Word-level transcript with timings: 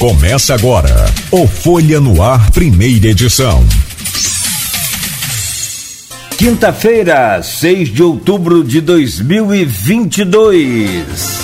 Começa 0.00 0.54
agora 0.54 1.06
o 1.30 1.46
Folha 1.46 2.00
no 2.00 2.20
Ar, 2.22 2.50
primeira 2.52 3.08
edição. 3.08 3.62
Quinta-feira, 6.38 7.42
6 7.42 7.90
de 7.90 8.02
outubro 8.02 8.64
de 8.64 8.80
2022. 8.80 11.38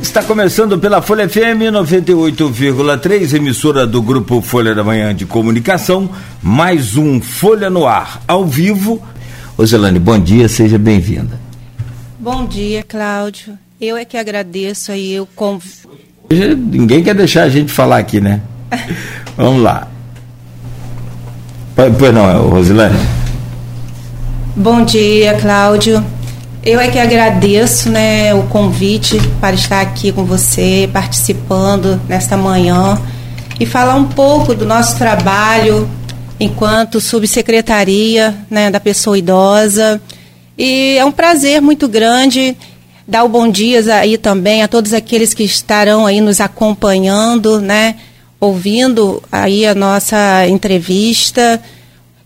Está 0.00 0.22
começando 0.22 0.78
pela 0.78 1.02
Folha 1.02 1.28
FM 1.28 1.68
98,3, 1.70 3.34
emissora 3.34 3.86
do 3.86 4.00
grupo 4.00 4.40
Folha 4.40 4.74
da 4.74 4.82
Manhã 4.82 5.14
de 5.14 5.26
Comunicação, 5.26 6.08
mais 6.42 6.96
um 6.96 7.20
Folha 7.20 7.68
no 7.68 7.86
Ar, 7.86 8.22
ao 8.26 8.46
vivo. 8.46 9.06
Roselane, 9.54 9.98
bom 9.98 10.18
dia, 10.18 10.48
seja 10.48 10.78
bem-vinda. 10.78 11.38
Bom 12.18 12.46
dia, 12.46 12.82
Cláudio. 12.82 13.58
Eu 13.78 13.98
é 13.98 14.06
que 14.06 14.16
agradeço 14.16 14.90
aí 14.90 15.20
o 15.20 15.26
convite 15.26 15.80
Ninguém 16.32 17.02
quer 17.02 17.12
deixar 17.12 17.42
a 17.42 17.48
gente 17.48 17.72
falar 17.72 17.98
aqui, 17.98 18.20
né? 18.20 18.40
Vamos 19.36 19.60
lá. 19.64 19.88
Pois 21.74 22.14
não, 22.14 22.48
Rosilane. 22.48 22.96
Bom 24.54 24.84
dia, 24.84 25.34
Cláudio. 25.40 26.04
Eu 26.62 26.78
é 26.78 26.86
que 26.86 27.00
agradeço 27.00 27.90
né, 27.90 28.32
o 28.32 28.44
convite 28.44 29.18
para 29.40 29.56
estar 29.56 29.80
aqui 29.80 30.12
com 30.12 30.24
você, 30.24 30.88
participando 30.92 32.00
nesta 32.08 32.36
manhã 32.36 32.96
e 33.58 33.66
falar 33.66 33.96
um 33.96 34.04
pouco 34.04 34.54
do 34.54 34.64
nosso 34.64 34.96
trabalho 34.98 35.90
enquanto 36.38 37.00
subsecretaria 37.00 38.36
né, 38.48 38.70
da 38.70 38.78
pessoa 38.78 39.18
idosa. 39.18 40.00
E 40.56 40.96
é 40.96 41.04
um 41.04 41.10
prazer 41.10 41.60
muito 41.60 41.88
grande 41.88 42.56
Dar 43.10 43.24
o 43.24 43.28
bom 43.28 43.50
dia 43.50 43.82
aí 43.96 44.16
também 44.16 44.62
a 44.62 44.68
todos 44.68 44.92
aqueles 44.92 45.34
que 45.34 45.42
estarão 45.42 46.06
aí 46.06 46.20
nos 46.20 46.40
acompanhando, 46.40 47.60
né? 47.60 47.96
Ouvindo 48.38 49.20
aí 49.32 49.66
a 49.66 49.74
nossa 49.74 50.46
entrevista. 50.46 51.60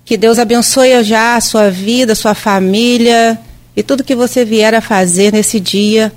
Que 0.04 0.18
Deus 0.18 0.38
abençoe 0.38 1.02
já 1.02 1.36
a 1.36 1.40
sua 1.40 1.70
vida, 1.70 2.12
a 2.12 2.14
sua 2.14 2.34
família 2.34 3.40
e 3.74 3.82
tudo 3.82 4.04
que 4.04 4.14
você 4.14 4.44
vier 4.44 4.74
a 4.74 4.82
fazer 4.82 5.32
nesse 5.32 5.58
dia. 5.58 6.12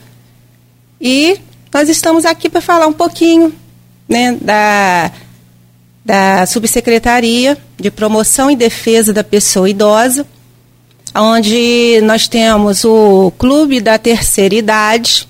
E 1.00 1.40
nós 1.74 1.88
estamos 1.88 2.26
aqui 2.26 2.50
para 2.50 2.60
falar 2.60 2.88
um 2.88 2.94
pouquinho 2.94 3.54
né, 4.06 4.38
da, 4.42 5.14
da 6.04 6.46
Subsecretaria 6.46 7.58
de 7.80 7.90
Promoção 7.90 8.52
e 8.52 8.56
Defesa 8.58 9.14
da 9.14 9.24
Pessoa 9.24 9.70
Idosa 9.70 10.28
onde 11.16 12.00
nós 12.04 12.28
temos 12.28 12.84
o 12.84 13.32
Clube 13.38 13.80
da 13.80 13.98
Terceira 13.98 14.56
Idade, 14.56 15.28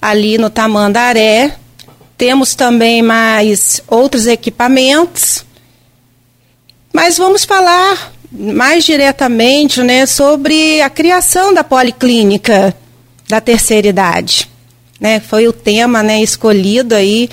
ali 0.00 0.38
no 0.38 0.50
Tamandaré. 0.50 1.56
Temos 2.16 2.54
também 2.54 3.02
mais 3.02 3.80
outros 3.88 4.26
equipamentos. 4.26 5.44
Mas 6.92 7.18
vamos 7.18 7.44
falar 7.44 8.12
mais 8.30 8.84
diretamente 8.84 9.82
né, 9.82 10.06
sobre 10.06 10.80
a 10.80 10.90
criação 10.90 11.54
da 11.54 11.64
Policlínica 11.64 12.76
da 13.28 13.40
Terceira 13.40 13.88
Idade. 13.88 14.48
Né, 15.00 15.20
foi 15.20 15.48
o 15.48 15.52
tema 15.52 16.02
né, 16.02 16.22
escolhido 16.22 16.94
aí. 16.94 17.28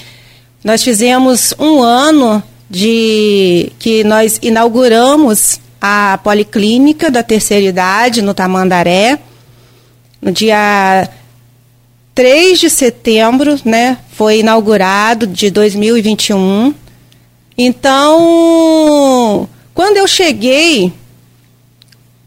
Nós 0.63 0.83
fizemos 0.83 1.53
um 1.59 1.81
ano 1.81 2.41
de 2.69 3.72
que 3.80 4.03
nós 4.03 4.39
inauguramos 4.41 5.59
a 5.82 6.20
Policlínica 6.24 7.10
da 7.10 7.24
Terceira 7.24 7.66
Idade, 7.66 8.22
no 8.22 8.36
Tamandaré, 8.36 9.18
no 10.22 10.32
dia 10.32 11.10
3 12.14 12.60
de 12.60 12.70
setembro, 12.70 13.60
né, 13.66 13.98
foi 14.12 14.40
inaugurado 14.40 15.26
de 15.26 15.50
2021. 15.50 16.76
Então, 17.58 19.50
quando 19.74 19.97
eu 19.97 20.08
cheguei, 20.08 20.94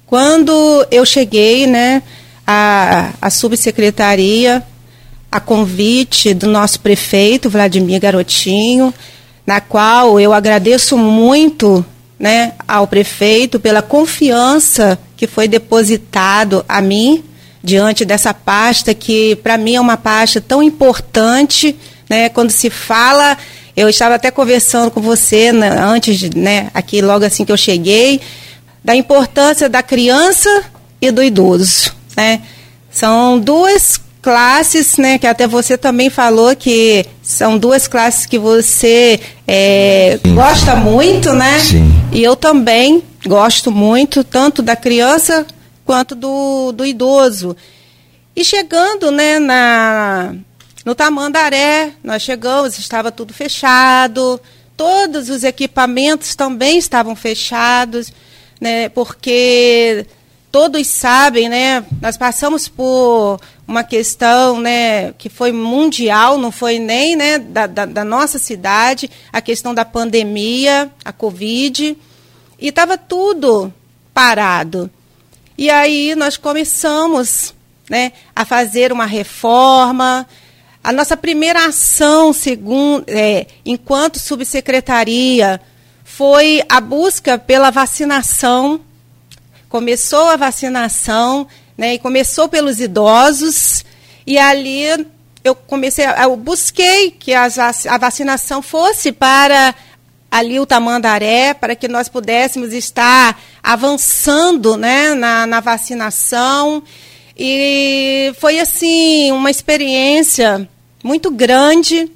quando 0.05 0.85
eu 0.91 1.07
cheguei, 1.07 1.69
né, 1.69 2.03
a, 2.45 3.11
a 3.23 3.31
subsecretaria, 3.31 4.63
a 5.31 5.39
convite 5.39 6.35
do 6.35 6.49
nosso 6.49 6.81
prefeito, 6.81 7.49
Vladimir 7.49 8.01
Garotinho, 8.01 8.93
na 9.47 9.61
qual 9.61 10.19
eu 10.19 10.33
agradeço 10.33 10.97
muito 10.99 11.85
né, 12.19 12.53
ao 12.67 12.87
prefeito 12.87 13.59
pela 13.59 13.83
confiança 13.83 14.99
que 15.17 15.27
foi 15.27 15.49
depositado 15.49 16.65
a 16.69 16.81
mim 16.81 17.25
diante 17.63 18.05
dessa 18.05 18.33
pasta 18.33 18.95
que 18.95 19.37
para 19.37 19.57
mim 19.57 19.75
é 19.77 19.81
uma 19.81 19.97
pasta 19.97 20.41
tão 20.41 20.63
importante, 20.63 21.77
né, 22.09 22.29
quando 22.29 22.51
se 22.51 22.69
fala, 22.71 23.37
eu 23.77 23.89
estava 23.89 24.15
até 24.15 24.31
conversando 24.31 24.91
com 24.91 25.01
você 25.01 25.53
né, 25.53 25.71
antes, 25.71 26.21
né, 26.31 26.71
aqui 26.75 27.01
logo 27.01 27.25
assim 27.25 27.45
que 27.45 27.53
eu 27.53 27.57
cheguei, 27.57 28.21
da 28.85 28.95
importância 28.95 29.69
da 29.69 29.83
criança 29.83 30.65
e 31.01 31.11
do 31.11 31.23
idoso, 31.23 31.95
né? 32.15 32.43
São 32.91 33.41
duas 33.41 33.99
classes, 34.25 34.97
né, 34.97 35.19
que 35.19 35.27
até 35.27 35.47
você 35.47 35.77
também 35.77 36.09
falou 36.09 36.57
que 36.57 37.05
são 37.23 37.59
duas 37.59 37.87
classes 37.87 38.25
que 38.25 38.39
você 38.39 39.21
é, 39.47 40.19
gosta 40.35 40.75
muito, 40.77 41.35
né? 41.35 41.59
Sim. 41.59 41.85
E 42.11 42.25
eu 42.25 42.35
também 42.35 43.03
gosto 43.27 43.71
muito, 43.71 44.25
tanto 44.25 44.63
da 44.63 44.75
criança 44.75 45.47
quanto 45.85 46.15
do, 46.15 46.73
do 46.73 46.87
idoso. 46.87 47.55
E 48.35 48.43
chegando, 48.43 49.11
né, 49.11 49.39
na, 49.39 50.35
no 50.87 50.95
Tamandaré, 50.95 51.93
nós 52.03 52.23
chegamos, 52.23 52.79
estava 52.79 53.13
tudo 53.13 53.35
fechado, 53.35 54.41
todos 54.75 55.29
os 55.29 55.45
equipamentos 55.45 56.35
também 56.35 56.79
estavam 56.79 57.15
fechados, 57.15 58.11
né, 58.59 58.89
porque 58.89 60.07
todos 60.51 60.87
sabem, 60.87 61.51
né, 61.51 61.85
nós 62.01 62.17
passamos 62.17 62.69
por 62.69 63.39
uma 63.67 63.83
questão 63.83 64.61
né, 64.61 65.13
que 65.13 65.29
foi 65.29 65.51
mundial, 65.51 66.37
não 66.37 66.53
foi 66.53 66.79
nem 66.79 67.17
né, 67.17 67.39
da, 67.39 67.67
da, 67.67 67.87
da 67.87 68.05
nossa 68.05 68.39
cidade, 68.39 69.11
a 69.33 69.41
questão 69.41 69.75
da 69.75 69.85
pandemia, 69.85 70.91
a 71.05 71.13
Covid, 71.13 71.97
e 72.59 72.69
estava 72.69 72.99
tudo 72.99 73.73
parado. 74.13 74.91
E 75.57 75.71
aí 75.71 76.15
nós 76.15 76.37
começamos 76.37 77.55
né, 77.89 78.13
a 78.35 78.45
fazer 78.45 78.93
uma 78.93 79.07
reforma. 79.07 80.27
A 80.83 80.93
nossa 80.93 81.17
primeira 81.17 81.67
ação, 81.67 82.33
segundo, 82.33 83.05
é, 83.09 83.47
enquanto 83.65 84.19
subsecretaria, 84.19 85.61
foi 86.05 86.63
a 86.69 86.81
busca 86.81 87.39
pela 87.39 87.71
vacinação. 87.71 88.81
Começou 89.69 90.29
a 90.29 90.37
vacinação 90.37 91.47
né? 91.77 91.95
E 91.95 91.99
começou 91.99 92.49
pelos 92.49 92.81
idosos 92.81 93.85
e 94.27 94.39
ali 94.39 95.07
eu 95.45 95.55
comecei, 95.55 96.07
eu 96.07 96.37
busquei 96.37 97.11
que 97.11 97.35
a, 97.35 97.49
vacinação 98.01 98.63
fosse 98.63 99.13
para 99.13 99.75
ali 100.31 100.59
o 100.59 100.67
Tamandaré, 100.67 101.53
para 101.55 101.77
que 101.77 101.87
nós 101.87 102.09
pudéssemos 102.09 102.73
estar 102.73 103.39
avançando 103.63 104.77
né, 104.77 105.15
na, 105.15 105.47
na 105.47 105.61
vacinação. 105.61 106.83
E 107.39 108.33
foi 108.41 108.59
assim 108.59 109.31
uma 109.33 109.51
experiência 109.51 110.69
muito 111.05 111.31
grande, 111.31 112.11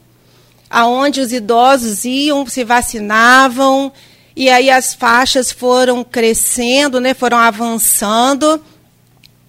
aonde 0.70 1.20
os 1.20 1.32
idosos 1.32 2.04
iam, 2.04 2.47
se 2.47 2.64
vacinavam, 2.64 3.92
e 4.34 4.48
aí 4.48 4.70
as 4.70 4.94
faixas 4.94 5.52
foram 5.52 6.02
crescendo, 6.02 7.00
né, 7.00 7.12
foram 7.12 7.36
avançando. 7.36 8.60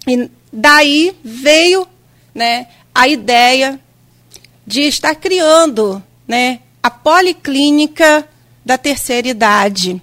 E 0.08 0.30
daí 0.52 1.16
veio 1.24 1.88
né, 2.34 2.68
a 2.94 3.08
ideia 3.08 3.80
de 4.66 4.81
estar 4.81 5.16
criando 5.16 6.01
né, 6.28 6.60
a 6.81 6.90
policlínica 6.90 8.28
da 8.63 8.78
terceira 8.78 9.28
idade. 9.28 10.01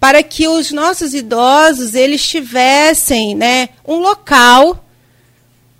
Para 0.00 0.22
que 0.22 0.46
os 0.48 0.70
nossos 0.72 1.14
idosos 1.14 1.94
eles 1.94 2.26
tivessem 2.26 3.34
né, 3.34 3.70
um 3.86 3.96
local 3.96 4.84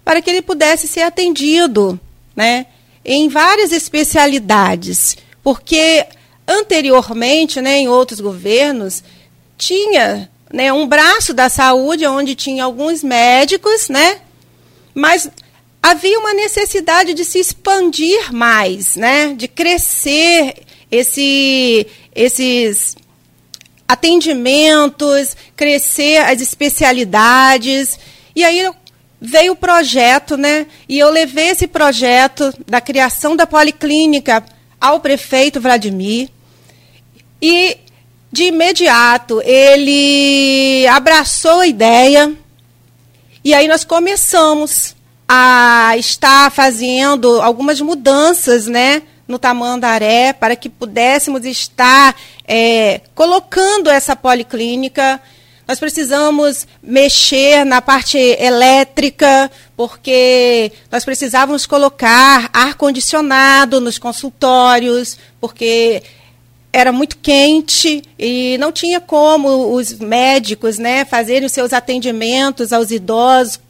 para 0.05 0.23
que 0.23 0.31
ele 0.31 0.43
pudesse 0.43 0.87
ser 0.87 1.03
atendido 1.03 1.99
né, 2.37 2.67
em 3.05 3.29
várias 3.29 3.73
especialidades. 3.73 5.17
Porque 5.43 6.07
anteriormente 6.47 7.61
né, 7.61 7.79
em 7.79 7.89
outros 7.89 8.21
governos 8.21 9.03
tinha 9.57 10.31
né, 10.55 10.73
um 10.73 10.87
braço 10.87 11.35
da 11.35 11.49
saúde 11.49 12.07
onde 12.07 12.37
tinha 12.37 12.63
alguns 12.63 13.03
médicos, 13.03 13.89
né? 13.89 14.21
Mas 14.95 15.29
havia 15.83 16.17
uma 16.17 16.33
necessidade 16.33 17.13
de 17.13 17.25
se 17.25 17.41
expandir 17.41 18.33
mais, 18.33 18.95
né? 18.95 19.35
De 19.37 19.49
crescer 19.49 20.55
esse, 20.89 21.89
esses 22.15 22.97
atendimentos, 23.89 25.37
crescer 25.57 26.19
as 26.19 26.41
especialidades. 26.41 27.99
E 28.37 28.45
aí 28.45 28.71
veio 29.21 29.55
o 29.55 29.57
projeto, 29.57 30.37
né? 30.37 30.69
E 30.89 31.01
eu 31.01 31.11
levei 31.11 31.49
esse 31.49 31.67
projeto 31.67 32.55
da 32.65 32.81
criação 32.81 33.35
da 33.35 33.45
policlínica 33.45 34.45
ao 34.81 35.01
prefeito 35.01 35.61
Vladimir. 35.61 36.29
E 37.43 37.77
de 38.35 38.47
imediato 38.47 39.41
ele 39.43 40.85
abraçou 40.89 41.61
a 41.61 41.67
ideia. 41.69 42.33
E 43.45 43.55
aí 43.55 43.69
nós 43.69 43.85
começamos 43.85 44.97
a 45.29 45.93
estar 45.97 46.51
fazendo 46.51 47.41
algumas 47.41 47.81
mudanças, 47.81 48.67
né? 48.67 49.03
no 49.27 49.39
Tamandaré 49.39 50.35
para 50.35 50.55
que 50.55 50.69
pudéssemos 50.69 51.47
estar 51.47 52.15
é, 52.47 53.01
colocando 53.15 53.89
essa 53.89 54.15
policlínica 54.15 55.19
nós 55.67 55.79
precisamos 55.79 56.67
mexer 56.83 57.65
na 57.65 57.81
parte 57.81 58.19
elétrica, 58.19 59.51
porque 59.75 60.71
nós 60.93 61.07
precisávamos 61.07 61.65
colocar 61.65 62.51
ar-condicionado 62.53 63.81
nos 63.81 63.97
consultórios, 63.97 65.17
porque 65.41 66.03
era 66.75 66.91
muito 66.91 67.19
quente 67.19 68.03
e 68.19 68.59
não 68.59 68.73
tinha 68.73 69.01
como 69.01 69.73
os 69.77 69.93
médicos 69.93 70.77
né, 70.77 71.05
fazerem 71.05 71.47
os 71.47 71.53
seus 71.53 71.73
atendimentos 71.73 72.73
aos 72.73 72.91
idosos 72.91 73.61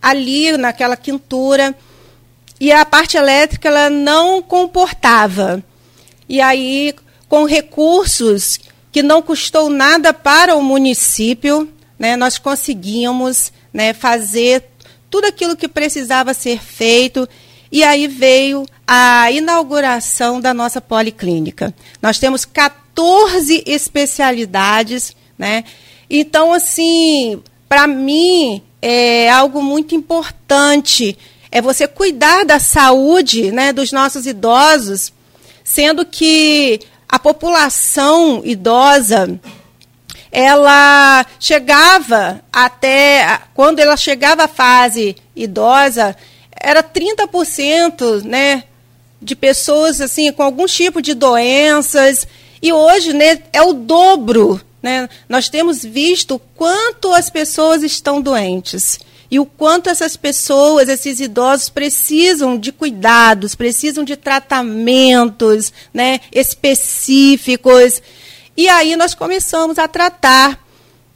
ali 0.00 0.56
naquela 0.56 0.96
quintura. 0.96 1.74
E 2.60 2.70
a 2.70 2.84
parte 2.84 3.16
elétrica 3.16 3.66
ela 3.66 3.90
não 3.90 4.40
comportava. 4.40 5.60
E 6.28 6.40
aí, 6.40 6.94
com 7.28 7.46
recursos 7.46 8.60
que 8.92 9.02
não 9.02 9.22
custou 9.22 9.68
nada 9.68 10.14
para 10.14 10.54
o 10.54 10.62
município, 10.62 11.68
né, 11.98 12.14
nós 12.14 12.38
conseguimos 12.38 13.52
né, 13.72 13.92
fazer 13.92 14.66
tudo 15.10 15.26
aquilo 15.26 15.56
que 15.56 15.66
precisava 15.66 16.32
ser 16.32 16.60
feito. 16.60 17.28
E 17.72 17.82
aí 17.82 18.06
veio 18.06 18.64
a 18.94 19.30
inauguração 19.30 20.38
da 20.38 20.52
nossa 20.52 20.78
policlínica. 20.78 21.74
Nós 22.02 22.18
temos 22.18 22.44
14 22.44 23.64
especialidades, 23.66 25.16
né? 25.38 25.64
Então, 26.10 26.52
assim, 26.52 27.42
para 27.66 27.86
mim 27.86 28.62
é 28.82 29.30
algo 29.30 29.62
muito 29.62 29.94
importante 29.94 31.16
é 31.50 31.62
você 31.62 31.88
cuidar 31.88 32.44
da 32.44 32.58
saúde, 32.58 33.50
né, 33.50 33.72
dos 33.72 33.92
nossos 33.92 34.26
idosos, 34.26 35.10
sendo 35.64 36.04
que 36.04 36.80
a 37.08 37.18
população 37.18 38.42
idosa 38.44 39.40
ela 40.30 41.24
chegava 41.40 42.42
até 42.52 43.40
quando 43.54 43.78
ela 43.78 43.96
chegava 43.96 44.44
à 44.44 44.48
fase 44.48 45.16
idosa 45.34 46.14
era 46.50 46.82
30%, 46.82 48.22
né, 48.22 48.64
de 49.22 49.36
pessoas 49.36 50.00
assim 50.00 50.32
com 50.32 50.42
algum 50.42 50.66
tipo 50.66 51.00
de 51.00 51.14
doenças 51.14 52.26
e 52.60 52.72
hoje, 52.72 53.12
né, 53.12 53.42
é 53.52 53.62
o 53.62 53.72
dobro, 53.72 54.60
né? 54.82 55.08
Nós 55.28 55.48
temos 55.48 55.82
visto 55.84 56.40
quanto 56.54 57.12
as 57.12 57.28
pessoas 57.28 57.82
estão 57.82 58.20
doentes 58.20 59.00
e 59.32 59.38
o 59.40 59.46
quanto 59.46 59.88
essas 59.88 60.14
pessoas, 60.14 60.88
esses 60.88 61.18
idosos 61.18 61.70
precisam 61.70 62.58
de 62.58 62.70
cuidados, 62.70 63.54
precisam 63.54 64.04
de 64.04 64.14
tratamentos, 64.14 65.72
né, 65.92 66.20
específicos. 66.30 68.02
E 68.54 68.68
aí 68.68 68.94
nós 68.94 69.14
começamos 69.14 69.78
a 69.78 69.88
tratar. 69.88 70.62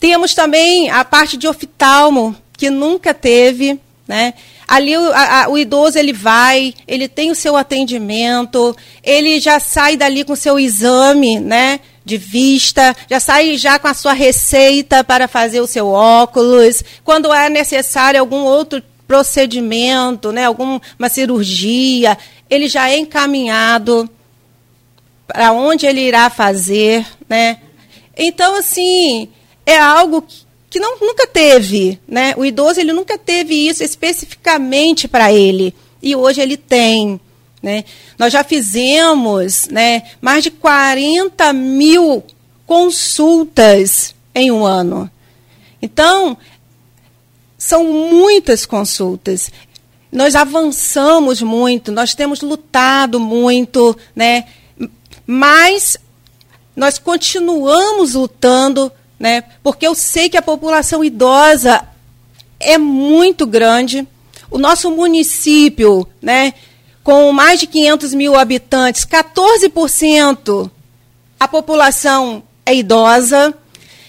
Temos 0.00 0.34
também 0.34 0.88
a 0.88 1.04
parte 1.04 1.36
de 1.36 1.46
oftalmo, 1.46 2.34
que 2.56 2.70
nunca 2.70 3.12
teve, 3.12 3.78
né? 4.08 4.32
Ali 4.66 4.96
o, 4.96 5.12
a, 5.12 5.48
o, 5.48 5.56
idoso 5.56 5.98
ele 5.98 6.12
vai, 6.12 6.74
ele 6.88 7.08
tem 7.08 7.30
o 7.30 7.34
seu 7.34 7.56
atendimento, 7.56 8.76
ele 9.02 9.38
já 9.38 9.60
sai 9.60 9.96
dali 9.96 10.24
com 10.24 10.32
o 10.32 10.36
seu 10.36 10.58
exame, 10.58 11.38
né? 11.38 11.80
de 12.06 12.16
vista, 12.16 12.96
já 13.10 13.18
sai 13.18 13.56
já 13.56 13.80
com 13.80 13.88
a 13.88 13.94
sua 13.94 14.12
receita 14.12 15.02
para 15.02 15.26
fazer 15.26 15.60
o 15.60 15.66
seu 15.66 15.88
óculos. 15.88 16.80
Quando 17.02 17.34
é 17.34 17.50
necessário 17.50 18.20
algum 18.20 18.44
outro 18.44 18.80
procedimento, 19.08 20.30
né, 20.30 20.44
alguma 20.44 20.80
cirurgia, 21.10 22.16
ele 22.48 22.68
já 22.68 22.88
é 22.88 22.96
encaminhado 22.96 24.08
para 25.26 25.50
onde 25.50 25.84
ele 25.84 26.00
irá 26.00 26.30
fazer, 26.30 27.04
né? 27.28 27.58
Então 28.16 28.56
assim, 28.56 29.28
é 29.66 29.76
algo 29.76 30.22
que 30.22 30.45
não, 30.80 30.98
nunca 31.00 31.26
teve, 31.26 31.98
né? 32.06 32.34
O 32.36 32.44
idoso 32.44 32.80
ele 32.80 32.92
nunca 32.92 33.16
teve 33.18 33.54
isso 33.54 33.82
especificamente 33.82 35.06
para 35.08 35.32
ele 35.32 35.74
e 36.02 36.14
hoje 36.14 36.40
ele 36.40 36.56
tem. 36.56 37.20
Né? 37.62 37.84
Nós 38.18 38.32
já 38.32 38.44
fizemos 38.44 39.66
né, 39.68 40.02
mais 40.20 40.44
de 40.44 40.50
40 40.50 41.52
mil 41.52 42.22
consultas 42.66 44.14
em 44.34 44.50
um 44.50 44.64
ano. 44.64 45.10
Então, 45.80 46.36
são 47.58 47.84
muitas 47.84 48.66
consultas. 48.66 49.50
Nós 50.12 50.36
avançamos 50.36 51.42
muito, 51.42 51.90
nós 51.90 52.14
temos 52.14 52.40
lutado 52.40 53.18
muito, 53.18 53.96
né? 54.14 54.44
mas 55.26 55.96
nós 56.74 56.98
continuamos 56.98 58.14
lutando, 58.14 58.92
né? 59.18 59.44
porque 59.62 59.86
eu 59.86 59.94
sei 59.94 60.28
que 60.28 60.36
a 60.36 60.42
população 60.42 61.04
idosa 61.04 61.86
é 62.58 62.78
muito 62.78 63.46
grande. 63.46 64.06
O 64.50 64.58
nosso 64.58 64.90
município, 64.90 66.06
né? 66.20 66.54
com 67.02 67.30
mais 67.32 67.60
de 67.60 67.66
500 67.66 68.14
mil 68.14 68.36
habitantes, 68.36 69.06
14% 69.06 70.70
a 71.38 71.46
população 71.46 72.42
é 72.64 72.74
idosa. 72.74 73.54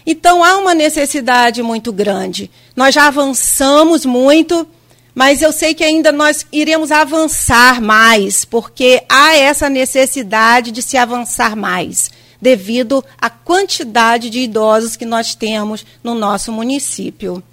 Então 0.06 0.44
há 0.44 0.58
uma 0.58 0.74
necessidade 0.74 1.62
muito 1.62 1.92
grande. 1.92 2.50
Nós 2.76 2.96
já 2.96 3.08
avançamos 3.08 4.06
muito, 4.06 4.66
mas 5.14 5.42
eu 5.42 5.52
sei 5.52 5.74
que 5.74 5.84
ainda 5.84 6.12
nós 6.12 6.46
iremos 6.52 6.92
avançar 6.92 7.82
mais, 7.82 8.46
porque 8.46 9.04
há 9.10 9.36
essa 9.36 9.70
necessidade 9.70 10.72
de 10.72 10.82
se 10.82 10.98
avançar 10.98 11.56
mais, 11.56 12.10
devido 12.42 13.04
à 13.20 13.30
quantidade 13.30 14.30
de 14.30 14.40
idosos 14.40 14.96
que 14.96 15.06
nós 15.06 15.36
temos 15.36 15.86
no 16.04 16.14
nosso 16.14 16.52
município. 16.52 17.44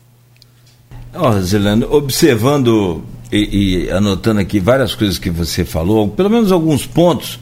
Ó, 1.15 1.31
oh, 1.31 1.97
observando 1.97 3.03
e, 3.31 3.87
e, 3.87 3.91
anotando 3.91 4.41
aqui 4.41 4.61
várias 4.61 4.95
coisas 4.95 5.19
que 5.19 5.31
você 5.31 5.65
falou, 5.65 6.09
pelo 6.09 6.31
menos 6.31 6.53
alguns 6.53 6.87
pontos. 6.87 7.41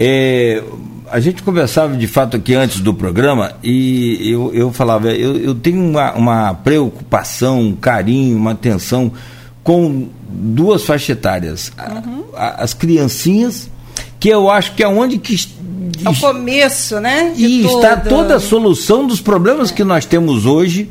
É, 0.00 0.62
a 1.10 1.20
gente 1.20 1.42
conversava 1.42 1.96
de 1.96 2.06
fato 2.06 2.36
aqui 2.36 2.54
antes 2.54 2.80
do 2.80 2.94
programa 2.94 3.54
e 3.62 4.30
eu, 4.30 4.54
eu 4.54 4.72
falava, 4.72 5.10
eu, 5.12 5.36
eu 5.36 5.54
tenho 5.54 5.82
uma, 5.82 6.12
uma 6.12 6.54
preocupação, 6.54 7.60
um 7.60 7.74
carinho, 7.74 8.36
uma 8.36 8.52
atenção 8.52 9.12
com 9.62 10.08
duas 10.28 10.84
faixas 10.84 11.10
etárias. 11.10 11.72
Uhum. 11.78 12.24
A, 12.34 12.62
as 12.62 12.74
criancinhas, 12.74 13.68
que 14.18 14.28
eu 14.28 14.50
acho 14.50 14.74
que 14.74 14.82
é 14.82 14.88
onde 14.88 15.18
que. 15.18 15.36
É 16.04 16.08
o 16.08 16.14
começo, 16.14 17.00
né? 17.00 17.32
E 17.36 17.64
está 17.64 17.96
toda 17.96 18.36
a 18.36 18.40
solução 18.40 19.06
dos 19.06 19.20
problemas 19.20 19.70
é. 19.70 19.74
que 19.74 19.82
nós 19.82 20.04
temos 20.04 20.46
hoje 20.46 20.88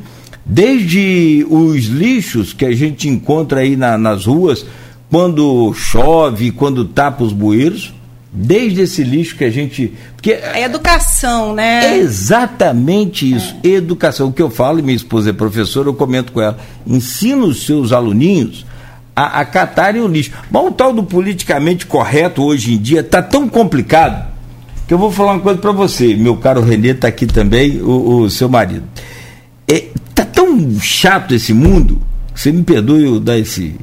Desde 0.49 1.45
os 1.49 1.87
lixos 1.87 2.53
que 2.53 2.63
a 2.63 2.73
gente 2.73 3.09
encontra 3.09 3.59
aí 3.59 3.75
na, 3.75 3.97
nas 3.97 4.25
ruas, 4.25 4.65
quando 5.11 5.73
chove, 5.73 6.51
quando 6.51 6.85
tapa 6.85 7.21
os 7.21 7.33
bueiros, 7.33 7.93
desde 8.31 8.81
esse 8.81 9.03
lixo 9.03 9.35
que 9.35 9.43
a 9.43 9.49
gente. 9.49 9.93
Porque, 10.15 10.31
é 10.31 10.63
educação, 10.63 11.53
né? 11.53 11.95
É 11.95 11.97
exatamente 11.97 13.29
isso, 13.29 13.57
é. 13.61 13.67
educação. 13.67 14.29
O 14.29 14.31
que 14.31 14.41
eu 14.41 14.49
falo, 14.49 14.79
e 14.79 14.81
minha 14.81 14.95
esposa 14.95 15.31
é 15.31 15.33
professora, 15.33 15.89
eu 15.89 15.93
comento 15.93 16.31
com 16.31 16.39
ela. 16.39 16.57
Ensina 16.85 17.43
os 17.43 17.65
seus 17.65 17.91
aluninhos 17.91 18.65
a, 19.17 19.39
a 19.39 19.45
catarem 19.45 19.99
o 19.99 20.07
lixo. 20.07 20.31
Mas 20.51 20.63
o 20.63 20.71
tal 20.71 20.93
do 20.93 21.01
politicamente 21.01 21.87
correto 21.87 22.43
hoje 22.43 22.75
em 22.75 22.77
dia 22.77 22.99
está 22.99 23.19
tão 23.19 23.49
complicado 23.49 24.27
que 24.87 24.93
eu 24.93 24.97
vou 24.99 25.11
falar 25.11 25.33
uma 25.33 25.41
coisa 25.41 25.59
para 25.59 25.71
você. 25.71 26.15
Meu 26.15 26.37
caro 26.37 26.61
Renê 26.61 26.89
está 26.89 27.07
aqui 27.07 27.25
também, 27.25 27.81
o, 27.81 28.21
o 28.21 28.29
seu 28.29 28.47
marido. 28.47 28.83
É, 29.67 29.85
tá 30.13 30.23
tão 30.23 30.79
chato 30.79 31.33
esse 31.33 31.51
mundo, 31.51 31.99
você 32.33 32.51
me 32.51 32.61
perdoe 32.61 33.05
eu 33.05 33.19
dar 33.19 33.39
esse. 33.39 33.75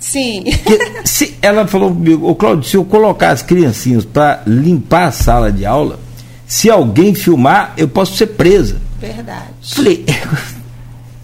Sim. 0.00 0.44
Que, 0.44 0.78
se, 1.06 1.36
ela 1.42 1.66
falou 1.66 1.90
comigo, 1.90 2.26
ô 2.26 2.34
Claudio, 2.34 2.66
se 2.66 2.76
eu 2.76 2.84
colocar 2.84 3.30
as 3.30 3.42
criancinhas 3.42 4.06
para 4.06 4.42
limpar 4.46 5.08
a 5.08 5.12
sala 5.12 5.52
de 5.52 5.66
aula, 5.66 6.00
se 6.46 6.70
alguém 6.70 7.14
filmar, 7.14 7.74
eu 7.76 7.86
posso 7.86 8.16
ser 8.16 8.28
presa. 8.28 8.80
Verdade. 8.98 9.48
Falei, 9.60 10.06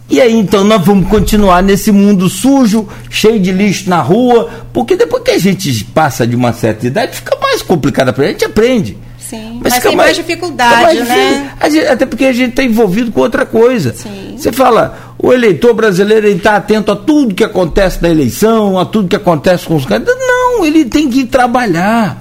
e 0.09 0.21
aí 0.21 0.35
então 0.35 0.65
nós 0.65 0.85
vamos 0.85 1.09
continuar 1.09 1.63
nesse 1.63 1.91
mundo 1.91 2.29
sujo, 2.29 2.89
cheio 3.09 3.41
de 3.41 3.51
lixo 3.51 3.89
na 3.89 4.01
rua, 4.01 4.51
porque 4.73 4.97
depois 4.97 5.23
que 5.23 5.31
a 5.31 5.39
gente 5.39 5.85
passa 5.85 6.27
de 6.27 6.37
uma 6.37 6.53
certa 6.53 6.87
idade, 6.87 7.17
fica 7.17 7.37
mais 7.41 7.63
complicado 7.63 8.13
para 8.13 8.25
a 8.25 8.29
gente 8.29 8.45
aprende. 8.45 8.99
Sim, 9.19 9.61
mas, 9.63 9.73
mas 9.73 9.83
tem 9.83 9.97
mais, 9.97 10.09
mais 10.09 10.17
dificuldade, 10.17 10.99
mais 10.99 11.09
né? 11.09 11.89
até 11.89 12.05
porque 12.05 12.27
a 12.27 12.33
gente 12.33 12.51
está 12.51 12.63
envolvido 12.63 13.11
com 13.11 13.21
outra 13.21 13.47
coisa. 13.47 13.95
Sim. 13.95 14.35
Você 14.37 14.53
fala, 14.53 15.15
o, 15.19 15.33
eleitor 15.33 15.73
brasileiro 15.73 16.29
está 16.29 16.57
atento 16.57 16.93
a 16.93 16.97
tudo 16.97 17.35
que 17.35 17.43
acontece 17.43 18.03
na 18.03 18.11
eleição, 18.11 18.79
a 18.79 18.85
tudo 18.85 19.09
que 19.09 19.17
acontece 19.17 19.65
com 19.65 19.77
os 19.77 19.87
candidatos. 19.87 20.21
Não, 20.21 20.67
ele 20.67 20.85
tem 20.85 21.09
que 21.09 21.25
trabalhar. 21.25 22.19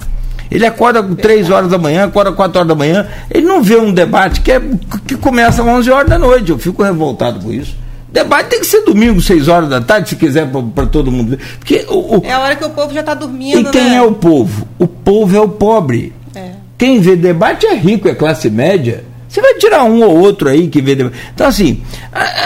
Ele 0.54 0.64
acorda 0.64 1.02
com 1.02 1.16
3 1.16 1.50
horas 1.50 1.68
da 1.68 1.76
manhã, 1.76 2.04
acorda 2.04 2.30
4 2.30 2.58
horas 2.58 2.68
da 2.68 2.76
manhã, 2.76 3.08
ele 3.28 3.44
não 3.44 3.60
vê 3.60 3.76
um 3.76 3.92
debate 3.92 4.40
que, 4.40 4.52
é, 4.52 4.62
que 5.04 5.16
começa 5.16 5.62
às 5.62 5.68
11 5.68 5.90
horas 5.90 6.08
da 6.08 6.16
noite. 6.16 6.50
Eu 6.50 6.58
fico 6.58 6.80
revoltado 6.84 7.40
com 7.40 7.52
isso. 7.52 7.74
Debate 8.12 8.50
tem 8.50 8.60
que 8.60 8.66
ser 8.66 8.82
domingo, 8.82 9.20
6 9.20 9.48
horas 9.48 9.68
da 9.68 9.80
tarde, 9.80 10.10
se 10.10 10.14
quiser, 10.14 10.48
para 10.72 10.86
todo 10.86 11.10
mundo. 11.10 11.36
Porque 11.58 11.84
o, 11.88 12.18
o, 12.18 12.22
é 12.24 12.30
a 12.32 12.38
hora 12.38 12.54
que 12.54 12.64
o 12.64 12.70
povo 12.70 12.94
já 12.94 13.00
está 13.00 13.14
dormindo. 13.14 13.68
E 13.68 13.72
quem 13.72 13.90
né? 13.90 13.96
é 13.96 14.02
o 14.02 14.12
povo? 14.12 14.68
O 14.78 14.86
povo 14.86 15.36
é 15.36 15.40
o 15.40 15.48
pobre. 15.48 16.12
É. 16.36 16.52
Quem 16.78 17.00
vê 17.00 17.16
debate 17.16 17.66
é 17.66 17.74
rico, 17.74 18.08
é 18.08 18.14
classe 18.14 18.48
média. 18.48 19.02
Você 19.28 19.40
vai 19.40 19.54
tirar 19.54 19.82
um 19.82 20.04
ou 20.04 20.16
outro 20.16 20.48
aí 20.48 20.68
que 20.68 20.80
vê 20.80 20.94
debate. 20.94 21.16
Então, 21.34 21.48
assim, 21.48 21.82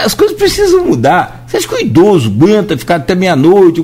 as 0.03 0.15
coisas 0.15 0.35
precisam 0.35 0.83
mudar. 0.83 1.45
Você 1.45 1.57
acha 1.57 1.67
que 1.67 1.75
o 1.75 1.79
idoso 1.79 2.27
aguenta 2.35 2.75
ficar 2.75 2.95
até 2.95 3.13
meia-noite? 3.13 3.83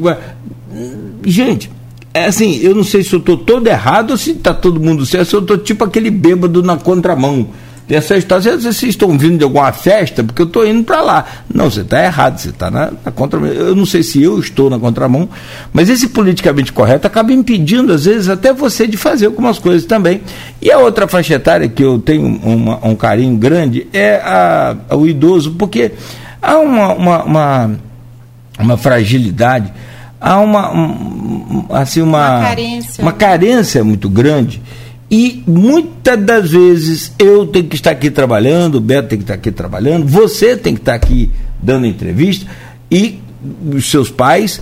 Gente, 1.24 1.70
é 2.16 2.28
assim, 2.28 2.60
eu 2.62 2.74
não 2.74 2.84
sei 2.84 3.04
se 3.04 3.12
eu 3.12 3.20
estou 3.20 3.36
todo 3.36 3.68
errado 3.68 4.12
ou 4.12 4.18
se 4.18 4.32
está 4.32 4.54
todo 4.54 4.80
mundo 4.80 5.06
certo, 5.06 5.28
se 5.28 5.36
eu 5.36 5.42
estou 5.42 5.58
tipo 5.58 5.84
aquele 5.84 6.10
bêbado 6.10 6.64
na 6.64 6.78
contramão 6.78 7.50
dessa 7.86 8.16
história. 8.16 8.58
Vocês 8.58 8.84
estão 8.84 9.18
vindo 9.18 9.38
de 9.38 9.44
alguma 9.44 9.70
festa, 9.74 10.24
porque 10.24 10.42
eu 10.42 10.46
estou 10.46 10.66
indo 10.66 10.82
para 10.86 11.02
lá. 11.02 11.26
Não, 11.54 11.70
você 11.70 11.82
está 11.82 12.02
errado, 12.02 12.38
você 12.38 12.52
está 12.52 12.72
na, 12.72 12.94
na 13.04 13.12
contramão. 13.12 13.50
Eu 13.50 13.76
não 13.76 13.86
sei 13.86 14.02
se 14.02 14.24
eu 14.24 14.40
estou 14.40 14.70
na 14.70 14.80
contramão, 14.80 15.28
mas 15.74 15.90
esse 15.90 16.08
politicamente 16.08 16.72
correto 16.72 17.06
acaba 17.06 17.34
impedindo, 17.34 17.92
às 17.92 18.06
vezes, 18.06 18.30
até 18.30 18.54
você 18.54 18.88
de 18.88 18.96
fazer 18.96 19.26
algumas 19.26 19.60
coisas 19.60 19.86
também. 19.86 20.22
E 20.62 20.72
a 20.72 20.80
outra 20.80 21.10
faixa 21.10 21.34
etária 21.34 21.68
que 21.68 21.84
eu 21.84 22.00
tenho 22.00 22.26
uma, 22.26 22.80
um 22.82 22.96
carinho 22.96 23.36
grande 23.36 23.88
é 23.92 24.22
a, 24.24 24.74
a, 24.90 24.96
o 24.96 25.06
idoso, 25.06 25.52
porque 25.60 25.92
há 26.42 26.58
uma, 26.60 26.94
uma, 26.94 27.24
uma, 27.24 27.72
uma 28.58 28.78
fragilidade, 28.78 29.74
há 30.26 30.40
uma, 30.40 30.74
um, 30.74 31.66
assim, 31.70 32.02
uma, 32.02 32.38
uma 32.38 32.48
carência. 32.48 33.02
uma 33.04 33.14
carência 33.14 33.84
muito 33.84 34.10
grande 34.10 34.60
e 35.10 35.44
muitas 35.46 36.20
das 36.20 36.50
vezes 36.50 37.14
eu 37.20 37.46
tenho 37.46 37.68
que 37.68 37.76
estar 37.76 37.92
aqui 37.92 38.10
trabalhando, 38.10 38.76
o 38.76 38.82
Beto 38.82 39.10
tem 39.10 39.20
que 39.20 39.24
estar 39.24 39.36
aqui 39.36 39.52
trabalhando, 39.52 40.08
você 40.08 40.58
tem 40.58 40.74
que 40.74 40.82
estar 40.82 40.96
aqui 40.96 41.30
dando 41.62 41.86
entrevista 41.86 42.50
e 42.90 43.20
os 43.72 43.90
seus 43.90 44.10
pais 44.10 44.60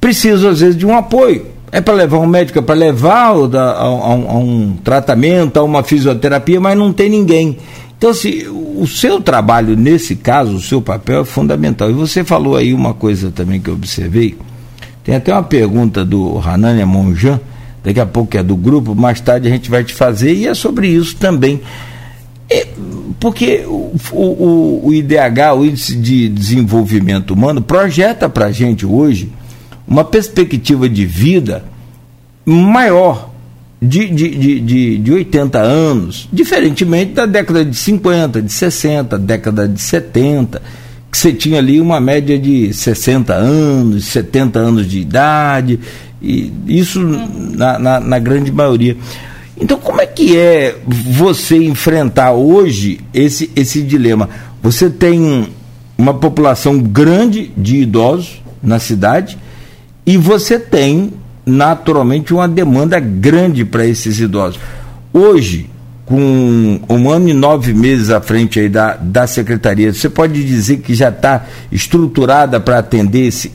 precisam 0.00 0.50
às 0.50 0.58
vezes 0.58 0.76
de 0.76 0.84
um 0.84 0.96
apoio. 0.96 1.46
É 1.70 1.80
para 1.80 1.94
levar 1.94 2.18
um 2.18 2.26
médico, 2.26 2.58
é 2.58 2.62
para 2.62 2.74
levar 2.74 3.30
a, 3.30 3.58
a, 3.58 3.84
a, 3.84 4.36
um 4.36 4.76
tratamento, 4.82 5.58
a 5.58 5.62
uma 5.62 5.84
fisioterapia, 5.84 6.60
mas 6.60 6.76
não 6.76 6.92
tem 6.92 7.08
ninguém. 7.08 7.56
Então, 7.96 8.10
assim, 8.10 8.42
o 8.76 8.86
seu 8.86 9.20
trabalho, 9.20 9.76
nesse 9.76 10.16
caso, 10.16 10.56
o 10.56 10.60
seu 10.60 10.82
papel 10.82 11.22
é 11.22 11.24
fundamental. 11.24 11.88
E 11.88 11.94
você 11.94 12.24
falou 12.24 12.56
aí 12.56 12.74
uma 12.74 12.92
coisa 12.92 13.30
também 13.30 13.60
que 13.60 13.70
eu 13.70 13.74
observei. 13.74 14.36
Tem 15.04 15.14
até 15.14 15.32
uma 15.32 15.42
pergunta 15.42 16.04
do 16.04 16.38
Hanania 16.38 16.86
Monjan, 16.86 17.40
daqui 17.82 17.98
a 17.98 18.06
pouco 18.06 18.36
é 18.36 18.42
do 18.42 18.56
grupo, 18.56 18.94
mais 18.94 19.20
tarde 19.20 19.48
a 19.48 19.50
gente 19.50 19.70
vai 19.70 19.82
te 19.82 19.92
fazer, 19.92 20.32
e 20.32 20.46
é 20.46 20.54
sobre 20.54 20.88
isso 20.88 21.16
também. 21.16 21.60
É, 22.48 22.66
porque 23.18 23.64
o, 23.66 23.96
o, 24.12 24.86
o 24.86 24.94
IDH, 24.94 25.54
o 25.56 25.64
Índice 25.64 25.96
de 25.96 26.28
Desenvolvimento 26.28 27.32
Humano, 27.32 27.62
projeta 27.62 28.28
para 28.28 28.46
a 28.46 28.52
gente 28.52 28.84
hoje 28.86 29.32
uma 29.86 30.04
perspectiva 30.04 30.88
de 30.88 31.04
vida 31.04 31.64
maior 32.44 33.30
de, 33.80 34.08
de, 34.08 34.28
de, 34.28 34.60
de, 34.60 34.98
de 34.98 35.12
80 35.12 35.58
anos, 35.58 36.28
diferentemente 36.32 37.14
da 37.14 37.26
década 37.26 37.64
de 37.64 37.76
50, 37.76 38.40
de 38.40 38.52
60, 38.52 39.18
década 39.18 39.68
de 39.68 39.80
70, 39.80 40.62
que 41.12 41.18
você 41.18 41.30
tinha 41.30 41.58
ali 41.58 41.78
uma 41.78 42.00
média 42.00 42.38
de 42.38 42.72
60 42.72 43.34
anos, 43.34 44.06
70 44.06 44.58
anos 44.58 44.88
de 44.88 44.98
idade, 44.98 45.78
e 46.22 46.50
isso 46.66 47.00
na, 47.00 47.78
na, 47.78 48.00
na 48.00 48.18
grande 48.18 48.50
maioria. 48.50 48.96
Então, 49.60 49.78
como 49.78 50.00
é 50.00 50.06
que 50.06 50.34
é 50.38 50.74
você 50.86 51.58
enfrentar 51.58 52.32
hoje 52.32 52.98
esse, 53.12 53.50
esse 53.54 53.82
dilema? 53.82 54.30
Você 54.62 54.88
tem 54.88 55.48
uma 55.98 56.14
população 56.14 56.78
grande 56.78 57.52
de 57.58 57.76
idosos 57.76 58.42
na 58.62 58.78
cidade 58.78 59.36
e 60.06 60.16
você 60.16 60.58
tem, 60.58 61.12
naturalmente, 61.44 62.32
uma 62.32 62.48
demanda 62.48 62.98
grande 62.98 63.66
para 63.66 63.86
esses 63.86 64.18
idosos. 64.18 64.58
Hoje, 65.12 65.68
com 66.04 66.80
um 66.88 67.10
ano 67.10 67.28
e 67.28 67.32
nove 67.32 67.72
meses 67.72 68.10
à 68.10 68.20
frente 68.20 68.58
aí 68.58 68.68
da, 68.68 68.96
da 68.96 69.26
secretaria, 69.26 69.92
você 69.92 70.10
pode 70.10 70.44
dizer 70.44 70.78
que 70.78 70.94
já 70.94 71.08
está 71.08 71.46
estruturada 71.70 72.58
para 72.58 72.78
atender 72.78 73.28
esse, 73.28 73.52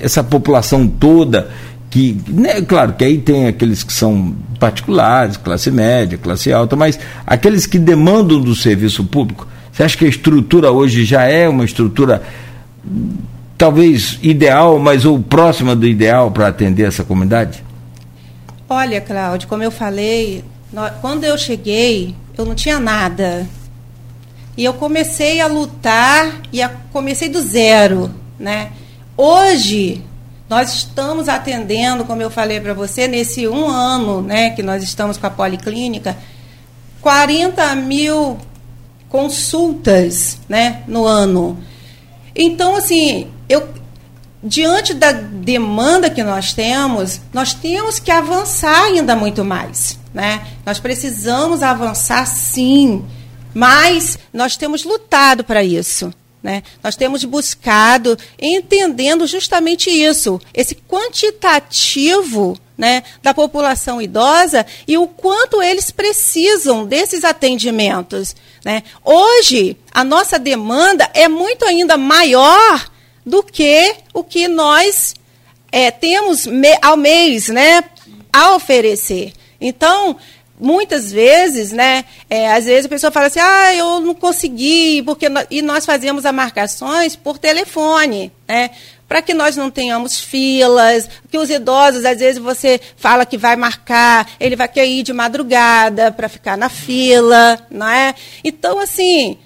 essa 0.00 0.24
população 0.24 0.88
toda 0.88 1.50
que, 1.90 2.20
né, 2.28 2.60
claro 2.62 2.92
que 2.94 3.04
aí 3.04 3.18
tem 3.18 3.46
aqueles 3.46 3.82
que 3.82 3.92
são 3.92 4.34
particulares, 4.58 5.36
classe 5.36 5.70
média, 5.70 6.18
classe 6.18 6.52
alta, 6.52 6.76
mas 6.76 6.98
aqueles 7.26 7.66
que 7.66 7.78
demandam 7.78 8.40
do 8.40 8.54
serviço 8.54 9.04
público, 9.04 9.46
você 9.72 9.82
acha 9.82 9.96
que 9.96 10.04
a 10.04 10.08
estrutura 10.08 10.70
hoje 10.70 11.04
já 11.04 11.24
é 11.24 11.48
uma 11.48 11.64
estrutura 11.64 12.22
talvez 13.56 14.18
ideal, 14.22 14.78
mas 14.78 15.04
ou 15.04 15.20
próxima 15.20 15.74
do 15.74 15.86
ideal 15.86 16.30
para 16.30 16.48
atender 16.48 16.86
essa 16.86 17.04
comunidade? 17.04 17.64
Olha, 18.68 19.00
Cláudio, 19.00 19.48
como 19.48 19.62
eu 19.62 19.70
falei, 19.70 20.44
quando 21.00 21.24
eu 21.24 21.36
cheguei, 21.38 22.14
eu 22.36 22.44
não 22.44 22.54
tinha 22.54 22.78
nada. 22.78 23.48
E 24.56 24.64
eu 24.64 24.74
comecei 24.74 25.40
a 25.40 25.46
lutar 25.46 26.42
e 26.52 26.60
a, 26.60 26.68
comecei 26.92 27.28
do 27.28 27.40
zero, 27.40 28.12
né? 28.38 28.72
Hoje 29.16 30.04
nós 30.48 30.74
estamos 30.74 31.28
atendendo, 31.28 32.04
como 32.04 32.22
eu 32.22 32.30
falei 32.30 32.58
para 32.58 32.72
você, 32.72 33.06
nesse 33.06 33.46
um 33.46 33.68
ano 33.68 34.22
né, 34.22 34.50
que 34.50 34.62
nós 34.62 34.82
estamos 34.82 35.18
com 35.18 35.26
a 35.26 35.30
Policlínica, 35.30 36.16
40 37.02 37.74
mil 37.76 38.38
consultas 39.08 40.38
né, 40.48 40.82
no 40.88 41.04
ano. 41.04 41.58
Então, 42.34 42.76
assim, 42.76 43.30
eu, 43.48 43.68
diante 44.42 44.94
da 44.94 45.12
demanda 45.12 46.08
que 46.08 46.22
nós 46.22 46.54
temos, 46.54 47.20
nós 47.32 47.52
temos 47.52 47.98
que 47.98 48.10
avançar 48.10 48.84
ainda 48.84 49.14
muito 49.14 49.44
mais. 49.44 49.97
Né? 50.12 50.46
Nós 50.64 50.78
precisamos 50.78 51.62
avançar 51.62 52.26
sim, 52.26 53.04
mas 53.54 54.18
nós 54.32 54.56
temos 54.56 54.84
lutado 54.84 55.44
para 55.44 55.62
isso. 55.62 56.12
Né? 56.42 56.62
Nós 56.82 56.96
temos 56.96 57.24
buscado, 57.24 58.16
entendendo 58.40 59.26
justamente 59.26 59.90
isso, 59.90 60.40
esse 60.54 60.74
quantitativo 60.74 62.56
né, 62.76 63.02
da 63.20 63.34
população 63.34 64.00
idosa 64.00 64.64
e 64.86 64.96
o 64.96 65.08
quanto 65.08 65.60
eles 65.60 65.90
precisam 65.90 66.86
desses 66.86 67.24
atendimentos. 67.24 68.36
Né? 68.64 68.84
Hoje, 69.04 69.76
a 69.90 70.04
nossa 70.04 70.38
demanda 70.38 71.10
é 71.12 71.26
muito 71.26 71.64
ainda 71.64 71.98
maior 71.98 72.88
do 73.26 73.42
que 73.42 73.96
o 74.14 74.22
que 74.22 74.46
nós 74.46 75.14
é, 75.72 75.90
temos 75.90 76.46
me, 76.46 76.78
ao 76.80 76.96
mês 76.96 77.48
né, 77.48 77.82
a 78.32 78.54
oferecer. 78.54 79.32
Então, 79.60 80.16
muitas 80.60 81.12
vezes, 81.12 81.72
né, 81.72 82.04
é, 82.28 82.52
às 82.52 82.64
vezes 82.64 82.86
a 82.86 82.88
pessoa 82.88 83.10
fala 83.10 83.26
assim, 83.26 83.40
ah, 83.40 83.74
eu 83.74 84.00
não 84.00 84.14
consegui, 84.14 85.02
porque 85.02 85.26
e 85.50 85.62
nós 85.62 85.86
fazemos 85.86 86.26
as 86.26 86.34
marcações 86.34 87.16
por 87.16 87.38
telefone, 87.38 88.32
né, 88.46 88.70
para 89.08 89.22
que 89.22 89.32
nós 89.32 89.56
não 89.56 89.70
tenhamos 89.70 90.20
filas, 90.20 91.08
que 91.30 91.38
os 91.38 91.48
idosos, 91.48 92.04
às 92.04 92.18
vezes 92.18 92.40
você 92.40 92.80
fala 92.96 93.24
que 93.24 93.38
vai 93.38 93.56
marcar, 93.56 94.30
ele 94.38 94.56
vai 94.56 94.68
querer 94.68 94.88
ir 94.88 95.02
de 95.02 95.12
madrugada 95.12 96.12
para 96.12 96.28
ficar 96.28 96.58
na 96.58 96.68
fila, 96.68 97.58
não 97.70 97.88
é? 97.88 98.14
Então, 98.44 98.78
assim, 98.78 99.38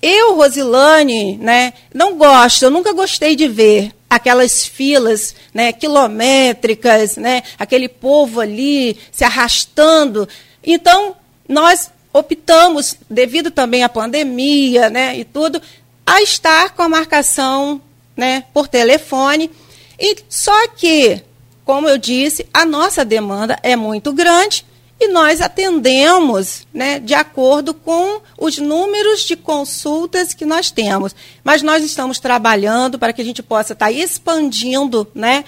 eu, 0.00 0.36
Rosilane, 0.36 1.36
né, 1.38 1.72
não 1.92 2.16
gosto, 2.16 2.64
eu 2.64 2.70
nunca 2.70 2.92
gostei 2.92 3.34
de 3.34 3.48
ver 3.48 3.92
aquelas 4.14 4.66
filas 4.66 5.34
né, 5.54 5.72
quilométricas, 5.72 7.16
né, 7.16 7.42
aquele 7.58 7.88
povo 7.88 8.40
ali 8.40 8.98
se 9.10 9.24
arrastando. 9.24 10.28
Então, 10.62 11.16
nós 11.48 11.90
optamos, 12.12 12.94
devido 13.08 13.50
também 13.50 13.82
à 13.82 13.88
pandemia 13.88 14.90
né, 14.90 15.16
e 15.16 15.24
tudo, 15.24 15.62
a 16.06 16.20
estar 16.20 16.74
com 16.74 16.82
a 16.82 16.88
marcação 16.90 17.80
né, 18.14 18.44
por 18.52 18.68
telefone. 18.68 19.50
E 19.98 20.16
só 20.28 20.68
que, 20.68 21.22
como 21.64 21.88
eu 21.88 21.96
disse, 21.96 22.46
a 22.52 22.66
nossa 22.66 23.06
demanda 23.06 23.58
é 23.62 23.74
muito 23.76 24.12
grande 24.12 24.62
e 25.02 25.08
nós 25.08 25.40
atendemos 25.40 26.66
né, 26.72 27.00
de 27.00 27.12
acordo 27.12 27.74
com 27.74 28.20
os 28.38 28.58
números 28.58 29.22
de 29.22 29.34
consultas 29.34 30.32
que 30.32 30.46
nós 30.46 30.70
temos. 30.70 31.14
Mas 31.42 31.60
nós 31.60 31.82
estamos 31.82 32.20
trabalhando 32.20 32.98
para 32.98 33.12
que 33.12 33.20
a 33.20 33.24
gente 33.24 33.42
possa 33.42 33.72
estar 33.72 33.90
expandindo, 33.90 35.06
né? 35.14 35.44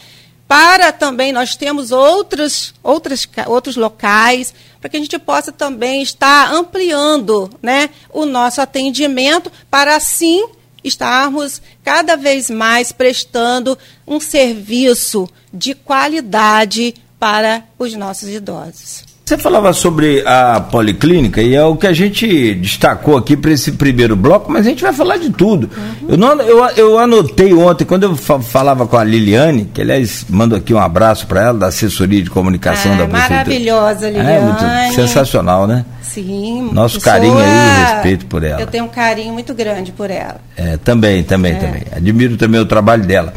Para 0.49 0.93
também 0.93 1.33
nós 1.33 1.57
temos 1.57 1.91
outros, 1.91 2.75
outros, 2.83 3.27
outros 3.47 3.77
locais, 3.77 4.53
para 4.81 4.91
que 4.91 4.97
a 4.97 5.01
gente 5.01 5.19
possa 5.19 5.51
também 5.51 6.03
estar 6.03 6.53
ampliando 6.53 7.51
né, 7.63 7.91
o 8.13 8.27
nosso 8.27 8.61
atendimento, 8.61 9.51
para 9.71 9.97
assim 9.97 10.47
estarmos 10.83 11.63
cada 11.83 12.17
vez 12.17 12.51
mais 12.51 12.93
prestando 12.93 13.79
um 14.07 14.21
serviço 14.21 15.29
de 15.53 15.75
qualidade 15.75 16.95
para 17.19 17.65
os 17.79 17.95
nossos 17.95 18.29
idosos. 18.29 19.14
Você 19.25 19.39
falava 19.39 19.73
sobre 19.73 20.23
a 20.27 20.61
policlínica 20.61 21.41
e 21.41 21.55
é 21.55 21.65
o 21.65 21.77
que 21.77 21.87
a 21.87 21.95
gente 21.95 22.55
destacou 22.57 23.17
aqui 23.17 23.35
para 23.35 23.53
esse 23.53 23.73
primeiro 23.73 24.15
bloco, 24.15 24.53
mas 24.53 24.67
a 24.67 24.69
gente 24.69 24.83
vai 24.83 24.93
falar 24.93 25.17
de 25.17 25.31
tudo. 25.31 25.71
Uhum. 25.75 26.09
Eu, 26.11 26.17
não, 26.19 26.43
eu, 26.43 26.63
eu 26.77 26.99
anotei 26.99 27.55
ontem, 27.55 27.87
quando 27.87 28.03
eu 28.03 28.15
falava 28.17 28.87
com 28.87 28.99
a 28.99 29.03
Liliane, 29.03 29.71
que 29.73 29.81
aliás 29.81 30.27
mando 30.29 30.55
aqui 30.55 30.75
um 30.75 30.79
abraço 30.79 31.27
para 31.27 31.41
ela, 31.41 31.59
da 31.59 31.69
assessoria 31.69 32.23
de 32.23 32.29
comunicação 32.29 32.93
ah, 32.93 32.97
da 32.97 33.07
Prefeitura. 33.07 33.37
Maravilhosa, 33.39 34.11
Liliane. 34.11 34.31
É, 34.31 34.41
muito 34.43 34.95
sensacional, 34.95 35.67
né? 35.67 35.87
Sim. 36.03 36.71
Nosso 36.73 37.01
carinho 37.01 37.39
aí 37.39 37.49
e 37.49 37.93
respeito 37.93 38.27
por 38.27 38.45
ela. 38.45 38.61
Eu 38.61 38.67
tenho 38.67 38.85
um 38.85 38.89
carinho 38.89 39.33
muito 39.33 39.55
grande 39.55 39.91
por 39.91 40.11
ela. 40.11 40.37
É, 40.55 40.77
também, 40.77 41.23
também, 41.25 41.53
é. 41.53 41.57
também. 41.57 41.83
Admiro 41.97 42.37
também 42.37 42.61
o 42.61 42.67
trabalho 42.67 43.05
dela. 43.05 43.33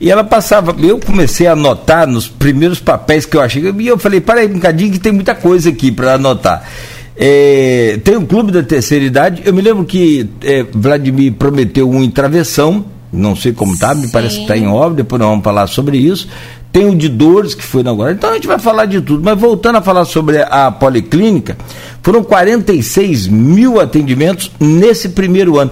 E 0.00 0.10
ela 0.10 0.24
passava, 0.24 0.74
eu 0.80 0.98
comecei 0.98 1.46
a 1.46 1.52
anotar 1.52 2.06
nos 2.06 2.28
primeiros 2.28 2.80
papéis 2.80 3.24
que 3.24 3.36
eu 3.36 3.40
achei, 3.40 3.62
e 3.78 3.86
eu 3.86 3.98
falei, 3.98 4.20
para 4.20 4.40
aí 4.40 4.48
um 4.48 4.54
bocadinho 4.54 4.92
que 4.92 4.98
tem 4.98 5.12
muita 5.12 5.34
coisa 5.34 5.70
aqui 5.70 5.92
para 5.92 6.14
anotar. 6.14 6.68
É, 7.16 8.00
tem 8.02 8.16
o 8.16 8.26
Clube 8.26 8.50
da 8.50 8.62
Terceira 8.62 9.04
Idade, 9.04 9.42
eu 9.44 9.52
me 9.52 9.60
lembro 9.60 9.84
que 9.84 10.28
é, 10.42 10.64
Vladimir 10.72 11.32
prometeu 11.34 11.88
um 11.88 12.02
em 12.02 12.10
travessão, 12.10 12.84
não 13.12 13.36
sei 13.36 13.52
como 13.52 13.74
está, 13.74 13.94
me 13.94 14.08
parece 14.08 14.36
que 14.36 14.42
está 14.42 14.56
em 14.56 14.66
obra, 14.66 14.96
depois 14.96 15.20
nós 15.20 15.28
vamos 15.28 15.44
falar 15.44 15.66
sobre 15.66 15.98
isso. 15.98 16.28
Tem 16.72 16.88
o 16.88 16.96
de 16.96 17.10
dores 17.10 17.54
que 17.54 17.62
foi 17.62 17.82
inaugurado, 17.82 18.16
então 18.16 18.30
a 18.30 18.34
gente 18.34 18.46
vai 18.46 18.58
falar 18.58 18.86
de 18.86 19.02
tudo. 19.02 19.22
Mas 19.22 19.38
voltando 19.38 19.76
a 19.76 19.82
falar 19.82 20.06
sobre 20.06 20.40
a 20.40 20.70
policlínica, 20.70 21.54
foram 22.02 22.24
46 22.24 23.28
mil 23.28 23.78
atendimentos 23.78 24.50
nesse 24.58 25.10
primeiro 25.10 25.58
ano. 25.58 25.70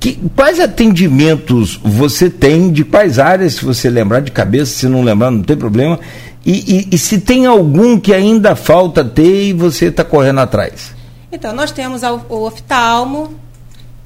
Que, 0.00 0.18
quais 0.34 0.58
atendimentos 0.58 1.78
você 1.84 2.30
tem, 2.30 2.72
de 2.72 2.84
quais 2.84 3.18
áreas, 3.18 3.54
se 3.54 3.64
você 3.64 3.90
lembrar 3.90 4.20
de 4.20 4.32
cabeça, 4.32 4.72
se 4.72 4.88
não 4.88 5.02
lembrar, 5.02 5.30
não 5.30 5.42
tem 5.42 5.56
problema, 5.56 6.00
e, 6.44 6.88
e, 6.90 6.94
e 6.94 6.98
se 6.98 7.20
tem 7.20 7.44
algum 7.44 8.00
que 8.00 8.14
ainda 8.14 8.56
falta 8.56 9.04
ter 9.04 9.48
e 9.48 9.52
você 9.52 9.86
está 9.86 10.02
correndo 10.02 10.40
atrás? 10.40 10.94
Então, 11.30 11.52
nós 11.52 11.70
temos 11.70 12.02
o 12.02 12.46
oftalmo, 12.46 13.34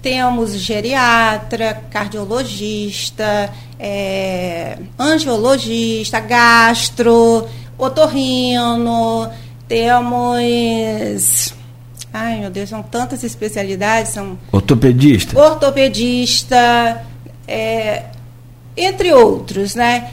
temos 0.02 0.54
geriatra, 0.54 1.80
cardiologista, 1.90 3.50
é, 3.78 4.76
angiologista, 4.98 6.20
gastro, 6.20 7.46
otorrino, 7.78 9.30
temos 9.68 11.54
Ai, 12.16 12.38
meu 12.38 12.48
Deus, 12.48 12.68
são 12.68 12.80
tantas 12.80 13.24
especialidades. 13.24 14.12
São 14.12 14.38
ortopedista. 14.52 15.36
Ortopedista, 15.36 17.02
é, 17.48 18.04
entre 18.76 19.12
outros, 19.12 19.74
né? 19.74 20.10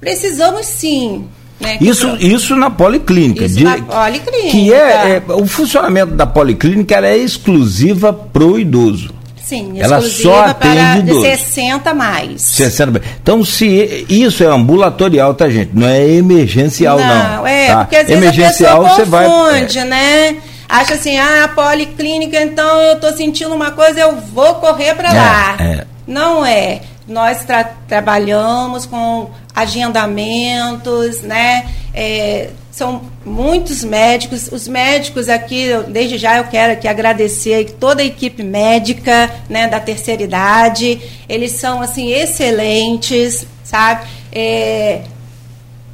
Precisamos 0.00 0.64
sim. 0.64 1.28
Né, 1.60 1.76
isso, 1.82 2.16
isso 2.18 2.56
na 2.56 2.70
policlínica. 2.70 3.44
Isso 3.44 3.56
de, 3.56 3.64
na 3.64 3.76
policlínica. 3.76 4.50
Que 4.50 4.72
é, 4.72 5.22
é, 5.28 5.32
o 5.34 5.46
funcionamento 5.46 6.14
da 6.14 6.26
policlínica 6.26 7.06
é 7.06 7.18
exclusiva 7.18 8.10
pro 8.10 8.58
idoso. 8.58 9.12
Sim, 9.36 9.74
ela 9.80 10.00
só 10.00 10.46
atende 10.46 10.76
para 10.76 11.00
de 11.02 11.20
60 11.20 11.92
mais. 11.92 12.40
60 12.40 13.02
Então, 13.22 13.44
se 13.44 14.06
isso 14.08 14.42
é 14.42 14.46
ambulatorial, 14.46 15.34
tá, 15.34 15.50
gente? 15.50 15.72
Não 15.74 15.86
é 15.86 16.08
emergencial, 16.08 16.98
não. 16.98 17.06
Não, 17.06 17.46
é, 17.46 17.66
tá? 17.66 17.84
porque 17.84 17.96
às 17.96 18.06
vezes 18.06 18.22
emergencial, 18.22 18.86
a 18.86 18.88
pessoa 18.88 19.06
confunde, 19.06 19.72
você 19.72 19.78
vai, 19.78 19.82
é. 19.82 19.84
né? 19.84 20.36
Acha 20.72 20.94
assim, 20.94 21.18
ah, 21.18 21.50
policlínica, 21.54 22.42
então 22.42 22.80
eu 22.80 22.94
estou 22.94 23.12
sentindo 23.12 23.54
uma 23.54 23.72
coisa, 23.72 24.00
eu 24.00 24.16
vou 24.16 24.54
correr 24.54 24.94
para 24.94 25.10
é, 25.10 25.12
lá. 25.12 25.56
É. 25.60 25.86
Não 26.06 26.46
é. 26.46 26.80
Nós 27.06 27.44
tra 27.44 27.64
trabalhamos 27.86 28.86
com 28.86 29.30
agendamentos, 29.54 31.20
né? 31.20 31.66
É, 31.92 32.48
são 32.70 33.02
muitos 33.22 33.84
médicos. 33.84 34.50
Os 34.50 34.66
médicos 34.66 35.28
aqui, 35.28 35.68
desde 35.88 36.16
já 36.16 36.38
eu 36.38 36.44
quero 36.44 36.72
aqui 36.72 36.88
agradecer 36.88 37.76
toda 37.78 38.00
a 38.00 38.06
equipe 38.06 38.42
médica, 38.42 39.30
né, 39.50 39.68
da 39.68 39.78
terceira 39.78 40.22
idade. 40.22 41.02
Eles 41.28 41.52
são 41.52 41.82
assim 41.82 42.10
excelentes, 42.12 43.46
sabe? 43.62 44.06
É, 44.32 45.02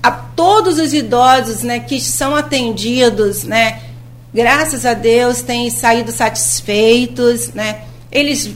a 0.00 0.12
todos 0.12 0.78
os 0.78 0.92
idosos, 0.94 1.64
né, 1.64 1.80
que 1.80 2.00
são 2.00 2.36
atendidos, 2.36 3.42
né, 3.42 3.80
graças 4.32 4.84
a 4.84 4.94
Deus, 4.94 5.42
têm 5.42 5.70
saído 5.70 6.12
satisfeitos, 6.12 7.50
né? 7.52 7.82
Eles 8.10 8.50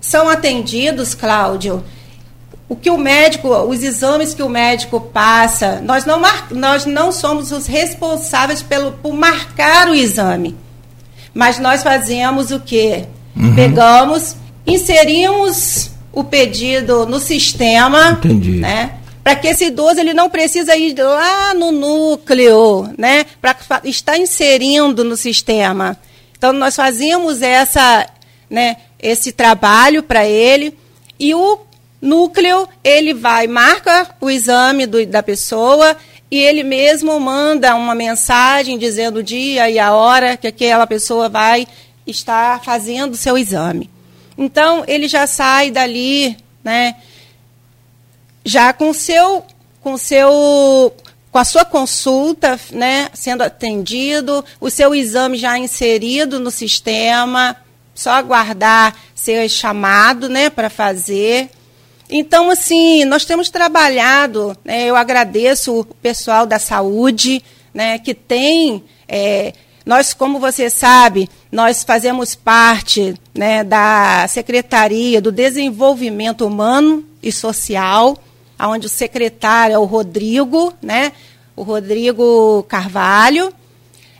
são 0.00 0.28
atendidos, 0.28 1.14
Cláudio. 1.14 1.82
O 2.68 2.76
que 2.76 2.90
o 2.90 2.98
médico, 2.98 3.48
os 3.48 3.82
exames 3.82 4.34
que 4.34 4.42
o 4.42 4.48
médico 4.48 5.00
passa, 5.00 5.80
nós 5.82 6.04
não, 6.04 6.20
mar, 6.20 6.48
nós 6.50 6.84
não 6.84 7.10
somos 7.10 7.50
os 7.50 7.66
responsáveis 7.66 8.62
pelo, 8.62 8.92
por 8.92 9.14
marcar 9.14 9.88
o 9.88 9.94
exame. 9.94 10.54
Mas 11.32 11.58
nós 11.58 11.82
fazemos 11.82 12.50
o 12.50 12.60
quê? 12.60 13.06
Uhum. 13.34 13.54
Pegamos, 13.54 14.36
inserimos 14.66 15.90
o 16.12 16.24
pedido 16.24 17.06
no 17.06 17.18
sistema, 17.18 18.10
Entendi. 18.12 18.56
né? 18.56 18.97
Para 19.28 19.36
que 19.36 19.48
esse 19.48 19.66
idoso 19.66 20.00
ele 20.00 20.14
não 20.14 20.30
precisa 20.30 20.74
ir 20.74 20.98
lá 20.98 21.52
no 21.52 21.70
núcleo, 21.70 22.90
né, 22.96 23.26
para 23.42 23.54
estar 23.84 24.16
inserindo 24.16 25.04
no 25.04 25.18
sistema. 25.18 25.98
Então 26.32 26.50
nós 26.50 26.74
fazíamos 26.74 27.42
essa, 27.42 28.08
né, 28.48 28.78
esse 28.98 29.30
trabalho 29.30 30.02
para 30.02 30.26
ele 30.26 30.72
e 31.20 31.34
o 31.34 31.60
núcleo 32.00 32.66
ele 32.82 33.12
vai 33.12 33.46
marca 33.46 34.08
o 34.18 34.30
exame 34.30 34.86
do, 34.86 35.04
da 35.04 35.22
pessoa 35.22 35.94
e 36.30 36.38
ele 36.38 36.62
mesmo 36.62 37.20
manda 37.20 37.74
uma 37.74 37.94
mensagem 37.94 38.78
dizendo 38.78 39.18
o 39.18 39.22
dia 39.22 39.68
e 39.68 39.78
a 39.78 39.92
hora 39.92 40.38
que 40.38 40.46
aquela 40.46 40.86
pessoa 40.86 41.28
vai 41.28 41.68
estar 42.06 42.64
fazendo 42.64 43.12
o 43.12 43.18
seu 43.18 43.36
exame. 43.36 43.90
Então 44.38 44.84
ele 44.88 45.06
já 45.06 45.26
sai 45.26 45.70
dali, 45.70 46.34
né? 46.64 46.94
Já 48.44 48.72
com 48.72 48.92
seu 48.92 49.44
com 49.80 49.96
seu 49.96 50.92
com 51.30 51.38
a 51.38 51.44
sua 51.44 51.64
consulta, 51.64 52.58
né, 52.72 53.08
sendo 53.12 53.42
atendido, 53.42 54.44
o 54.60 54.70
seu 54.70 54.94
exame 54.94 55.36
já 55.36 55.58
inserido 55.58 56.40
no 56.40 56.50
sistema, 56.50 57.56
só 57.94 58.12
aguardar 58.12 58.96
ser 59.14 59.48
chamado, 59.48 60.28
né, 60.28 60.48
para 60.48 60.70
fazer. 60.70 61.50
Então, 62.08 62.50
assim, 62.50 63.04
nós 63.04 63.24
temos 63.24 63.50
trabalhado, 63.50 64.56
né, 64.64 64.86
eu 64.86 64.96
agradeço 64.96 65.80
o 65.80 65.84
pessoal 65.84 66.46
da 66.46 66.58
saúde, 66.58 67.42
né, 67.74 67.98
que 67.98 68.14
tem, 68.14 68.82
é, 69.06 69.52
nós, 69.84 70.14
como 70.14 70.38
você 70.38 70.70
sabe, 70.70 71.28
nós 71.52 71.84
fazemos 71.84 72.34
parte 72.34 73.14
né, 73.34 73.62
da 73.62 74.26
Secretaria 74.28 75.20
do 75.20 75.30
Desenvolvimento 75.30 76.46
Humano 76.46 77.04
e 77.22 77.30
Social, 77.30 78.16
onde 78.60 78.86
o 78.86 78.90
secretário 78.90 79.74
é 79.74 79.78
o 79.78 79.84
Rodrigo, 79.84 80.72
né? 80.82 81.12
O 81.54 81.62
Rodrigo 81.62 82.64
Carvalho. 82.68 83.52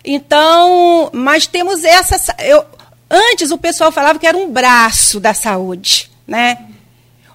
Então, 0.05 1.11
mas 1.13 1.47
temos 1.47 1.85
essa. 1.85 2.35
Eu, 2.43 2.65
antes 3.11 3.51
o 3.51 3.59
pessoal 3.59 3.91
falava 3.91 4.19
que 4.19 4.27
era 4.27 4.37
um 4.37 4.51
braço 4.51 5.19
da 5.19 5.35
saúde, 5.35 6.11
né? 6.27 6.67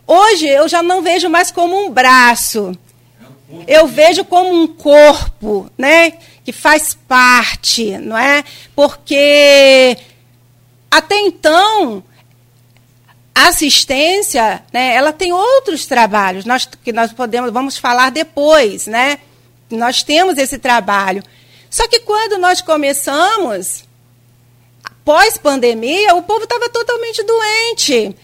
Hoje 0.07 0.47
eu 0.47 0.67
já 0.67 0.83
não 0.83 1.01
vejo 1.01 1.29
mais 1.29 1.51
como 1.51 1.75
um 1.75 1.89
braço. 1.89 2.71
Eu 3.67 3.87
vejo 3.87 4.25
como 4.25 4.63
um 4.63 4.67
corpo, 4.67 5.69
né? 5.77 6.13
Que 6.43 6.51
faz 6.51 6.97
parte, 7.07 7.97
não 7.97 8.17
é? 8.17 8.43
Porque 8.75 9.97
até 10.89 11.19
então 11.19 12.03
assistência, 13.33 14.63
né, 14.71 14.95
ela 14.95 15.11
tem 15.11 15.31
outros 15.33 15.85
trabalhos, 15.85 16.45
nós, 16.45 16.65
que 16.83 16.91
nós 16.93 17.11
podemos, 17.11 17.51
vamos 17.51 17.77
falar 17.77 18.11
depois, 18.11 18.85
né? 18.85 19.19
Nós 19.71 20.03
temos 20.03 20.37
esse 20.37 20.59
trabalho. 20.59 21.23
Só 21.69 21.87
que 21.87 22.01
quando 22.01 22.37
nós 22.37 22.61
começamos, 22.61 23.83
pós-pandemia, 25.03 26.13
o 26.13 26.21
povo 26.21 26.43
estava 26.43 26.69
totalmente 26.69 27.23
doente. 27.23 28.15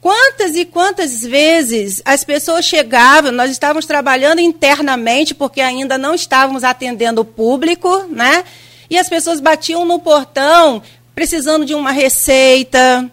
Quantas 0.00 0.54
e 0.54 0.66
quantas 0.66 1.22
vezes 1.22 2.02
as 2.04 2.24
pessoas 2.24 2.66
chegavam, 2.66 3.32
nós 3.32 3.50
estávamos 3.50 3.86
trabalhando 3.86 4.38
internamente, 4.38 5.34
porque 5.34 5.62
ainda 5.62 5.96
não 5.96 6.14
estávamos 6.14 6.62
atendendo 6.62 7.22
o 7.22 7.24
público, 7.24 8.04
né? 8.10 8.44
E 8.90 8.98
as 8.98 9.08
pessoas 9.08 9.40
batiam 9.40 9.86
no 9.86 9.98
portão 9.98 10.82
precisando 11.14 11.64
de 11.64 11.74
uma 11.74 11.90
receita, 11.90 13.10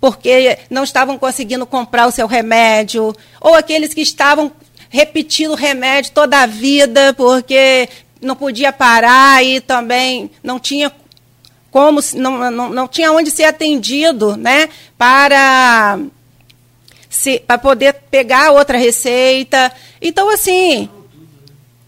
porque 0.00 0.58
não 0.70 0.84
estavam 0.84 1.18
conseguindo 1.18 1.66
comprar 1.66 2.06
o 2.06 2.10
seu 2.10 2.26
remédio, 2.26 3.14
ou 3.40 3.54
aqueles 3.54 3.94
que 3.94 4.00
estavam 4.00 4.52
repetindo 4.88 5.52
o 5.52 5.56
remédio 5.56 6.12
toda 6.12 6.40
a 6.40 6.46
vida 6.46 7.12
porque 7.14 7.88
não 8.20 8.36
podia 8.36 8.72
parar 8.72 9.44
e 9.44 9.60
também 9.60 10.30
não 10.42 10.58
tinha 10.58 10.92
como 11.70 12.00
não, 12.14 12.50
não, 12.50 12.70
não 12.70 12.88
tinha 12.88 13.12
onde 13.12 13.30
ser 13.30 13.44
atendido, 13.44 14.36
né, 14.36 14.68
para 14.96 15.98
para 17.46 17.58
poder 17.58 17.94
pegar 18.10 18.52
outra 18.52 18.78
receita. 18.78 19.72
Então, 20.00 20.30
assim, 20.30 20.88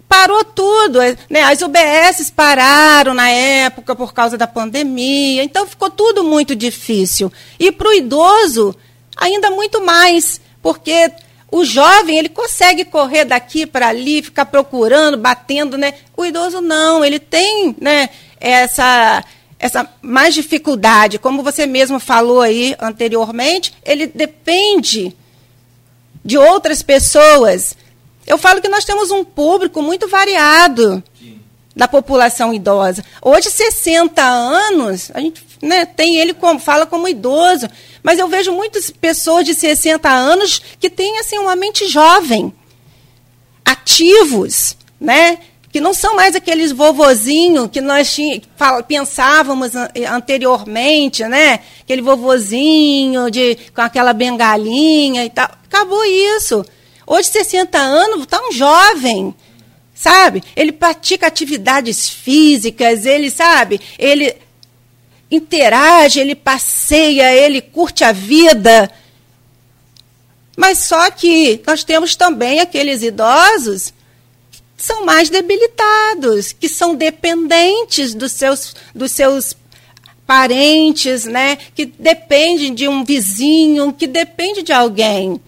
parou 0.09 0.42
tudo. 0.44 0.99
Né? 1.29 1.42
As 1.42 1.61
UBSs 1.61 2.31
pararam 2.31 3.14
na 3.14 3.29
época 3.29 3.94
por 3.94 4.12
causa 4.12 4.38
da 4.38 4.47
pandemia, 4.47 5.44
então 5.44 5.66
ficou 5.66 5.90
tudo 5.90 6.25
muito 6.25 6.57
difícil. 6.57 7.31
E 7.59 7.71
para 7.71 7.88
o 7.88 7.92
idoso, 7.92 8.75
ainda 9.16 9.51
muito 9.51 9.85
mais, 9.85 10.40
porque 10.62 11.12
o 11.51 11.64
jovem, 11.64 12.18
ele 12.18 12.29
consegue 12.29 12.85
correr 12.85 13.25
daqui 13.25 13.66
para 13.66 13.88
ali, 13.88 14.23
ficar 14.23 14.47
procurando, 14.47 15.16
batendo, 15.16 15.79
né? 15.79 15.94
O 16.16 16.25
idoso 16.25 16.61
não, 16.61 17.05
ele 17.05 17.18
tem, 17.18 17.75
né, 17.81 18.11
essa 18.38 19.25
essa 19.61 19.88
mais 20.01 20.35
dificuldade, 20.35 21.18
como 21.18 21.42
você 21.42 21.66
mesmo 21.66 21.99
falou 21.99 22.40
aí 22.40 22.77
anteriormente, 22.79 23.75
ele 23.85 24.07
depende 24.07 25.12
de 26.25 26.38
outras 26.38 26.81
pessoas. 26.81 27.77
Eu 28.29 28.37
falo 28.37 28.61
que 28.61 28.69
nós 28.69 28.85
temos 28.85 29.11
um 29.11 29.25
público 29.25 29.81
muito 29.81 30.07
variado 30.07 31.03
Sim. 31.19 31.41
da 31.75 31.88
população 31.88 32.53
idosa. 32.53 33.03
Hoje, 33.23 33.51
60 33.51 34.23
anos, 34.23 35.11
a 35.14 35.21
gente 35.21 35.43
né, 35.62 35.87
tem 35.87 36.19
ele 36.19 36.35
como 36.35 36.61
fala 36.61 36.85
como 36.85 37.09
idoso, 37.09 37.67
mas 38.03 38.19
eu 38.19 38.29
vejo 38.29 38.53
muitas 38.53 38.91
pessoas 38.91 39.47
de 39.47 39.55
60 39.55 40.07
anos 40.11 40.61
que 40.79 40.91
têm 40.91 41.19
assim 41.19 41.38
uma 41.38 41.57
mente 41.57 41.88
jovem, 41.88 42.53
ativos, 43.64 44.77
né? 45.01 45.38
Que 45.73 45.81
não 45.81 45.95
são 45.95 46.14
mais 46.14 46.35
aqueles 46.35 46.71
vovozinhos 46.71 47.71
que 47.71 47.81
nós 47.81 48.14
pensávamos 48.87 49.73
anteriormente, 50.11 51.25
né? 51.25 51.61
Aquele 51.81 52.03
vovozinho 52.03 53.31
de, 53.31 53.57
com 53.75 53.81
aquela 53.81 54.12
bengalinha 54.12 55.25
e 55.25 55.31
tal. 55.31 55.49
Acabou 55.64 56.05
isso. 56.05 56.64
Hoje, 57.11 57.29
60 57.31 57.79
anos, 57.79 58.23
está 58.23 58.40
um 58.47 58.53
jovem 58.53 59.35
sabe? 59.99 60.44
Ele 60.55 60.71
pratica 60.71 61.27
atividades 61.27 62.09
físicas, 62.09 63.05
ele 63.05 63.31
sabe, 63.31 63.81
ele 63.99 64.37
interage, 65.29 66.21
ele 66.21 66.37
passeia, 66.37 67.35
ele 67.35 67.61
curte 67.61 68.05
a 68.05 68.12
vida. 68.12 68.88
Mas 70.57 70.79
só 70.79 71.11
que 71.11 71.61
nós 71.66 71.83
temos 71.83 72.14
também 72.14 72.61
aqueles 72.61 73.03
idosos 73.03 73.92
que 74.77 74.85
são 74.85 75.05
mais 75.05 75.29
debilitados, 75.29 76.53
que 76.53 76.68
são 76.68 76.94
dependentes 76.94 78.14
dos 78.14 78.31
seus, 78.31 78.77
dos 78.94 79.11
seus 79.11 79.57
parentes, 80.25 81.25
né? 81.25 81.59
que 81.75 81.87
dependem 81.87 82.73
de 82.73 82.87
um 82.87 83.05
vizinho, 83.05 83.92
que 83.92 84.07
depende 84.07 84.62
de 84.62 84.73
alguém 84.73 85.40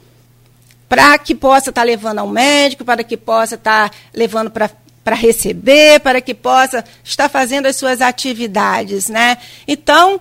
para 0.90 1.16
que 1.18 1.36
possa 1.36 1.70
estar 1.70 1.82
tá 1.82 1.84
levando 1.84 2.18
ao 2.18 2.26
médico, 2.26 2.84
para 2.84 3.04
que 3.04 3.16
possa 3.16 3.54
estar 3.54 3.88
tá 3.88 3.96
levando 4.12 4.50
para 4.50 4.68
para 5.02 5.16
receber, 5.16 5.98
para 6.00 6.20
que 6.20 6.34
possa 6.34 6.84
estar 7.02 7.28
fazendo 7.30 7.64
as 7.66 7.76
suas 7.76 8.02
atividades, 8.02 9.08
né? 9.08 9.38
Então, 9.66 10.20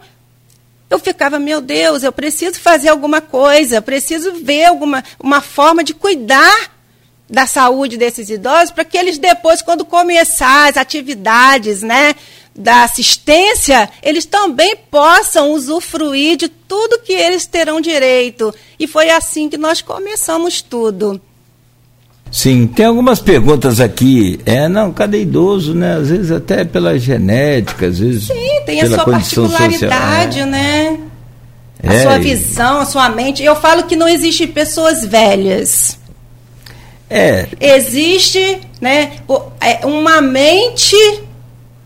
eu 0.90 0.98
ficava, 0.98 1.38
meu 1.38 1.60
Deus, 1.60 2.02
eu 2.02 2.14
preciso 2.14 2.60
fazer 2.60 2.88
alguma 2.88 3.20
coisa, 3.20 3.82
preciso 3.82 4.36
ver 4.42 4.66
alguma 4.66 5.04
uma 5.20 5.42
forma 5.42 5.84
de 5.84 5.94
cuidar 5.94 6.72
da 7.30 7.46
saúde 7.46 7.98
desses 7.98 8.30
idosos 8.30 8.72
para 8.72 8.86
que 8.86 8.98
eles 8.98 9.18
depois, 9.18 9.62
quando 9.62 9.84
começar 9.84 10.70
as 10.70 10.78
atividades, 10.78 11.82
né, 11.82 12.16
da 12.60 12.84
assistência, 12.84 13.90
eles 14.04 14.26
também 14.26 14.76
possam 14.92 15.54
usufruir 15.54 16.36
de 16.36 16.50
tudo 16.50 17.00
que 17.00 17.14
eles 17.14 17.46
terão 17.46 17.80
direito. 17.80 18.54
E 18.78 18.86
foi 18.86 19.10
assim 19.10 19.50
que 19.50 19.58
nós 19.58 19.82
começamos 19.82 20.62
tudo. 20.62 21.22
Sim, 22.30 22.68
tem 22.68 22.86
algumas 22.86 23.20
perguntas 23.22 23.80
aqui. 23.80 24.40
É, 24.46 24.68
não, 24.68 24.92
cadê 24.92 25.22
idoso, 25.22 25.74
né? 25.74 25.96
Às 25.96 26.10
vezes 26.10 26.32
até 26.32 26.66
pela 26.66 27.00
genética, 27.00 27.88
às 27.88 27.98
vezes. 27.98 28.28
Sim, 28.28 28.62
tem 28.66 28.82
a 28.82 28.88
sua 28.88 29.06
particularidade, 29.06 30.40
social. 30.40 30.48
né? 30.48 31.00
A 31.82 31.94
é, 31.94 32.04
sua 32.04 32.20
visão, 32.20 32.80
a 32.82 32.86
sua 32.86 33.10
mente. 33.10 33.42
Eu 33.42 33.56
falo 33.56 33.84
que 33.84 33.96
não 33.96 34.08
existe 34.08 34.46
pessoas 34.46 35.06
velhas. 35.06 35.98
É. 37.10 37.48
Existe, 37.60 38.60
né, 38.80 39.14
é, 39.60 39.84
uma 39.86 40.22
mente 40.22 40.96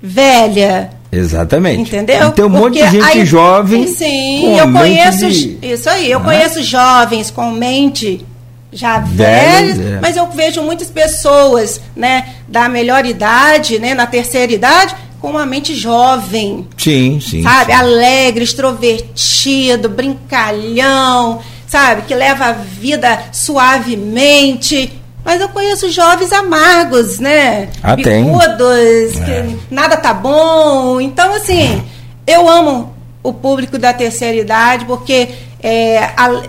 velha. 0.04 0.90
Exatamente. 1.10 1.82
Entendeu? 1.82 2.32
tem 2.32 2.44
um 2.44 2.50
monte 2.50 2.84
de 2.84 2.90
gente 2.90 3.20
aí, 3.20 3.26
jovem. 3.26 3.88
Sim, 3.88 4.58
eu 4.58 4.70
conheço. 4.72 5.30
De... 5.30 5.60
Isso 5.62 5.90
aí, 5.90 6.12
eu 6.12 6.20
ah. 6.20 6.24
conheço 6.24 6.62
jovens 6.62 7.32
com 7.32 7.52
mente 7.52 8.26
já 8.72 8.98
velhas, 8.98 9.80
é. 9.80 10.00
mas 10.02 10.18
eu 10.18 10.28
vejo 10.32 10.64
muitas 10.64 10.90
pessoas, 10.90 11.80
né, 11.96 12.34
da 12.48 12.68
melhor 12.68 13.06
idade, 13.06 13.78
né, 13.78 13.94
na 13.94 14.08
terceira 14.08 14.52
idade, 14.52 14.96
com 15.22 15.30
uma 15.30 15.46
mente 15.46 15.76
jovem. 15.76 16.68
Sim, 16.76 17.20
sim. 17.22 17.44
Sabe? 17.44 17.72
Sim. 17.72 17.78
Alegre, 17.78 18.44
extrovertido, 18.44 19.88
brincalhão, 19.88 21.40
sabe? 21.68 22.02
Que 22.02 22.16
leva 22.16 22.46
a 22.46 22.52
vida 22.52 23.26
suavemente. 23.32 24.92
Mas 25.24 25.40
eu 25.40 25.50
conheço 25.50 25.90
jovens 25.90 26.32
amargos, 26.32 27.20
né? 27.20 27.70
Ah, 27.82 27.96
Bicudos, 27.96 29.14
tem. 29.26 29.34
É. 29.34 29.58
que 29.68 29.74
nada 29.74 29.96
tá 29.96 30.14
bom. 30.14 31.00
Então, 31.00 31.34
assim, 31.34 31.82
eu 32.28 32.50
amo 32.50 32.94
o 33.22 33.32
público 33.32 33.80
da 33.80 33.94
terceira 33.94 34.38
idade 34.38 34.86
porque 34.86 35.30
é, 35.62 36.04
a, 36.18 36.44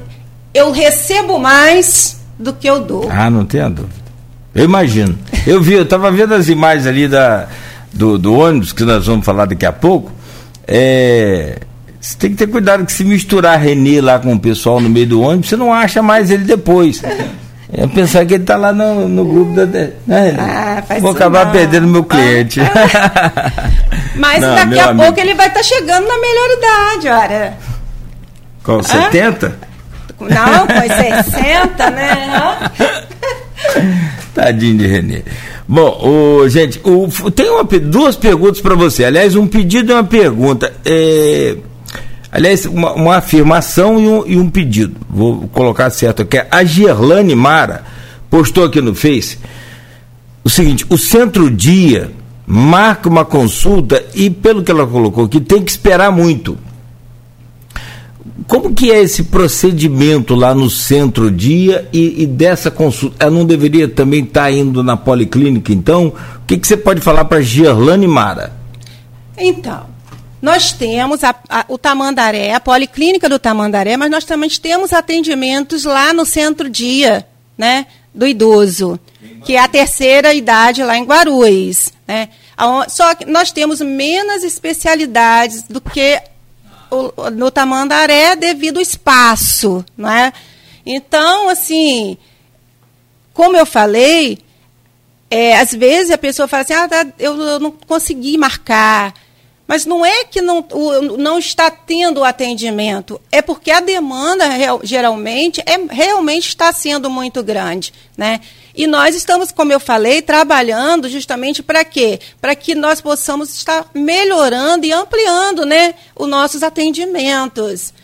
eu 0.52 0.72
recebo 0.72 1.38
mais 1.38 2.20
do 2.38 2.52
que 2.52 2.68
eu 2.68 2.80
dou. 2.80 3.08
Ah, 3.10 3.30
não 3.30 3.44
tenho 3.44 3.70
dúvida. 3.70 4.04
Eu 4.54 4.64
imagino. 4.64 5.18
Eu 5.46 5.60
vi, 5.60 5.74
eu 5.74 5.82
estava 5.82 6.10
vendo 6.10 6.34
as 6.34 6.48
imagens 6.48 6.86
ali 6.86 7.06
da, 7.06 7.48
do, 7.92 8.18
do, 8.18 8.34
ônibus, 8.34 8.72
que 8.72 8.84
nós 8.84 9.06
vamos 9.06 9.24
falar 9.24 9.46
daqui 9.46 9.66
a 9.66 9.72
pouco. 9.72 10.12
É, 10.66 11.58
você 12.00 12.16
tem 12.16 12.30
que 12.30 12.36
ter 12.36 12.46
cuidado 12.46 12.84
que 12.84 12.92
se 12.92 13.04
misturar 13.04 13.58
Renê 13.58 14.00
lá 14.00 14.18
com 14.18 14.32
o 14.32 14.38
pessoal 14.38 14.80
no 14.80 14.88
meio 14.88 15.06
do 15.06 15.20
ônibus, 15.20 15.48
você 15.48 15.56
não 15.56 15.72
acha 15.72 16.02
mais 16.02 16.30
ele 16.30 16.44
depois. 16.44 17.02
Eu 17.76 17.88
pensar 17.88 18.24
que 18.24 18.34
ele 18.34 18.44
está 18.44 18.56
lá 18.56 18.72
no, 18.72 19.08
no 19.08 19.24
grupo 19.24 19.52
da. 19.52 19.66
Né, 19.66 20.36
ah, 20.38 20.82
Vou 21.00 21.10
acabar 21.10 21.46
não. 21.46 21.52
perdendo 21.52 21.88
meu 21.88 22.04
cliente. 22.04 22.60
Ah, 22.60 23.52
Mas 24.14 24.40
não, 24.40 24.54
daqui 24.54 24.78
a 24.78 24.90
amigo. 24.90 25.04
pouco 25.04 25.20
ele 25.20 25.34
vai 25.34 25.48
estar 25.48 25.58
tá 25.58 25.64
chegando 25.64 26.06
na 26.06 26.18
melhor 26.18 26.48
idade, 26.58 27.08
olha. 27.08 27.54
Qual? 28.62 28.82
70? 28.82 29.58
Não, 30.20 30.66
foi 30.78 30.88
60, 30.88 31.90
né? 31.90 32.70
Tadinho 34.32 34.78
de 34.78 34.86
Renê. 34.86 35.22
Bom, 35.66 35.98
o, 36.02 36.48
gente, 36.48 36.80
o, 36.84 37.30
tem 37.30 37.50
uma, 37.50 37.64
duas 37.64 38.16
perguntas 38.16 38.60
para 38.60 38.74
você. 38.74 39.04
Aliás, 39.04 39.34
um 39.34 39.46
pedido 39.46 39.90
e 39.90 39.94
uma 39.94 40.04
pergunta. 40.04 40.72
É, 40.84 41.56
aliás, 42.34 42.66
uma, 42.66 42.92
uma 42.94 43.16
afirmação 43.16 44.00
e 44.00 44.08
um, 44.08 44.26
e 44.26 44.36
um, 44.36 44.50
pedido. 44.50 44.96
Vou 45.08 45.46
colocar 45.48 45.88
certo 45.90 46.22
aqui. 46.22 46.42
A 46.50 46.64
Gerlane 46.64 47.34
Mara 47.34 47.84
postou 48.28 48.64
aqui 48.64 48.80
no 48.80 48.94
Face 48.94 49.38
o 50.42 50.50
seguinte: 50.50 50.84
o 50.90 50.98
centro-dia 50.98 52.10
marca 52.44 53.08
uma 53.08 53.24
consulta 53.24 54.04
e, 54.14 54.28
pelo 54.28 54.64
que 54.64 54.70
ela 54.70 54.84
colocou 54.84 55.26
aqui, 55.26 55.40
tem 55.40 55.62
que 55.62 55.70
esperar 55.70 56.10
muito. 56.10 56.58
Como 58.48 58.74
que 58.74 58.90
é 58.90 59.00
esse 59.00 59.24
procedimento 59.24 60.34
lá 60.34 60.54
no 60.54 60.68
centro-dia 60.68 61.88
e, 61.92 62.24
e, 62.24 62.26
dessa 62.26 62.68
consulta? 62.68 63.16
Ela 63.20 63.30
não 63.30 63.46
deveria 63.46 63.86
também 63.88 64.24
estar 64.24 64.42
tá 64.42 64.50
indo 64.50 64.82
na 64.82 64.96
policlínica, 64.96 65.72
então? 65.72 66.08
O 66.08 66.46
que, 66.46 66.58
que 66.58 66.66
você 66.66 66.76
pode 66.76 67.00
falar 67.00 67.26
para 67.26 67.40
Gerlane 67.40 68.08
Mara? 68.08 68.52
Então, 69.38 69.93
nós 70.44 70.72
temos 70.72 71.24
a, 71.24 71.34
a, 71.48 71.64
o 71.68 71.78
Tamandaré, 71.78 72.52
a 72.52 72.60
policlínica 72.60 73.30
do 73.30 73.38
Tamandaré, 73.38 73.96
mas 73.96 74.10
nós 74.10 74.26
também 74.26 74.50
temos 74.50 74.92
atendimentos 74.92 75.84
lá 75.84 76.12
no 76.12 76.26
centro-dia, 76.26 77.26
né, 77.56 77.86
do 78.14 78.26
idoso, 78.26 79.00
que 79.42 79.56
é 79.56 79.58
a 79.58 79.66
terceira 79.66 80.34
idade 80.34 80.82
lá 80.82 80.98
em 80.98 81.04
Guarulhos, 81.04 81.94
né? 82.06 82.28
Só 82.90 83.14
que 83.14 83.24
nós 83.24 83.52
temos 83.52 83.80
menos 83.80 84.44
especialidades 84.44 85.62
do 85.62 85.80
que 85.80 86.20
no 87.32 87.50
Tamandaré 87.50 88.36
devido 88.36 88.76
ao 88.76 88.82
espaço, 88.82 89.82
não 89.96 90.10
é? 90.10 90.30
Então, 90.84 91.48
assim, 91.48 92.18
como 93.32 93.56
eu 93.56 93.64
falei, 93.64 94.40
é, 95.30 95.58
às 95.58 95.72
vezes 95.72 96.10
a 96.10 96.18
pessoa 96.18 96.46
fala 96.46 96.64
assim, 96.64 96.74
ah, 96.74 96.86
tá, 96.86 97.06
eu, 97.18 97.34
eu, 97.40 97.58
não 97.58 97.70
consegui 97.70 98.36
marcar. 98.36 99.14
Mas 99.66 99.86
não 99.86 100.04
é 100.04 100.24
que 100.24 100.42
não, 100.42 100.66
não 101.18 101.38
está 101.38 101.70
tendo 101.70 102.22
atendimento, 102.22 103.20
é 103.32 103.40
porque 103.40 103.70
a 103.70 103.80
demanda 103.80 104.44
geralmente 104.82 105.62
é, 105.64 105.78
realmente 105.90 106.48
está 106.48 106.70
sendo 106.72 107.08
muito 107.08 107.42
grande. 107.42 107.92
Né? 108.16 108.40
E 108.74 108.86
nós 108.86 109.14
estamos, 109.14 109.50
como 109.52 109.72
eu 109.72 109.80
falei, 109.80 110.20
trabalhando 110.20 111.08
justamente 111.08 111.62
para 111.62 111.84
quê? 111.84 112.20
Para 112.40 112.54
que 112.54 112.74
nós 112.74 113.00
possamos 113.00 113.54
estar 113.54 113.88
melhorando 113.94 114.84
e 114.84 114.92
ampliando 114.92 115.64
né, 115.64 115.94
os 116.14 116.28
nosos 116.28 116.62
atendimentos. 116.62 117.94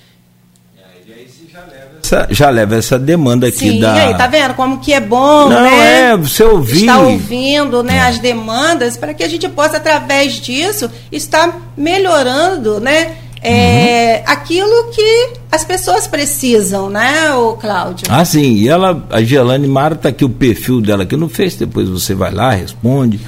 E 1.07 1.13
aí 1.13 1.29
você 1.29 1.51
já 1.51 1.65
leva 1.65 1.90
essa, 2.11 2.27
já 2.31 2.51
leva 2.51 2.77
essa 2.77 2.99
demanda 2.99 3.47
aqui 3.47 3.71
Sim, 3.71 3.81
da. 3.81 3.97
e 3.97 4.01
aí, 4.01 4.15
tá 4.17 4.27
vendo 4.27 4.55
como 4.55 4.79
que 4.79 4.93
é 4.93 5.01
bom, 5.01 5.49
Não, 5.49 5.63
né? 5.63 6.11
é, 6.11 6.17
você 6.17 6.43
ouvir. 6.43 6.81
Estar 6.81 6.99
ouvindo 6.99 7.83
né, 7.83 8.01
as 8.01 8.19
demandas 8.19 8.97
para 8.97 9.15
que 9.15 9.23
a 9.23 9.29
gente 9.29 9.49
possa, 9.49 9.77
através 9.77 10.35
disso, 10.35 10.91
estar 11.13 11.73
melhorando, 11.77 12.81
né? 12.81 13.17
É, 13.43 14.23
aquilo 14.27 14.91
que 14.91 15.31
as 15.51 15.65
pessoas 15.65 16.07
precisam, 16.07 16.91
né, 16.91 17.33
o 17.33 17.55
Cláudio? 17.55 18.07
Ah, 18.11 18.23
sim. 18.23 18.57
E 18.57 18.69
ela, 18.69 19.03
a 19.09 19.23
Gelane 19.23 19.67
Mara, 19.67 19.95
tá 19.95 20.11
aqui 20.11 20.27
o 20.27 20.29
perfil 20.29 20.83
dela 20.83 21.05
aqui 21.05 21.17
no 21.17 21.27
Face, 21.27 21.59
depois 21.59 21.89
você 21.89 22.15
vai 22.15 22.33
lá, 22.33 22.51
responde. 22.51 23.19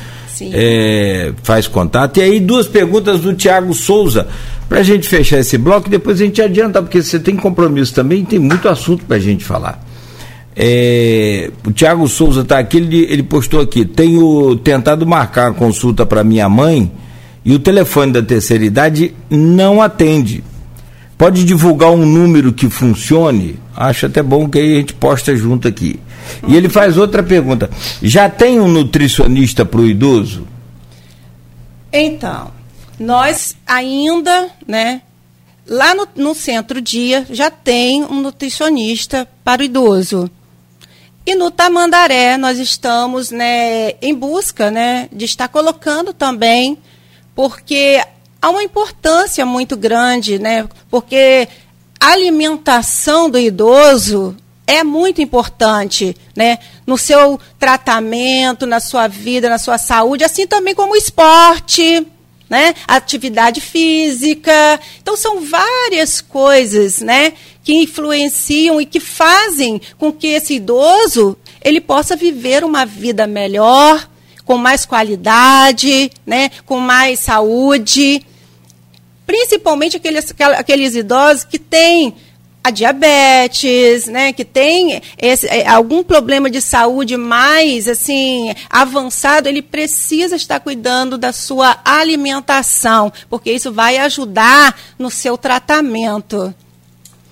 É, 0.53 1.33
faz 1.43 1.69
contato. 1.69 2.19
E 2.19 2.23
aí, 2.23 2.41
duas 2.41 2.67
perguntas 2.67 3.21
do 3.21 3.33
Tiago 3.35 3.73
Souza, 3.75 4.27
para 4.73 4.81
a 4.81 4.83
gente 4.83 5.07
fechar 5.07 5.39
esse 5.39 5.59
bloco, 5.59 5.91
depois 5.91 6.19
a 6.19 6.25
gente 6.25 6.41
adianta, 6.41 6.81
porque 6.81 7.03
você 7.03 7.21
tem 7.21 7.37
compromisso 7.37 7.93
também, 7.93 8.25
tem 8.25 8.39
muito 8.39 8.67
assunto 8.71 9.05
para 9.05 9.19
a 9.19 9.21
gente 9.21 9.45
falar. 9.45 9.85
É, 10.57 11.51
o 11.67 11.71
Tiago 11.71 12.09
Souza 12.09 12.41
está 12.41 12.59
aqui, 12.59 12.79
ele, 12.79 13.05
ele 13.05 13.23
postou 13.23 13.61
aqui: 13.61 13.85
tenho 13.85 14.57
tentado 14.57 15.07
marcar 15.07 15.51
a 15.51 15.53
consulta 15.53 16.07
para 16.07 16.25
minha 16.25 16.49
mãe 16.49 16.91
e 17.45 17.53
o 17.55 17.59
telefone 17.59 18.13
da 18.13 18.23
terceira 18.23 18.65
idade 18.65 19.15
não 19.29 19.83
atende. 19.83 20.43
Pode 21.19 21.45
divulgar 21.45 21.91
um 21.91 22.07
número 22.07 22.51
que 22.51 22.71
funcione? 22.71 23.57
Acho 23.77 24.07
até 24.07 24.23
bom 24.23 24.49
que 24.49 24.59
aí 24.59 24.73
a 24.73 24.79
gente 24.79 24.95
posta 24.95 25.37
junto 25.37 25.69
aqui. 25.69 26.01
E 26.49 26.57
ele 26.57 26.71
faz 26.71 26.97
outra 26.97 27.23
pergunta: 27.23 27.69
já 28.03 28.27
tem 28.27 28.59
um 28.59 28.69
nutricionista 28.69 29.67
para 29.67 29.83
o 29.83 29.87
idoso? 29.87 30.47
Então, 31.93 32.62
nós 32.99 33.57
ainda, 33.67 34.51
né, 34.67 35.03
lá 35.67 35.95
no, 35.95 36.09
no 36.17 36.35
centro 36.35 36.81
dia 36.81 37.27
já 37.31 37.51
tem 37.51 38.05
um 38.05 38.21
nutricionista 38.21 39.29
para 39.45 39.63
o 39.63 39.65
idoso. 39.65 40.31
E 41.25 41.35
no 41.35 41.51
Tamandaré 41.51 42.37
nós 42.37 42.59
estamos, 42.59 43.31
né, 43.31 43.93
em 44.03 44.15
busca, 44.15 44.71
né, 44.71 45.09
de 45.13 45.25
estar 45.25 45.49
colocando 45.49 46.13
também, 46.13 46.79
porque 47.35 48.03
há 48.41 48.51
uma 48.51 48.63
importância 48.63 49.47
muito 49.47 49.77
grande, 49.77 50.39
né, 50.39 50.69
porque 50.91 51.49
a 52.01 52.09
alimentação 52.09 53.31
do 53.31 53.39
idoso 53.39 54.37
é 54.67 54.83
muito 54.83 55.21
importante, 55.21 56.17
né? 56.35 56.59
No 56.87 56.97
seu 56.97 57.39
tratamento, 57.59 58.67
na 58.67 58.81
sua 58.81 59.07
vida, 59.07 59.49
na 59.49 59.59
sua 59.59 59.77
saúde, 59.77 60.25
assim 60.25 60.47
também 60.47 60.75
como 60.75 60.95
o 60.95 60.97
esporte, 60.97 62.07
né? 62.53 62.75
Atividade 62.87 63.63
física. 63.63 64.79
Então 65.01 65.17
são 65.17 65.41
várias 65.41 66.21
coisas, 66.21 67.01
né, 67.01 67.33
que 67.65 67.73
influenciam 67.73 68.79
e 68.79 68.85
que 68.85 69.01
fazem 69.01 69.81
com 69.97 70.13
que 70.13 70.27
esse 70.27 70.57
idoso 70.57 71.35
ele 71.63 71.81
possa 71.81 72.15
viver 72.15 72.63
uma 72.63 72.85
vida 72.85 73.27
melhor, 73.27 74.07
com 74.45 74.59
mais 74.59 74.85
qualidade, 74.85 76.11
né, 76.27 76.51
com 76.67 76.79
mais 76.79 77.21
saúde. 77.21 78.23
Principalmente 79.25 79.97
aqueles, 79.97 80.35
aqueles 80.59 80.95
idosos 80.95 81.45
que 81.45 81.59
têm 81.59 82.15
a 82.65 82.71
diabetes, 82.71 84.07
né, 84.07 84.33
que 84.33 84.45
tem 84.45 85.03
esse, 85.19 85.47
é, 85.49 85.67
algum 85.67 86.05
problema 86.05 86.49
de 86.49 86.61
saúde 86.61 87.17
mais 87.17 87.89
assim 87.89 88.55
avançado, 88.71 89.49
ele 89.49 89.61
precisa 89.61 90.37
estar 90.37 90.61
cuidando 90.61 91.19
da 91.19 91.33
sua 91.33 91.77
alimentação, 91.85 93.13
porque 93.29 93.53
isso 93.53 93.73
vai 93.73 93.99
ajudar 93.99 94.77
no 94.99 95.11
seu 95.11 95.37
tratamento. 95.37 96.55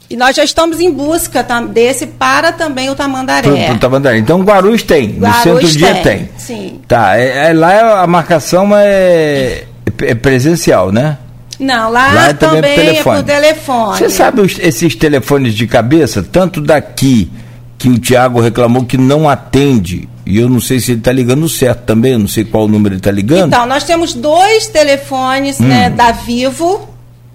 E 0.09 0.17
nós 0.17 0.35
já 0.35 0.43
estamos 0.43 0.81
em 0.81 0.91
busca 0.91 1.47
desse 1.73 2.05
para 2.05 2.51
também 2.51 2.91
o 2.91 2.97
Tamandaré. 2.97 3.67
Pro, 3.69 3.79
Tamandaré. 3.79 4.19
Então 4.19 4.43
Guarulhos 4.43 4.83
tem, 4.83 5.21
Guarulhos 5.21 5.63
no 5.63 5.69
centro-dia 5.69 5.95
tem. 5.95 6.03
tem. 6.03 6.31
Sim. 6.37 6.81
Tá, 6.89 7.17
é, 7.17 7.51
é, 7.51 7.53
lá 7.53 8.03
a 8.03 8.07
marcação 8.09 8.71
é, 8.75 9.67
é 10.03 10.15
presencial, 10.17 10.91
né? 10.91 11.17
Não, 11.61 11.91
lá, 11.91 12.13
lá 12.13 12.35
também, 12.35 12.63
também 12.63 12.73
é, 12.73 12.75
telefone. 12.75 13.19
é 13.19 13.23
por 13.23 13.27
telefone. 13.27 13.99
Você 13.99 14.09
sabe 14.09 14.41
os, 14.41 14.59
esses 14.59 14.95
telefones 14.97 15.55
de 15.55 15.67
cabeça, 15.67 16.23
tanto 16.23 16.59
daqui 16.59 17.31
que 17.77 17.89
o 17.89 17.99
Tiago 17.99 18.41
reclamou 18.41 18.85
que 18.87 18.97
não 18.97 19.29
atende, 19.29 20.09
e 20.25 20.39
eu 20.39 20.49
não 20.49 20.59
sei 20.59 20.81
se 20.81 20.93
ele 20.93 21.01
está 21.01 21.13
ligando 21.13 21.47
certo 21.51 21.83
também, 21.85 22.13
eu 22.13 22.19
não 22.19 22.29
sei 22.29 22.45
qual 22.45 22.67
número 22.67 22.95
ele 22.95 23.01
está 23.01 23.11
ligando. 23.11 23.49
Então, 23.49 23.67
nós 23.67 23.85
temos 23.85 24.15
dois 24.15 24.69
telefones 24.69 25.61
hum. 25.61 25.65
né, 25.65 25.91
da 25.91 26.13
Vivo, 26.13 26.89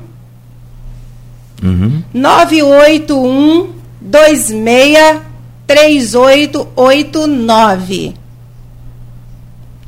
uhum. 1.63 2.03
981 2.13 3.67
26 4.01 5.21
3889 5.67 8.13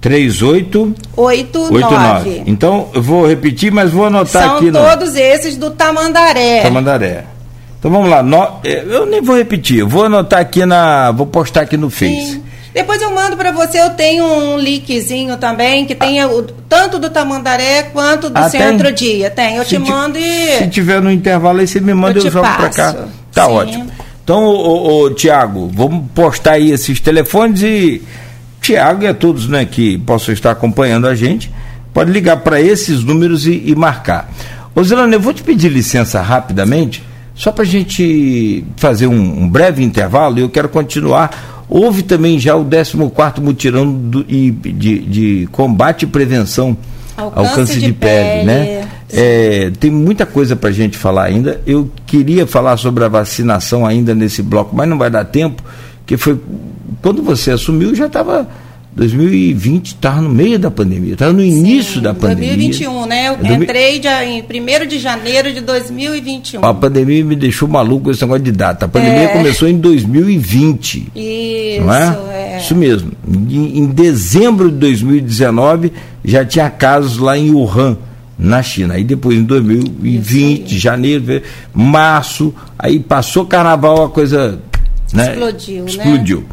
3889. 0.01 2.43
Então, 2.45 2.89
eu 2.93 3.01
vou 3.01 3.25
repetir, 3.27 3.71
mas 3.71 3.91
vou 3.91 4.05
anotar 4.05 4.43
São 4.43 4.57
aqui. 4.57 4.71
São 4.71 4.89
todos 4.89 5.13
no... 5.13 5.19
esses 5.19 5.57
do 5.57 5.71
Tamandaré. 5.71 6.61
Tamandaré. 6.61 7.25
Então 7.79 7.91
vamos 7.91 8.09
lá. 8.09 8.21
No... 8.21 8.59
É, 8.63 8.83
eu 8.87 9.05
nem 9.05 9.21
vou 9.21 9.37
repetir, 9.37 9.79
eu 9.79 9.87
vou 9.87 10.05
anotar 10.05 10.39
aqui 10.39 10.65
na. 10.65 11.11
Vou 11.11 11.25
postar 11.25 11.61
aqui 11.61 11.77
no 11.77 11.89
Face. 11.89 12.33
Sim. 12.33 12.43
Depois 12.73 13.01
eu 13.01 13.11
mando 13.11 13.35
para 13.35 13.51
você, 13.51 13.81
eu 13.81 13.89
tenho 13.91 14.23
um 14.23 14.57
linkzinho 14.57 15.37
também, 15.37 15.85
que 15.85 15.95
tem 15.95 16.23
o, 16.23 16.43
tanto 16.43 16.99
do 16.99 17.09
Tamandaré 17.09 17.83
quanto 17.83 18.29
do 18.29 18.37
ah, 18.37 18.49
Centro? 18.49 18.91
Dia. 18.91 19.29
Tem, 19.29 19.55
eu 19.55 19.63
se 19.63 19.69
te 19.69 19.79
mando 19.79 20.19
e. 20.19 20.57
Se 20.57 20.67
tiver 20.67 21.01
no 21.01 21.11
intervalo 21.11 21.59
aí, 21.59 21.67
você 21.67 21.79
me 21.79 21.93
manda, 21.93 22.19
eu, 22.19 22.25
eu 22.25 22.31
jogo 22.31 22.47
para 22.47 22.69
cá. 22.69 22.95
Tá 23.33 23.45
Sim. 23.45 23.51
ótimo. 23.51 23.87
Então, 24.23 24.43
ô, 24.43 25.05
ô, 25.05 25.09
Tiago, 25.09 25.71
vamos 25.73 26.05
postar 26.13 26.53
aí 26.53 26.71
esses 26.71 26.99
telefones 26.99 27.63
e 27.63 28.03
Tiago 28.61 29.03
e 29.03 29.07
a 29.07 29.13
todos 29.13 29.47
né, 29.47 29.65
que 29.65 29.97
possam 29.99 30.33
estar 30.33 30.51
acompanhando 30.51 31.07
a 31.07 31.15
gente, 31.15 31.51
pode 31.93 32.11
ligar 32.11 32.37
para 32.37 32.61
esses 32.61 33.03
números 33.03 33.47
e, 33.47 33.63
e 33.65 33.75
marcar. 33.75 34.29
Ô 34.75 34.83
Zelane, 34.83 35.13
eu 35.13 35.19
vou 35.19 35.33
te 35.33 35.43
pedir 35.43 35.69
licença 35.69 36.21
rapidamente, 36.21 37.03
só 37.33 37.51
para 37.51 37.63
a 37.63 37.67
gente 37.67 38.63
fazer 38.77 39.07
um, 39.07 39.43
um, 39.43 39.49
breve 39.49 39.83
intervalo 39.83 40.37
e 40.37 40.41
eu 40.41 40.49
quero 40.49 40.69
continuar. 40.69 41.65
Houve 41.67 42.03
também 42.03 42.39
já 42.39 42.55
o 42.55 42.65
14 42.65 43.41
mutirão 43.41 43.91
do, 43.91 44.23
de, 44.23 44.51
de, 44.51 44.99
de, 44.99 45.49
combate 45.51 46.03
e 46.03 46.07
prevenção 46.07 46.75
ao, 47.15 47.39
ao 47.39 47.49
câncer 47.53 47.79
de, 47.79 47.87
de 47.87 47.93
pele, 47.93 48.29
pele, 48.29 48.45
né? 48.45 48.87
É, 49.11 49.71
tem 49.79 49.89
muita 49.89 50.25
coisa 50.25 50.55
para 50.55 50.69
a 50.69 50.73
gente 50.73 50.97
falar 50.97 51.25
ainda. 51.25 51.61
Eu 51.65 51.89
queria 52.05 52.45
falar 52.45 52.77
sobre 52.77 53.03
a 53.03 53.07
vacinação 53.07 53.85
ainda 53.85 54.13
nesse 54.13 54.41
bloco, 54.41 54.75
mas 54.75 54.87
não 54.87 54.97
vai 54.97 55.09
dar 55.09 55.25
tempo 55.25 55.63
que 56.05 56.17
foi 56.17 56.39
quando 57.01 57.21
você 57.21 57.51
assumiu 57.51 57.95
já 57.95 58.07
estava 58.07 58.47
2020 58.91 59.87
estava 59.87 60.19
no 60.19 60.29
meio 60.29 60.57
da 60.57 60.69
pandemia, 60.69 61.13
estava 61.13 61.31
no 61.31 61.43
início 61.43 61.95
Sim, 61.95 62.01
da 62.01 62.13
pandemia. 62.13 62.55
2021, 62.55 63.05
né? 63.05 63.27
Eu 63.29 63.63
entrei 63.63 63.99
dia, 63.99 64.25
em 64.25 64.41
1 64.41 64.87
de 64.87 64.99
janeiro 64.99 65.53
de 65.53 65.61
2021. 65.61 66.65
A 66.65 66.73
pandemia 66.73 67.23
me 67.23 67.35
deixou 67.35 67.67
maluco 67.67 68.05
com 68.05 68.11
esse 68.11 68.21
negócio 68.21 68.43
de 68.43 68.51
data. 68.51 68.85
A 68.85 68.89
pandemia 68.89 69.23
é. 69.23 69.27
começou 69.27 69.69
em 69.69 69.77
2020. 69.77 71.11
Isso, 71.15 71.85
não 71.85 71.93
é? 71.93 72.19
é. 72.31 72.57
Isso 72.59 72.75
mesmo. 72.75 73.11
Em, 73.27 73.79
em, 73.79 73.85
dezembro 73.85 74.69
de 74.71 74.77
2019 74.77 75.93
já 76.25 76.43
tinha 76.43 76.69
casos 76.69 77.19
lá 77.19 77.37
em 77.37 77.51
Wuhan, 77.51 77.95
na 78.37 78.61
China. 78.61 78.95
Aí 78.95 79.03
depois 79.03 79.37
em 79.37 79.43
2020, 79.43 80.77
janeiro, 80.77 81.41
março, 81.73 82.53
aí 82.77 82.99
passou 82.99 83.45
carnaval, 83.45 84.03
a 84.03 84.09
coisa 84.09 84.59
né? 85.13 85.33
Explodiu, 85.33 86.39
né? 86.39 86.49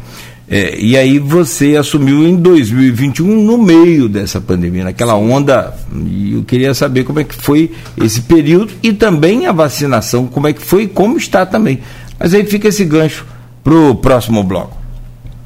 É, 0.49 0.79
e 0.79 0.97
aí 0.97 1.19
você 1.19 1.75
assumiu 1.75 2.25
em 2.25 2.37
2021 2.37 3.43
no 3.43 3.57
meio 3.57 4.07
dessa 4.07 4.39
pandemia, 4.39 4.85
naquela 4.85 5.15
onda. 5.15 5.73
E 5.93 6.33
eu 6.35 6.43
queria 6.43 6.73
saber 6.73 7.03
como 7.03 7.19
é 7.19 7.23
que 7.25 7.35
foi 7.35 7.71
esse 8.01 8.21
período 8.21 8.71
e 8.81 8.93
também 8.93 9.45
a 9.45 9.51
vacinação, 9.51 10.25
como 10.25 10.47
é 10.47 10.53
que 10.53 10.61
foi 10.61 10.83
e 10.83 10.87
como 10.87 11.17
está 11.17 11.45
também. 11.45 11.79
Mas 12.17 12.33
aí 12.33 12.45
fica 12.45 12.69
esse 12.69 12.85
gancho 12.85 13.25
para 13.61 13.73
o 13.73 13.95
próximo 13.95 14.41
bloco. 14.41 14.77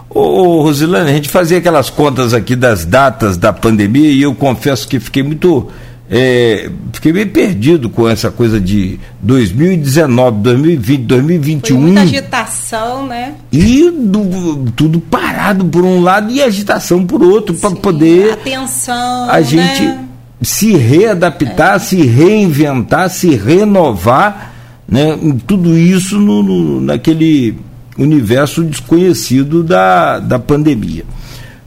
Ô, 0.07 0.61
Rosilane, 0.61 1.09
a 1.09 1.13
gente 1.13 1.29
fazia 1.29 1.57
aquelas 1.57 1.89
contas 1.89 2.33
aqui 2.33 2.55
das 2.55 2.85
datas 2.85 3.37
da 3.37 3.51
pandemia 3.51 4.11
e 4.11 4.21
eu 4.21 4.35
confesso 4.35 4.87
que 4.87 4.99
fiquei 4.99 5.23
muito 5.23 5.69
é, 6.13 6.69
fiquei 6.91 7.13
meio 7.13 7.29
perdido 7.29 7.89
com 7.89 8.05
essa 8.09 8.29
coisa 8.29 8.59
de 8.59 8.99
2019, 9.21 10.39
2020, 10.39 10.99
2021. 11.03 11.77
Foi 11.77 11.85
muita 11.85 12.01
agitação, 12.01 13.07
né? 13.07 13.35
E 13.49 13.89
do, 13.89 14.65
tudo 14.75 14.99
parado 14.99 15.63
por 15.63 15.85
um 15.85 16.01
lado 16.01 16.29
e 16.29 16.43
agitação 16.43 17.05
por 17.05 17.23
outro, 17.23 17.55
para 17.55 17.71
poder. 17.71 18.33
Atenção. 18.33 19.29
A 19.29 19.41
gente 19.41 19.83
né? 19.83 20.03
se 20.41 20.75
readaptar, 20.75 21.75
é. 21.75 21.79
se 21.79 22.05
reinventar, 22.05 23.09
se 23.09 23.33
renovar, 23.33 24.51
né? 24.85 25.17
Tudo 25.47 25.77
isso 25.77 26.19
no, 26.19 26.43
no, 26.43 26.81
naquele 26.81 27.57
universo 27.97 28.65
desconhecido 28.65 29.63
da, 29.63 30.19
da 30.19 30.37
pandemia. 30.37 31.05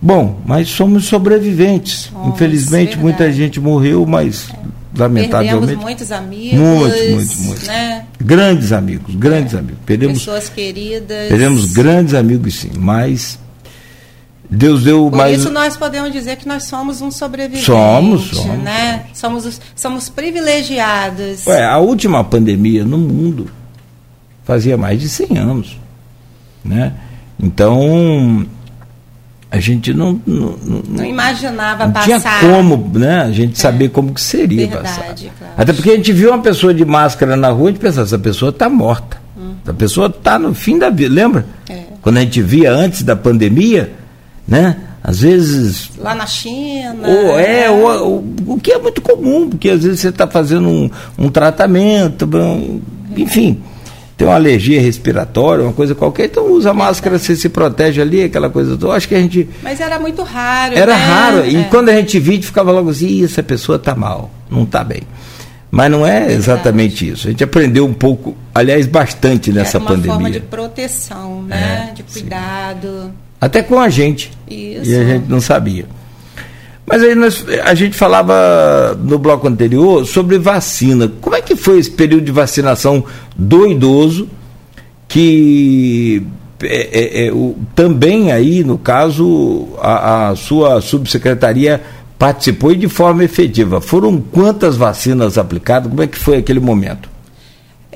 Bom, 0.04 0.38
mas 0.44 0.68
somos 0.68 1.06
sobreviventes. 1.06 2.12
Infelizmente, 2.26 2.98
muita 2.98 3.32
gente 3.32 3.58
morreu, 3.58 4.04
mas 4.04 4.50
é. 4.50 4.56
lamentavelmente. 4.98 5.60
Perdemos 5.60 5.82
muitos 5.82 6.12
amigos. 6.12 6.58
Muitos, 6.58 7.08
muitos, 7.08 7.36
muitos. 7.36 7.66
Né? 7.66 8.04
Grandes 8.20 8.72
amigos, 8.72 9.14
grandes 9.14 9.54
é. 9.54 9.58
amigos. 9.60 9.78
Perdemos, 9.86 10.18
Pessoas 10.18 10.50
queridas. 10.50 11.28
Perdemos 11.28 11.72
grandes 11.72 12.12
amigos, 12.12 12.54
sim, 12.54 12.72
mas. 12.76 13.38
Deus 14.50 14.84
deu 14.84 15.08
Por 15.08 15.16
mais. 15.16 15.40
isso 15.40 15.50
nós 15.50 15.74
podemos 15.74 16.12
dizer 16.12 16.36
que 16.36 16.46
nós 16.46 16.64
somos 16.64 17.00
um 17.00 17.10
sobrevivente. 17.10 17.64
Somos, 17.64 18.26
somos. 18.26 18.62
Né? 18.62 19.06
Somos, 19.14 19.58
somos 19.74 20.10
privilegiados. 20.10 21.46
Ué, 21.46 21.64
a 21.64 21.78
última 21.78 22.22
pandemia 22.22 22.84
no 22.84 22.98
mundo 22.98 23.50
fazia 24.44 24.76
mais 24.76 25.00
de 25.00 25.08
100 25.08 25.38
anos. 25.38 25.78
Né? 26.62 26.92
Então, 27.42 28.46
a 29.54 29.60
gente 29.60 29.94
não 29.94 30.20
não, 30.26 30.56
não, 30.64 30.82
não 30.88 31.04
imaginava 31.04 31.86
não 31.86 31.92
passar. 31.92 32.40
tinha 32.40 32.50
como, 32.50 32.90
né? 32.98 33.22
A 33.22 33.30
gente 33.30 33.52
é. 33.52 33.56
saber 33.56 33.88
como 33.88 34.12
que 34.12 34.20
seria 34.20 34.66
Verdade, 34.66 34.82
passar. 34.82 35.14
Claro. 35.14 35.54
Até 35.56 35.72
porque 35.72 35.90
a 35.90 35.96
gente 35.96 36.12
viu 36.12 36.30
uma 36.30 36.42
pessoa 36.42 36.74
de 36.74 36.84
máscara 36.84 37.36
na 37.36 37.50
rua, 37.50 37.68
a 37.68 37.70
gente 37.70 37.80
pensava, 37.80 38.04
essa 38.04 38.18
pessoa 38.18 38.48
está 38.48 38.68
morta. 38.68 39.16
Hum. 39.38 39.54
Essa 39.62 39.72
pessoa 39.72 40.08
está 40.08 40.40
no 40.40 40.52
fim 40.54 40.76
da 40.76 40.90
vida. 40.90 41.14
Lembra? 41.14 41.46
É. 41.68 41.84
Quando 42.02 42.16
a 42.16 42.20
gente 42.22 42.42
via 42.42 42.72
antes 42.72 43.04
da 43.04 43.14
pandemia, 43.14 43.92
né? 44.46 44.76
Às 45.04 45.20
vezes. 45.20 45.90
Lá 45.98 46.16
na 46.16 46.26
China. 46.26 47.06
Ou 47.06 47.38
é, 47.38 47.70
ou, 47.70 48.04
ou, 48.04 48.54
o 48.54 48.60
que 48.60 48.72
é 48.72 48.78
muito 48.80 49.00
comum, 49.00 49.50
porque 49.50 49.70
às 49.70 49.84
vezes 49.84 50.00
você 50.00 50.08
está 50.08 50.26
fazendo 50.26 50.68
um, 50.68 50.90
um 51.16 51.28
tratamento, 51.30 52.28
enfim 53.16 53.62
tem 54.16 54.26
uma 54.26 54.34
alergia 54.36 54.80
respiratória, 54.80 55.64
uma 55.64 55.72
coisa 55.72 55.94
qualquer, 55.94 56.26
então 56.26 56.52
usa 56.52 56.72
máscara, 56.72 57.18
você 57.18 57.34
se 57.34 57.48
protege 57.48 58.00
ali, 58.00 58.22
aquela 58.22 58.48
coisa 58.48 58.76
toda. 58.76 58.94
Acho 58.94 59.08
que 59.08 59.14
a 59.14 59.20
gente. 59.20 59.48
Mas 59.62 59.80
era 59.80 59.98
muito 59.98 60.22
raro. 60.22 60.76
Era 60.76 60.96
né? 60.96 61.04
raro. 61.04 61.46
E 61.46 61.56
é. 61.56 61.64
quando 61.64 61.88
a 61.88 61.94
gente 61.94 62.18
via, 62.20 62.40
ficava 62.40 62.70
logo 62.70 62.90
assim, 62.90 63.24
essa 63.24 63.42
pessoa 63.42 63.76
está 63.76 63.94
mal, 63.94 64.30
não 64.48 64.62
está 64.62 64.84
bem. 64.84 65.02
Mas 65.68 65.90
não 65.90 66.06
é 66.06 66.32
exatamente 66.32 67.08
isso. 67.08 67.26
A 67.26 67.30
gente 67.32 67.42
aprendeu 67.42 67.84
um 67.84 67.92
pouco, 67.92 68.36
aliás, 68.54 68.86
bastante 68.86 69.52
nessa 69.52 69.78
uma 69.78 69.88
pandemia. 69.88 70.12
Uma 70.12 70.20
forma 70.20 70.30
de 70.30 70.40
proteção, 70.40 71.42
né? 71.42 71.88
É, 71.90 71.94
de 71.94 72.04
cuidado. 72.04 72.88
Sim. 73.06 73.12
Até 73.40 73.62
com 73.62 73.80
a 73.80 73.88
gente. 73.88 74.30
Isso. 74.48 74.88
E 74.88 74.96
a 74.96 75.04
gente 75.04 75.28
não 75.28 75.40
sabia. 75.40 75.86
Mas 76.86 77.02
aí 77.02 77.14
nós, 77.14 77.44
a 77.64 77.74
gente 77.74 77.96
falava 77.96 78.98
no 79.02 79.18
bloco 79.18 79.48
anterior 79.48 80.06
sobre 80.06 80.38
vacina. 80.38 81.10
Como 81.20 81.34
é 81.34 81.40
que 81.40 81.56
foi 81.56 81.78
esse 81.78 81.90
período 81.90 82.24
de 82.24 82.32
vacinação 82.32 83.04
do 83.36 83.66
idoso 83.66 84.28
que 85.08 86.26
é, 86.62 87.24
é, 87.24 87.26
é, 87.26 87.32
o, 87.32 87.56
também 87.74 88.32
aí, 88.32 88.64
no 88.64 88.78
caso, 88.78 89.68
a, 89.78 90.28
a, 90.28 90.36
sua 90.36 90.80
subsecretaria 90.80 91.82
participou 92.18 92.72
e 92.72 92.76
de 92.76 92.88
forma 92.88 93.24
efetiva. 93.24 93.80
Foram 93.80 94.20
quantas 94.20 94.76
vacinas 94.76 95.36
aplicadas? 95.38 95.88
Como 95.88 96.02
é 96.02 96.06
que 96.06 96.18
foi 96.18 96.38
aquele 96.38 96.60
momento? 96.60 97.08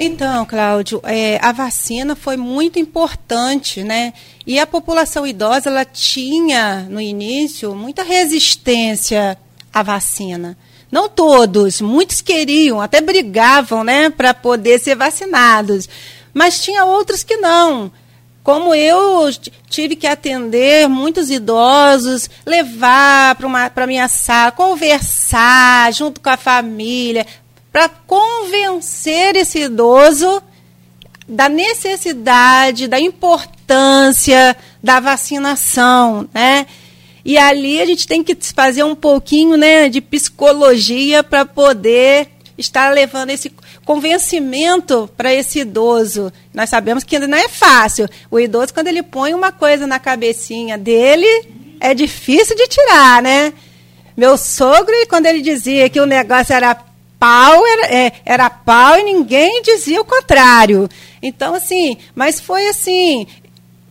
Então, 0.01 0.47
Cláudio, 0.47 1.01
é, 1.03 1.41
a 1.43 1.51
vacina 1.51 2.15
foi 2.15 2.37
muito 2.37 2.79
importante, 2.79 3.83
né? 3.83 4.13
E 4.47 4.57
a 4.57 4.65
população 4.65 5.27
idosa, 5.27 5.69
ela 5.69 5.85
tinha, 5.85 6.87
no 6.89 7.01
início, 7.01 7.75
muita 7.75 8.05
resistência 8.05 9.37
à 9.75 9.83
vacina. 9.83 10.57
Não 10.91 11.09
todos, 11.09 11.81
muitos 11.81 12.21
queriam, 12.21 12.81
até 12.81 13.01
brigavam, 13.01 13.83
né, 13.83 14.09
para 14.09 14.33
poder 14.33 14.79
ser 14.79 14.95
vacinados. 14.95 15.89
Mas 16.33 16.63
tinha 16.63 16.85
outros 16.85 17.25
que 17.25 17.37
não. 17.37 17.91
Como 18.45 18.73
eu 18.75 19.29
tive 19.69 19.97
que 19.97 20.07
atender 20.07 20.89
muitos 20.89 21.29
idosos, 21.29 22.31
levar 22.47 23.37
para 23.75 23.87
minha 23.87 24.09
sala, 24.09 24.53
conversar 24.53 25.93
junto 25.93 26.21
com 26.21 26.31
a 26.31 26.37
família, 26.37 27.27
para 27.73 27.89
convencer 27.89 29.37
esse 29.37 29.61
idoso 29.61 30.43
da 31.29 31.49
necessidade, 31.49 32.89
da 32.89 32.99
importância 32.99 34.57
da 34.83 34.99
vacinação, 34.99 36.29
né? 36.33 36.67
E 37.25 37.37
ali 37.37 37.81
a 37.81 37.85
gente 37.85 38.07
tem 38.07 38.25
que 38.25 38.37
fazer 38.55 38.83
um 38.83 38.95
pouquinho, 38.95 39.57
né, 39.57 39.89
de 39.91 40.01
psicologia 40.01 41.23
para 41.23 41.45
poder 41.45 42.29
estar 42.57 42.91
levando 42.93 43.31
esse 43.31 43.53
convencimento 43.85 45.09
para 45.17 45.33
esse 45.33 45.61
idoso. 45.61 46.33
Nós 46.55 46.71
sabemos 46.71 47.05
que 47.05 47.17
ainda 47.17 47.29
não 47.29 47.37
é 47.37 47.49
fácil. 47.49 48.09
O 48.31 48.41
idoso 48.41 48.73
quando 48.73 48.89
ele 48.89 49.03
põe 49.03 49.35
uma 49.35 49.53
coisa 49.53 49.87
na 49.87 49.99
cabecinha 49.99 50.79
dele, 50.79 51.27
é 51.81 51.93
difícil 51.93 52.57
de 52.57 52.67
tirar, 52.67 53.23
né? 53.23 53.53
Meu 54.17 54.37
sogro, 54.37 54.95
quando 55.09 55.27
ele 55.27 55.41
dizia 55.41 55.89
que 55.89 56.01
o 56.01 56.07
negócio 56.07 56.53
era 56.55 56.75
pau 57.19 57.67
era, 57.67 57.95
é, 57.95 58.13
era 58.25 58.49
pau 58.49 58.99
e 58.99 59.05
ninguém 59.05 59.63
dizia 59.63 60.01
o 60.01 60.05
contrário. 60.05 60.89
Então, 61.23 61.55
assim, 61.55 61.97
mas 62.15 62.41
foi 62.41 62.69
assim, 62.69 63.27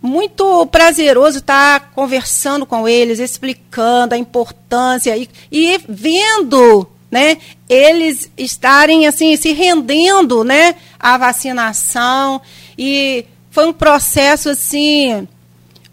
muito 0.02 0.66
prazeroso 0.68 1.40
estar 1.40 1.92
conversando 1.94 2.66
com 2.66 2.88
eles, 2.88 3.20
explicando 3.20 4.16
a 4.16 4.18
importância 4.18 5.16
e, 5.18 5.30
e 5.52 5.80
vendo 5.88 6.88
né, 7.12 7.38
eles 7.70 8.30
estarem 8.38 9.08
assim, 9.08 9.36
se 9.36 9.54
rendendo 9.54 10.44
né, 10.44 10.76
à 11.00 11.18
vacinação. 11.18 12.42
E 12.78 13.26
foi 13.52 13.68
um 13.68 13.74
processo 13.74 14.50
assim 14.50 15.28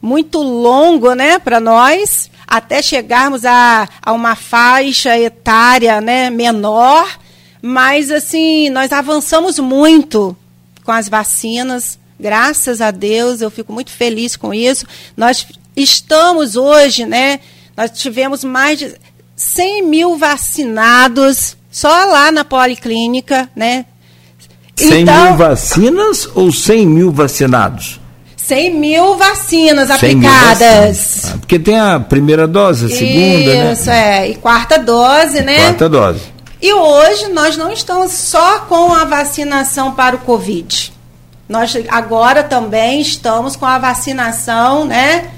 muito 0.00 0.38
longo 0.42 1.14
né, 1.14 1.38
para 1.38 1.58
nós, 1.60 2.30
até 2.46 2.82
chegarmos 2.82 3.44
a, 3.44 3.88
a 4.02 4.12
uma 4.12 4.36
faixa 4.36 5.18
etária 5.18 6.00
né, 6.00 6.28
menor 6.28 7.08
mas, 7.66 8.10
assim, 8.10 8.68
nós 8.68 8.92
avançamos 8.92 9.58
muito 9.58 10.36
com 10.84 10.92
as 10.92 11.08
vacinas, 11.08 11.98
graças 12.20 12.82
a 12.82 12.90
Deus, 12.90 13.40
eu 13.40 13.50
fico 13.50 13.72
muito 13.72 13.90
feliz 13.90 14.36
com 14.36 14.52
isso. 14.52 14.84
Nós 15.16 15.46
estamos 15.74 16.56
hoje, 16.56 17.06
né? 17.06 17.40
Nós 17.74 17.90
tivemos 17.92 18.44
mais 18.44 18.78
de 18.78 18.94
100 19.34 19.82
mil 19.82 20.18
vacinados 20.18 21.56
só 21.70 22.04
lá 22.04 22.30
na 22.30 22.44
Policlínica, 22.44 23.48
né? 23.56 23.86
100 24.76 25.00
então, 25.00 25.24
mil 25.24 25.36
vacinas 25.38 26.28
ou 26.34 26.52
100 26.52 26.86
mil 26.86 27.10
vacinados? 27.12 27.98
100 28.36 28.74
mil 28.74 29.16
vacinas 29.16 29.86
100 29.86 29.96
aplicadas. 29.96 30.58
Mil 30.60 30.86
vacinas. 30.88 31.32
Ah, 31.32 31.38
porque 31.38 31.58
tem 31.58 31.80
a 31.80 31.98
primeira 31.98 32.46
dose, 32.46 32.84
a 32.84 32.88
segunda, 32.90 33.54
né? 33.54 33.72
Isso, 33.72 33.88
é. 33.88 34.28
E 34.28 34.34
quarta 34.34 34.78
dose, 34.78 35.40
né? 35.40 35.56
Quarta 35.60 35.88
dose. 35.88 36.33
E 36.64 36.72
hoje 36.72 37.28
nós 37.28 37.58
não 37.58 37.70
estamos 37.70 38.10
só 38.12 38.60
com 38.60 38.90
a 38.94 39.04
vacinação 39.04 39.92
para 39.92 40.16
o 40.16 40.20
Covid. 40.20 40.94
Nós 41.46 41.76
agora 41.90 42.42
também 42.42 43.02
estamos 43.02 43.54
com 43.54 43.66
a 43.66 43.76
vacinação, 43.76 44.86
né? 44.86 45.30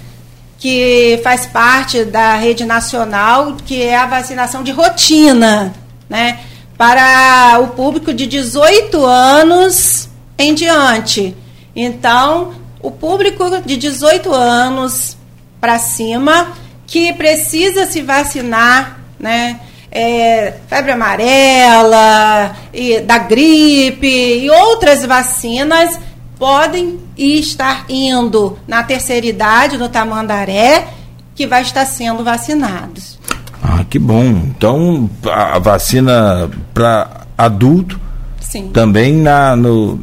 Que 0.56 1.20
faz 1.24 1.44
parte 1.44 2.04
da 2.04 2.36
rede 2.36 2.64
nacional, 2.64 3.56
que 3.66 3.82
é 3.82 3.96
a 3.96 4.06
vacinação 4.06 4.62
de 4.62 4.70
rotina, 4.70 5.74
né? 6.08 6.38
Para 6.78 7.58
o 7.58 7.70
público 7.70 8.14
de 8.14 8.24
18 8.24 9.04
anos 9.04 10.08
em 10.38 10.54
diante. 10.54 11.36
Então, 11.74 12.54
o 12.80 12.92
público 12.92 13.62
de 13.66 13.76
18 13.76 14.32
anos 14.32 15.16
para 15.60 15.76
cima 15.80 16.52
que 16.86 17.12
precisa 17.14 17.84
se 17.84 18.00
vacinar, 18.00 19.00
né? 19.18 19.58
É, 19.90 20.54
febre 20.68 20.92
amarela, 20.92 22.54
e, 22.72 23.00
da 23.00 23.18
gripe 23.18 24.06
e 24.06 24.50
outras 24.50 25.04
vacinas 25.04 25.98
podem 26.38 26.98
estar 27.16 27.86
indo 27.88 28.58
na 28.68 28.82
terceira 28.82 29.26
idade, 29.26 29.78
no 29.78 29.88
Tamandaré, 29.88 30.86
que 31.34 31.46
vai 31.46 31.62
estar 31.62 31.86
sendo 31.86 32.22
vacinados. 32.22 33.18
Ah, 33.62 33.84
que 33.88 33.98
bom. 33.98 34.24
Então, 34.24 35.08
a 35.24 35.58
vacina 35.58 36.50
para 36.74 37.22
adulto 37.36 37.98
Sim. 38.40 38.68
também 38.68 39.14
na, 39.14 39.56
no, 39.56 39.98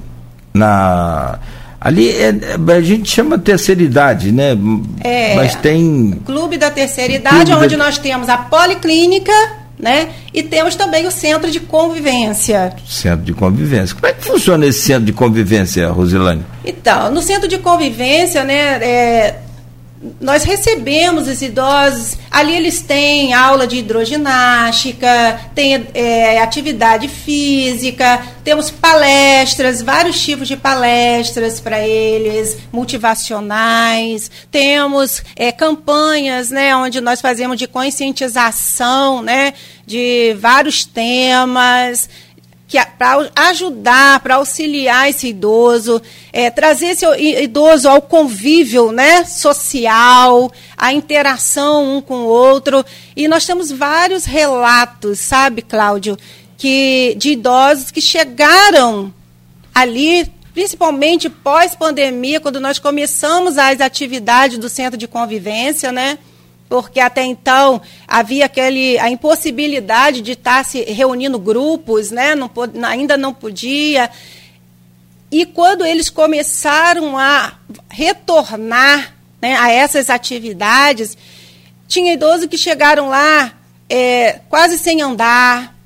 na 0.54 1.40
Ali 1.84 2.12
é, 2.12 2.34
a 2.76 2.82
gente 2.82 3.10
chama 3.10 3.38
terceira 3.38 3.84
idade, 3.84 4.32
né? 4.32 4.58
É, 5.02 5.36
Mas 5.36 5.54
tem. 5.56 6.18
Clube 6.26 6.58
da 6.58 6.72
Terceira 6.72 7.12
Idade, 7.12 7.52
Clube 7.52 7.66
onde 7.66 7.76
da... 7.76 7.84
nós 7.84 7.98
temos 7.98 8.30
a 8.30 8.38
policlínica 8.38 9.34
né? 9.84 10.10
E 10.34 10.42
temos 10.42 10.76
também 10.76 11.06
o 11.06 11.12
centro 11.12 11.52
de 11.52 11.60
convivência. 11.60 12.74
Centro 12.88 13.26
de 13.26 13.34
convivência. 13.34 13.94
Como 13.94 14.08
é 14.08 14.14
que 14.14 14.26
funciona 14.26 14.66
esse 14.66 14.82
centro 14.82 15.06
de 15.06 15.14
convivência, 15.14 15.90
Rosilane? 15.90 16.44
Então, 16.64 17.12
no 17.12 17.22
centro 17.22 17.50
de 17.50 17.58
convivência, 17.58 18.46
né, 18.46 18.82
é, 18.82 19.40
nós 20.20 20.44
recebemos 20.44 21.28
os 21.28 21.42
idosos, 21.42 22.18
ali 22.30 22.56
eles 22.56 22.82
têm 22.82 23.34
aula 23.34 23.66
de 23.66 23.78
hidroginástica, 23.78 25.40
tem 25.56 25.88
é, 25.94 26.42
atividade 26.42 27.08
física, 27.08 28.22
temos 28.44 28.70
palestras, 28.70 29.82
vários 29.82 30.22
tipos 30.22 30.48
de 30.48 30.58
palestras 30.58 31.60
para 31.60 31.88
eles, 31.88 32.58
motivacionais, 32.72 34.30
temos 34.52 35.24
é, 35.36 35.52
campanhas, 35.52 36.50
né, 36.50 36.76
onde 36.76 37.00
nós 37.00 37.22
fazemos 37.22 37.58
de 37.58 37.68
conscientização, 37.68 39.22
né, 39.22 39.54
de 39.86 40.36
vários 40.40 40.86
temas, 40.86 42.10
para 42.98 43.30
ajudar, 43.50 44.20
para 44.22 44.36
auxiliar 44.36 45.10
esse 45.10 45.28
idoso, 45.28 46.02
é, 46.32 46.50
trazer 46.50 46.88
esse 46.88 47.06
idoso 47.42 47.88
ao 47.88 48.02
convívio 48.02 48.92
né, 48.92 49.26
social, 49.26 50.52
à 50.76 50.92
interação 50.92 51.98
um 51.98 52.02
com 52.02 52.22
o 52.22 52.28
outro. 52.28 52.84
E 53.16 53.28
nós 53.28 53.46
temos 53.46 53.72
vários 53.72 54.26
relatos, 54.26 55.20
sabe, 55.20 55.62
Cláudio, 55.62 56.18
que, 56.58 57.14
de 57.18 57.34
idosos 57.34 57.92
que 57.92 58.02
chegaram 58.02 59.14
ali, 59.74 60.32
principalmente 60.54 61.30
pós-pandemia, 61.30 62.40
quando 62.40 62.60
nós 62.60 62.80
começamos 62.80 63.58
as 63.58 63.82
atividades 63.82 64.58
do 64.58 64.70
centro 64.70 64.98
de 64.98 65.08
convivência, 65.08 65.92
né? 65.92 66.18
Porque 66.74 67.00
até 67.00 67.24
então 67.24 67.80
havia 68.08 68.46
aquele, 68.46 68.98
a 68.98 69.08
impossibilidade 69.08 70.22
de 70.22 70.32
estar 70.32 70.66
se 70.66 70.82
reunindo 70.82 71.38
grupos, 71.38 72.10
né? 72.10 72.34
não, 72.34 72.50
ainda 72.84 73.16
não 73.16 73.32
podia. 73.32 74.10
E 75.30 75.46
quando 75.46 75.86
eles 75.86 76.10
começaram 76.10 77.16
a 77.16 77.54
retornar 77.92 79.14
né, 79.40 79.56
a 79.56 79.70
essas 79.72 80.10
atividades, 80.10 81.16
tinha 81.88 82.14
idosos 82.14 82.48
que 82.48 82.58
chegaram 82.58 83.08
lá 83.08 83.54
é, 83.88 84.40
quase 84.50 84.80
sem 84.80 85.00
andar. 85.00 85.78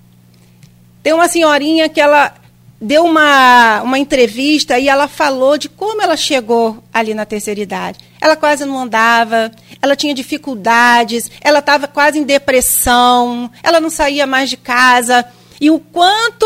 Tem 1.04 1.12
uma 1.12 1.28
senhorinha 1.28 1.90
que 1.90 2.00
ela 2.00 2.34
deu 2.80 3.04
uma, 3.04 3.82
uma 3.82 4.00
entrevista 4.00 4.80
e 4.80 4.88
ela 4.88 5.10
falou 5.10 5.58
de 5.58 5.68
como 5.68 6.02
ela 6.02 6.16
chegou 6.16 6.82
ali 6.94 7.14
na 7.14 7.26
terceira 7.26 7.60
idade. 7.60 8.00
Ela 8.28 8.36
quase 8.36 8.66
não 8.66 8.78
andava, 8.78 9.50
ela 9.82 9.96
tinha 9.96 10.14
dificuldades, 10.14 11.32
ela 11.40 11.60
estava 11.60 11.88
quase 11.88 12.20
em 12.20 12.24
depressão, 12.24 13.50
ela 13.64 13.80
não 13.80 13.90
saía 13.90 14.28
mais 14.28 14.50
de 14.50 14.58
casa. 14.58 15.24
E 15.62 15.72
o 15.72 15.80
quanto, 15.80 16.46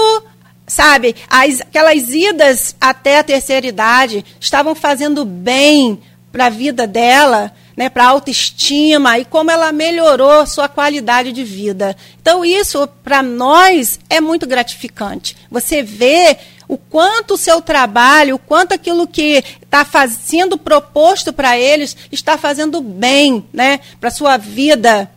sabe, 0.68 1.16
as, 1.28 1.60
aquelas 1.62 2.10
idas 2.10 2.76
até 2.80 3.18
a 3.18 3.24
terceira 3.24 3.66
idade 3.66 4.24
estavam 4.40 4.76
fazendo 4.76 5.26
bem 5.26 6.00
para 6.32 6.46
a 6.46 6.50
vida 6.52 6.86
dela, 6.86 7.52
né, 7.82 7.90
para 7.90 8.04
a 8.04 8.10
autoestima 8.10 9.18
e 9.18 9.26
como 9.26 9.50
ela 9.50 9.72
melhorou 9.72 10.46
sua 10.46 10.70
qualidade 10.70 11.32
de 11.32 11.44
vida. 11.44 11.98
Então, 12.22 12.46
isso, 12.46 12.88
para 13.04 13.24
nós, 13.24 14.00
é 14.08 14.22
muito 14.22 14.46
gratificante. 14.46 15.36
Você 15.50 15.82
vê 15.82 16.38
o 16.68 16.78
quanto 16.78 17.34
o 17.34 17.38
seu 17.38 17.60
trabalho, 17.60 18.36
o 18.36 18.40
quanto 18.40 18.74
aquilo 18.74 19.08
que 19.08 19.44
está 19.64 19.84
sendo 20.08 20.60
proposto 20.60 21.34
para 21.34 21.58
eles 21.58 21.98
está 22.12 22.38
fazendo 22.38 22.82
bem 22.82 23.44
né, 23.52 23.80
para 24.00 24.10
a 24.10 24.12
sua 24.14 24.38
vida 24.38 25.10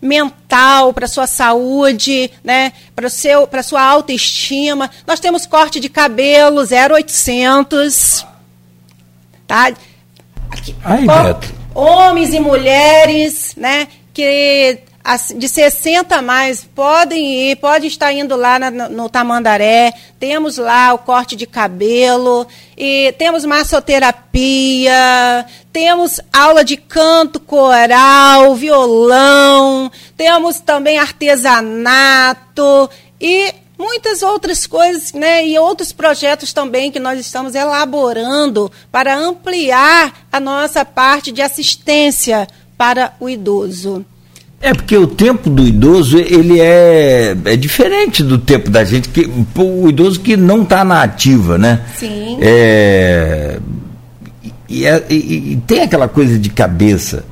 mental, 0.00 0.94
para 0.94 1.04
a 1.04 1.08
sua 1.08 1.26
saúde, 1.26 2.30
né, 2.42 2.72
para 2.94 3.08
a 3.08 3.62
sua 3.62 3.82
autoestima. 3.82 4.90
Nós 5.06 5.20
temos 5.20 5.44
corte 5.44 5.78
de 5.78 5.90
cabelo 5.90 6.62
0800. 6.62 8.24
Tá? 9.46 9.74
Aqui, 10.50 10.74
Ai, 10.82 11.04
Beto. 11.04 11.65
Homens 11.78 12.32
e 12.32 12.40
mulheres 12.40 13.54
né, 13.54 13.86
que 14.14 14.78
de 15.36 15.46
60 15.46 16.16
a 16.16 16.22
mais 16.22 16.64
podem 16.64 17.50
ir, 17.50 17.56
pode 17.56 17.86
estar 17.86 18.10
indo 18.14 18.34
lá 18.34 18.58
no 18.58 19.10
Tamandaré, 19.10 19.92
temos 20.18 20.56
lá 20.56 20.94
o 20.94 20.98
corte 20.98 21.36
de 21.36 21.46
cabelo, 21.46 22.46
e 22.76 23.14
temos 23.18 23.44
massoterapia, 23.44 24.94
temos 25.70 26.18
aula 26.32 26.64
de 26.64 26.78
canto 26.78 27.38
coral, 27.38 28.54
violão, 28.54 29.92
temos 30.16 30.60
também 30.60 30.98
artesanato 30.98 32.88
e 33.20 33.54
muitas 33.78 34.22
outras 34.22 34.66
coisas, 34.66 35.12
né, 35.12 35.46
e 35.46 35.58
outros 35.58 35.92
projetos 35.92 36.52
também 36.52 36.90
que 36.90 36.98
nós 36.98 37.20
estamos 37.20 37.54
elaborando 37.54 38.70
para 38.90 39.16
ampliar 39.16 40.26
a 40.32 40.40
nossa 40.40 40.84
parte 40.84 41.30
de 41.30 41.42
assistência 41.42 42.46
para 42.76 43.14
o 43.20 43.28
idoso. 43.28 44.04
É 44.60 44.72
porque 44.72 44.96
o 44.96 45.06
tempo 45.06 45.50
do 45.50 45.62
idoso 45.62 46.18
ele 46.18 46.58
é, 46.58 47.36
é 47.44 47.56
diferente 47.56 48.22
do 48.22 48.38
tempo 48.38 48.70
da 48.70 48.84
gente 48.84 49.08
que 49.10 49.30
o 49.54 49.88
idoso 49.88 50.18
que 50.20 50.36
não 50.36 50.62
está 50.62 50.82
na 50.82 51.02
ativa, 51.02 51.58
né? 51.58 51.82
Sim. 51.98 52.38
É, 52.40 53.58
e, 54.68 54.86
é, 54.86 55.04
e, 55.10 55.52
e 55.52 55.62
tem 55.66 55.82
aquela 55.82 56.08
coisa 56.08 56.38
de 56.38 56.48
cabeça. 56.48 57.24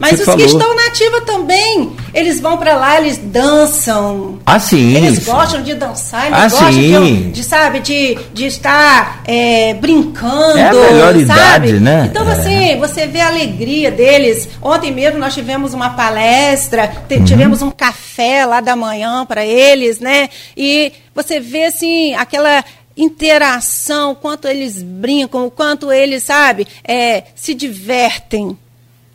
Mas 0.00 0.20
os 0.20 0.26
falou. 0.26 0.40
que 0.40 0.52
estão 0.52 0.74
na 0.74 0.86
ativa 0.86 1.20
também, 1.42 1.92
eles 2.14 2.40
vão 2.40 2.56
para 2.56 2.74
lá, 2.76 2.98
eles 2.98 3.18
dançam. 3.18 4.38
Ah, 4.46 4.58
sim. 4.58 4.96
Eles 4.96 5.24
gostam 5.24 5.62
de 5.62 5.74
dançar, 5.74 6.26
eles 6.26 6.38
ah, 6.38 6.48
gostam 6.48 6.72
sim. 6.72 7.14
De, 7.14 7.30
de, 7.32 7.44
sabe, 7.44 7.80
de, 7.80 8.18
de 8.32 8.46
estar 8.46 9.22
é, 9.26 9.74
brincando. 9.74 10.58
É 10.58 10.68
a 10.68 10.72
melhor 10.72 11.12
sabe? 11.12 11.20
idade, 11.20 11.72
né? 11.80 12.08
Então, 12.10 12.28
é. 12.28 12.32
assim, 12.32 12.78
você 12.78 13.06
vê 13.06 13.20
a 13.20 13.28
alegria 13.28 13.90
deles. 13.90 14.48
Ontem 14.62 14.92
mesmo 14.92 15.18
nós 15.18 15.34
tivemos 15.34 15.74
uma 15.74 15.90
palestra, 15.90 16.90
uhum. 17.10 17.24
tivemos 17.24 17.60
um 17.60 17.70
café 17.70 18.46
lá 18.46 18.60
da 18.60 18.76
manhã 18.76 19.26
para 19.26 19.44
eles, 19.44 19.98
né? 19.98 20.28
E 20.56 20.92
você 21.14 21.40
vê, 21.40 21.64
assim, 21.64 22.14
aquela 22.14 22.64
interação, 22.96 24.14
quanto 24.14 24.46
eles 24.46 24.82
brincam, 24.82 25.46
o 25.46 25.50
quanto 25.50 25.90
eles, 25.90 26.22
sabe, 26.22 26.66
é, 26.84 27.24
se 27.34 27.54
divertem. 27.54 28.56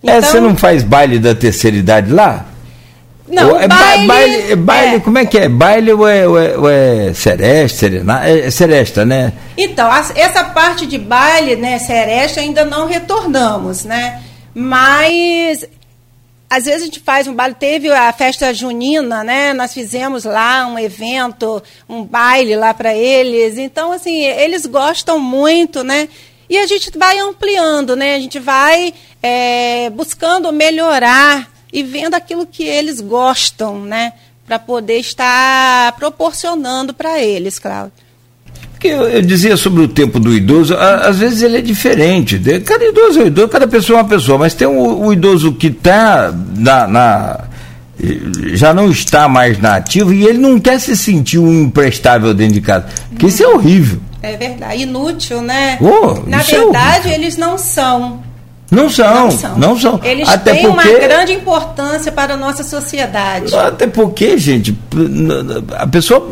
Então, 0.04 0.16
é, 0.16 0.22
você 0.22 0.39
não 0.39 0.56
faz 0.56 0.84
baile 0.84 1.20
da 1.20 1.34
terceira 1.34 1.78
idade 1.78 2.12
lá? 2.12 2.45
Não, 3.28 3.60
é 3.60 3.68
baile, 3.68 4.08
baile, 4.08 4.56
baile 4.56 4.95
é. 4.95 5.00
como 5.00 5.18
é 5.18 5.26
que 5.26 5.38
é? 5.38 5.50
Baile 5.50 5.91
ou 5.91 6.08
é, 6.08 6.28
ou 6.28 6.39
é, 6.39 6.58
ou 6.58 6.70
é 6.70 7.14
sereste, 7.14 7.78
serena, 7.78 8.26
é, 8.26 8.48
é 8.48 8.52
seresta, 8.52 9.04
né? 9.06 9.34
Então, 9.58 9.89
essa 10.16 10.45
parte 10.45 10.86
de 10.86 10.98
baile, 10.98 11.58
né, 11.58 11.78
sereste, 11.78 12.39
ainda 12.39 12.64
não 12.64 12.88
retornamos, 12.88 13.84
né? 13.84 14.22
Mas 14.56 15.68
às 16.50 16.64
vezes 16.66 16.84
a 16.84 16.86
gente 16.86 17.02
faz 17.02 17.28
um 17.28 17.34
baile, 17.34 17.56
teve 17.56 17.91
a 17.91 18.12
festa 18.14 18.54
junina, 18.54 19.24
né? 19.24 19.54
Nós 19.54 19.74
fizemos 19.74 20.24
lá 20.24 20.66
um 20.66 20.80
evento, 20.80 21.62
um 21.89 22.04
baile 22.04 22.56
lá 22.56 22.74
para 22.74 22.95
eles. 22.95 23.58
Então, 23.58 23.91
assim, 23.91 24.24
eles 24.24 24.66
gostam 24.66 25.20
muito, 25.20 25.84
né? 25.84 26.08
E 26.50 26.58
a 26.58 26.66
gente 26.66 26.91
vai 26.98 27.20
ampliando, 27.20 27.95
né? 27.95 28.16
A 28.16 28.20
gente 28.20 28.39
vai 28.39 28.93
é, 29.22 29.89
buscando 29.89 30.52
melhorar 30.52 31.50
e 31.72 31.84
vendo 31.84 32.14
aquilo 32.14 32.45
que 32.45 32.64
eles 32.64 33.02
gostam, 33.02 33.82
né? 33.84 34.14
Para 34.45 34.58
poder 34.58 35.00
estar 35.00 35.93
proporcionando 35.98 36.93
para 36.93 37.22
eles, 37.22 37.60
Cláudio. 37.60 37.91
Porque 38.72 38.88
eu, 38.88 39.10
eu, 39.10 39.22
dizia 39.22 39.58
sobre 39.58 39.82
o 39.82 39.88
tempo 39.88 40.20
do 40.20 40.34
idoso, 40.34 40.76
a, 40.76 41.08
às 41.08 41.18
vezes 41.18 41.41
ele 41.41 41.58
é 41.58 41.62
diferente. 41.62 42.39
Cada 42.64 42.86
idoso 42.86 43.20
é 43.20 43.24
um 43.24 43.28
idoso, 43.28 43.48
cada 43.50 43.68
pessoa 43.68 44.00
é 44.00 44.02
uma 44.04 44.08
pessoa, 44.08 44.38
mas 44.38 44.54
tem 44.54 44.68
o, 44.68 45.06
o 45.06 45.12
idoso 45.12 45.52
que 45.54 45.68
está 45.68 46.32
na, 46.56 46.88
na, 46.88 47.39
já 48.54 48.74
não 48.74 48.91
está 48.91 49.28
mais 49.28 49.60
na 49.60 49.76
ativa 49.76 50.14
e 50.14 50.24
ele 50.24 50.38
não 50.38 50.60
quer 50.60 50.80
se 50.80 50.95
sentir 50.95 51.39
um 51.39 51.64
imprestável 51.64 52.34
dentro 52.34 52.54
de 52.54 52.62
casa. 52.62 52.86
Porque 53.10 53.26
isso 53.26 53.43
é 53.43 53.48
horrível. 53.48 54.00
É 54.28 54.38
verdade, 54.38 54.84
inútil, 54.84 55.41
né? 55.41 55.78
Oh, 55.82 56.28
Na 56.28 56.41
é 56.41 56.43
verdade, 56.43 57.09
é 57.09 57.13
eles 57.13 57.38
não 57.38 57.57
são. 57.57 58.21
Não 58.69 58.89
são, 58.89 59.13
não 59.13 59.32
são. 59.32 59.57
Não 59.57 59.80
são. 59.80 59.99
Eles 60.03 60.28
até 60.28 60.53
têm 60.53 60.69
porque, 60.69 60.89
uma 60.89 60.99
grande 60.99 61.34
importância 61.34 62.11
para 62.11 62.34
a 62.34 62.38
nossa 62.38 62.63
sociedade. 62.63 63.55
Até 63.55 63.88
porque, 63.88 64.38
gente, 64.38 64.78
a 65.78 65.88
pessoa 65.88 66.30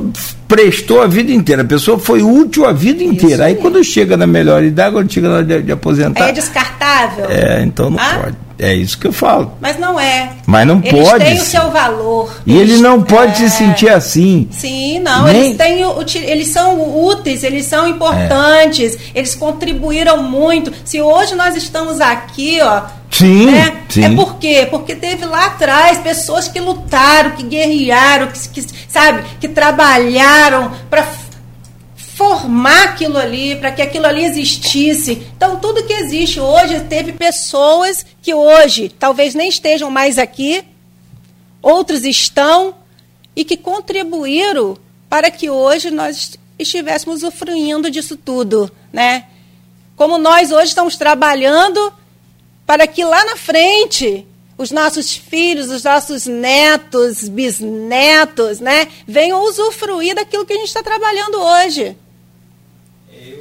prestou 0.48 1.02
a 1.02 1.08
vida 1.08 1.32
inteira, 1.32 1.62
a 1.62 1.66
pessoa 1.66 2.00
foi 2.00 2.22
útil 2.22 2.66
a 2.66 2.72
vida 2.72 3.04
inteira. 3.04 3.46
Aí, 3.46 3.56
aí 3.56 3.62
quando 3.62 3.84
chega 3.84 4.16
na 4.16 4.28
melhor 4.28 4.64
idade, 4.64 4.94
quando 4.94 5.12
chega 5.12 5.30
na 5.30 5.42
de, 5.42 5.62
de 5.62 5.72
aposentar. 5.72 6.30
É 6.30 6.32
descartável? 6.32 7.26
É, 7.30 7.62
então 7.64 7.90
não 7.90 8.00
ah? 8.00 8.20
pode. 8.24 8.46
É 8.58 8.74
isso 8.74 8.98
que 8.98 9.08
eu 9.08 9.12
falo. 9.12 9.52
Mas 9.60 9.78
não 9.78 10.00
é. 10.00 10.32
Mas 10.46 10.66
não 10.66 10.82
eles 10.82 10.92
pode. 10.92 11.26
Eles 11.26 11.40
têm 11.40 11.42
o 11.42 11.62
seu 11.62 11.72
valor. 11.72 12.34
E 12.46 12.56
eles, 12.56 12.74
ele 12.76 12.82
não 12.82 13.02
pode 13.04 13.44
é... 13.44 13.50
se 13.50 13.58
sentir 13.58 13.90
assim. 13.90 14.48
Sim, 14.50 15.00
não. 15.00 15.26
Nem... 15.26 15.48
Eles, 15.48 15.58
têm, 15.58 15.82
eles 16.24 16.48
são 16.48 17.06
úteis, 17.06 17.44
eles 17.44 17.66
são 17.66 17.88
importantes, 17.88 18.96
é. 18.96 19.20
eles 19.20 19.36
contribuíram 19.36 20.24
muito. 20.24 20.72
Se 20.86 21.02
hoje 21.02 21.36
nós 21.36 21.56
estamos 21.56 22.00
aqui, 22.00 22.60
ó, 22.62 22.84
Sim, 23.18 23.46
né? 23.46 23.84
sim. 23.88 24.04
É 24.04 24.10
por 24.14 24.38
quê? 24.38 24.68
Porque 24.70 24.94
teve 24.94 25.26
lá 25.26 25.46
atrás 25.46 26.00
pessoas 26.00 26.50
que 26.50 26.60
lutaram, 26.60 27.32
que 27.32 27.44
guerrearam, 27.44 28.28
que, 28.28 28.50
que 28.50 28.66
sabe, 28.90 29.24
que 29.40 29.48
trabalharam 29.48 30.74
para 30.90 31.08
formar 31.96 32.84
aquilo 32.84 33.18
ali, 33.18 33.56
para 33.56 33.72
que 33.72 33.82
aquilo 33.82 34.06
ali 34.06 34.26
existisse. 34.26 35.26
Então, 35.36 35.58
tudo 35.58 35.84
que 35.84 35.94
existe 35.94 36.42
hoje, 36.42 36.82
teve 36.82 37.14
pessoas 37.14 38.06
que 38.22 38.34
hoje 38.34 38.90
talvez 38.90 39.34
nem 39.34 39.48
estejam 39.48 39.90
mais 39.90 40.18
aqui, 40.18 40.64
outros 41.62 42.04
estão, 42.04 42.76
e 43.36 43.46
que 43.46 43.56
contribuíram 43.56 44.78
para 45.10 45.32
que 45.32 45.50
hoje 45.50 45.90
nós 45.90 46.38
estivéssemos 46.60 47.24
usufruindo 47.24 47.90
disso 47.90 48.18
tudo, 48.18 48.72
né? 48.92 49.26
Como 49.96 50.18
nós 50.18 50.52
hoje 50.52 50.68
estamos 50.68 50.98
trabalhando 50.98 51.94
para 52.66 52.88
que 52.88 53.04
lá 53.04 53.24
na 53.26 53.36
frente 53.36 54.26
os 54.58 54.72
nossos 54.72 55.16
filhos, 55.16 55.70
os 55.70 55.84
nossos 55.84 56.26
netos, 56.26 57.28
bisnetos, 57.28 58.60
né, 58.60 58.88
venham 59.06 59.44
usufruir 59.44 60.16
daquilo 60.16 60.46
que 60.46 60.54
a 60.54 60.58
gente 60.58 60.68
está 60.68 60.82
trabalhando 60.82 61.36
hoje. 61.36 61.96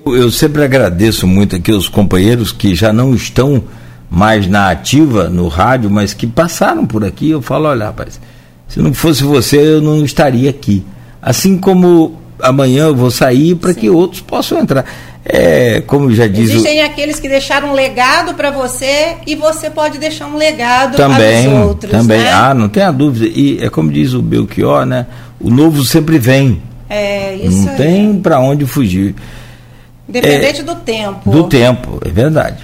Eu 0.04 0.30
sempre 0.30 0.62
agradeço 0.62 1.26
muito 1.26 1.56
aqui 1.56 1.72
os 1.72 1.88
companheiros 1.88 2.52
que 2.52 2.74
já 2.74 2.92
não 2.92 3.14
estão 3.14 3.64
mais 4.10 4.46
na 4.46 4.70
ativa 4.70 5.28
no 5.28 5.48
rádio, 5.48 5.90
mas 5.90 6.12
que 6.12 6.26
passaram 6.26 6.86
por 6.86 7.04
aqui. 7.04 7.30
Eu 7.30 7.40
falo, 7.40 7.68
olha, 7.68 7.86
rapaz, 7.86 8.20
se 8.68 8.80
não 8.80 8.92
fosse 8.92 9.22
você, 9.22 9.56
eu 9.56 9.80
não 9.80 10.04
estaria 10.04 10.50
aqui. 10.50 10.84
Assim 11.22 11.58
como 11.58 12.20
amanhã 12.40 12.86
eu 12.86 12.94
vou 12.94 13.10
sair 13.10 13.54
para 13.54 13.72
que 13.72 13.88
outros 13.88 14.20
possam 14.20 14.58
entrar. 14.60 14.84
É, 15.26 15.80
como 15.86 16.12
já 16.12 16.26
diz 16.26 16.50
Existem 16.50 16.82
o... 16.82 16.86
aqueles 16.86 17.18
que 17.18 17.28
deixaram 17.28 17.70
um 17.70 17.72
legado 17.72 18.34
para 18.34 18.50
você 18.50 19.16
e 19.26 19.34
você 19.34 19.70
pode 19.70 19.98
deixar 19.98 20.26
um 20.26 20.36
legado 20.36 20.96
também, 20.96 21.48
para 21.48 21.60
os 21.60 21.66
outros. 21.66 21.90
Também, 21.90 22.18
né? 22.18 22.30
ah, 22.30 22.52
não 22.52 22.68
tenha 22.68 22.92
dúvida. 22.92 23.26
E 23.26 23.58
é 23.62 23.70
como 23.70 23.90
diz 23.90 24.12
o 24.12 24.20
Belchior, 24.20 24.84
né? 24.84 25.06
O 25.40 25.50
novo 25.50 25.82
sempre 25.82 26.18
vem. 26.18 26.62
É, 26.90 27.34
isso 27.36 27.66
Não 27.66 27.74
tem 27.74 28.20
para 28.20 28.38
onde 28.38 28.66
fugir. 28.66 29.14
Independente 30.06 30.60
é, 30.60 30.64
do 30.64 30.74
tempo. 30.74 31.30
Do 31.30 31.44
tempo, 31.44 31.98
é 32.04 32.10
verdade. 32.10 32.58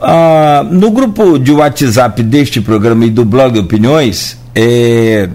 Ah, 0.00 0.64
no 0.70 0.92
grupo 0.92 1.38
de 1.38 1.50
WhatsApp 1.50 2.22
deste 2.22 2.60
programa 2.60 3.04
e 3.04 3.10
do 3.10 3.24
blog 3.24 3.58
Opiniões, 3.58 4.38
é, 4.54 5.28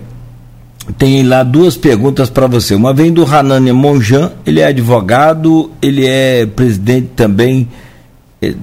tem 0.97 1.23
lá 1.23 1.43
duas 1.43 1.77
perguntas 1.77 2.29
para 2.29 2.47
você. 2.47 2.75
Uma 2.75 2.93
vem 2.93 3.11
do 3.11 3.23
Hanani 3.23 3.71
Monjan, 3.71 4.31
ele 4.45 4.59
é 4.59 4.67
advogado, 4.67 5.71
ele 5.81 6.05
é 6.05 6.45
presidente 6.45 7.11
também, 7.15 7.67
é, 8.41 8.53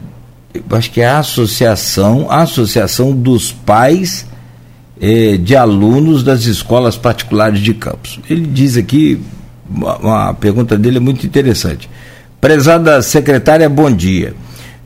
acho 0.70 0.90
que 0.90 1.00
é 1.00 1.06
a 1.06 1.18
associação, 1.18 2.26
a 2.30 2.42
Associação 2.42 3.12
dos 3.12 3.52
Pais 3.52 4.26
é, 5.00 5.36
de 5.36 5.56
Alunos 5.56 6.22
das 6.22 6.44
Escolas 6.44 6.96
Particulares 6.96 7.60
de 7.60 7.72
Campos. 7.72 8.20
Ele 8.28 8.46
diz 8.46 8.76
aqui, 8.76 9.20
uma, 9.70 10.34
pergunta 10.34 10.76
dele 10.76 10.98
é 10.98 11.00
muito 11.00 11.24
interessante. 11.26 11.88
Prezada 12.40 13.00
secretária, 13.00 13.68
bom 13.68 13.90
dia. 13.90 14.34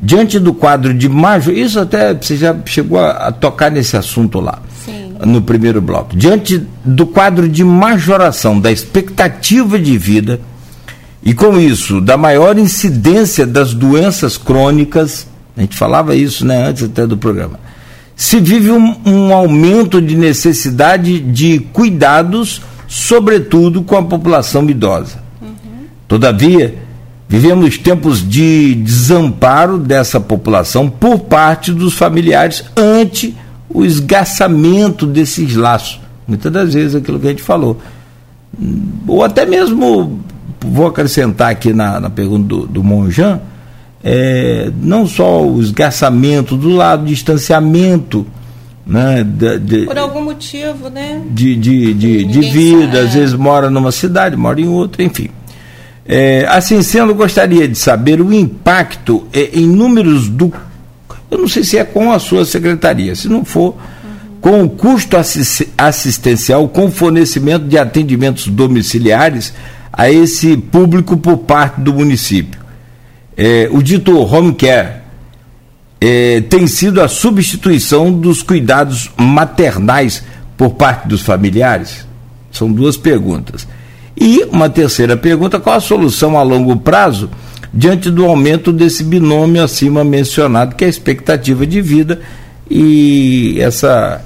Diante 0.00 0.38
do 0.38 0.52
quadro 0.52 0.92
de 0.92 1.08
major, 1.08 1.54
isso 1.54 1.80
até 1.80 2.14
você 2.14 2.36
já 2.36 2.54
chegou 2.66 2.98
a, 2.98 3.10
a 3.28 3.32
tocar 3.32 3.70
nesse 3.70 3.96
assunto 3.96 4.38
lá, 4.38 4.60
Sim. 4.84 5.03
No 5.24 5.42
primeiro 5.42 5.80
bloco. 5.80 6.16
Diante 6.16 6.62
do 6.84 7.06
quadro 7.06 7.48
de 7.48 7.64
majoração 7.64 8.60
da 8.60 8.70
expectativa 8.70 9.78
de 9.78 9.96
vida 9.96 10.40
e 11.22 11.32
com 11.32 11.58
isso 11.58 12.00
da 12.00 12.16
maior 12.16 12.58
incidência 12.58 13.46
das 13.46 13.72
doenças 13.72 14.36
crônicas, 14.36 15.26
a 15.56 15.60
gente 15.60 15.76
falava 15.76 16.14
isso 16.14 16.44
né, 16.44 16.68
antes 16.68 16.82
até 16.84 17.06
do 17.06 17.16
programa, 17.16 17.58
se 18.14 18.38
vive 18.38 18.70
um, 18.70 18.96
um 19.04 19.32
aumento 19.32 20.00
de 20.00 20.16
necessidade 20.16 21.18
de 21.18 21.60
cuidados, 21.72 22.62
sobretudo 22.86 23.82
com 23.82 23.96
a 23.96 24.02
população 24.02 24.68
idosa. 24.68 25.22
Uhum. 25.40 25.86
Todavia, 26.06 26.84
Vivemos 27.28 27.78
tempos 27.78 28.26
de 28.26 28.74
desamparo 28.76 29.78
dessa 29.78 30.20
população 30.20 30.88
por 30.88 31.20
parte 31.20 31.72
dos 31.72 31.94
familiares 31.94 32.64
ante 32.76 33.34
o 33.74 33.84
esgaçamento 33.84 35.04
desses 35.04 35.54
laços. 35.56 36.00
Muitas 36.26 36.50
das 36.50 36.72
vezes 36.72 36.94
aquilo 36.94 37.18
que 37.18 37.26
a 37.26 37.30
gente 37.30 37.42
falou. 37.42 37.78
Ou 39.06 39.22
até 39.22 39.44
mesmo, 39.44 40.20
vou 40.60 40.86
acrescentar 40.86 41.50
aqui 41.50 41.72
na, 41.72 42.00
na 42.00 42.08
pergunta 42.08 42.46
do, 42.46 42.66
do 42.66 42.84
Monjan, 42.84 43.40
é, 44.02 44.70
não 44.80 45.06
só 45.06 45.44
o 45.44 45.60
esgaçamento 45.60 46.56
do 46.56 46.70
lado, 46.70 47.02
o 47.02 47.06
distanciamento. 47.06 48.24
Né, 48.86 49.24
de, 49.24 49.58
de, 49.58 49.86
Por 49.86 49.96
algum 49.96 50.22
motivo, 50.22 50.90
né? 50.90 51.22
De, 51.30 51.56
de, 51.56 51.94
de, 51.94 52.24
de 52.24 52.40
vida, 52.42 53.00
às 53.00 53.14
vezes 53.14 53.34
mora 53.34 53.70
numa 53.70 53.90
cidade, 53.90 54.36
mora 54.36 54.60
em 54.60 54.68
outra, 54.68 55.02
enfim. 55.02 55.30
É, 56.06 56.46
assim 56.50 56.82
sendo, 56.82 57.14
gostaria 57.14 57.66
de 57.66 57.78
saber 57.78 58.20
o 58.20 58.32
impacto 58.32 59.26
é, 59.32 59.58
em 59.58 59.66
números 59.66 60.28
do. 60.28 60.52
Eu 61.34 61.40
não 61.40 61.48
sei 61.48 61.64
se 61.64 61.76
é 61.76 61.82
com 61.82 62.12
a 62.12 62.20
sua 62.20 62.44
secretaria, 62.44 63.12
se 63.16 63.28
não 63.28 63.44
for, 63.44 63.74
com 64.40 64.62
o 64.62 64.70
custo 64.70 65.16
assistencial, 65.76 66.68
com 66.68 66.88
fornecimento 66.92 67.66
de 67.66 67.76
atendimentos 67.76 68.46
domiciliares 68.46 69.52
a 69.92 70.08
esse 70.08 70.56
público 70.56 71.16
por 71.16 71.38
parte 71.38 71.80
do 71.80 71.92
município. 71.92 72.60
É, 73.36 73.68
o 73.72 73.82
dito 73.82 74.16
home 74.16 74.54
care 74.54 75.02
é, 76.00 76.40
tem 76.42 76.68
sido 76.68 77.02
a 77.02 77.08
substituição 77.08 78.12
dos 78.12 78.40
cuidados 78.40 79.10
maternais 79.16 80.22
por 80.56 80.74
parte 80.74 81.08
dos 81.08 81.22
familiares? 81.22 82.06
São 82.52 82.70
duas 82.70 82.96
perguntas. 82.96 83.66
E 84.16 84.44
uma 84.52 84.70
terceira 84.70 85.16
pergunta: 85.16 85.58
qual 85.58 85.74
a 85.74 85.80
solução 85.80 86.38
a 86.38 86.44
longo 86.44 86.76
prazo 86.76 87.28
diante 87.74 88.10
do 88.10 88.24
aumento 88.24 88.72
desse 88.72 89.02
binômio 89.02 89.62
acima 89.62 90.04
mencionado, 90.04 90.76
que 90.76 90.84
é 90.84 90.86
a 90.86 90.90
expectativa 90.90 91.66
de 91.66 91.82
vida 91.82 92.20
e 92.70 93.56
essa. 93.60 94.24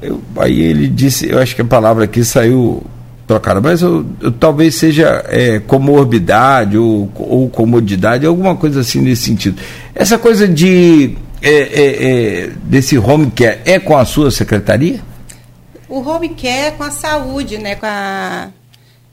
Eu, 0.00 0.22
aí 0.36 0.60
ele 0.60 0.86
disse, 0.86 1.28
eu 1.28 1.38
acho 1.38 1.54
que 1.54 1.62
a 1.62 1.64
palavra 1.64 2.04
aqui 2.04 2.24
saiu 2.24 2.82
trocada, 3.26 3.60
mas 3.60 3.82
eu, 3.82 4.06
eu, 4.20 4.30
talvez 4.30 4.74
seja 4.74 5.24
é, 5.28 5.58
comorbidade 5.58 6.76
ou, 6.76 7.10
ou 7.16 7.48
comodidade, 7.48 8.26
alguma 8.26 8.54
coisa 8.54 8.80
assim 8.80 9.00
nesse 9.00 9.22
sentido. 9.22 9.60
Essa 9.94 10.18
coisa 10.18 10.46
de 10.46 11.16
é, 11.42 11.50
é, 11.50 12.44
é 12.44 12.50
desse 12.64 12.96
home 12.98 13.30
care 13.30 13.60
é 13.64 13.78
com 13.78 13.96
a 13.96 14.04
sua 14.04 14.30
secretaria? 14.30 15.00
O 15.88 16.00
home 16.00 16.30
care 16.30 16.68
é 16.68 16.70
com 16.70 16.84
a 16.84 16.90
saúde, 16.90 17.58
né? 17.58 17.74
Com 17.74 17.86
a 17.86 18.50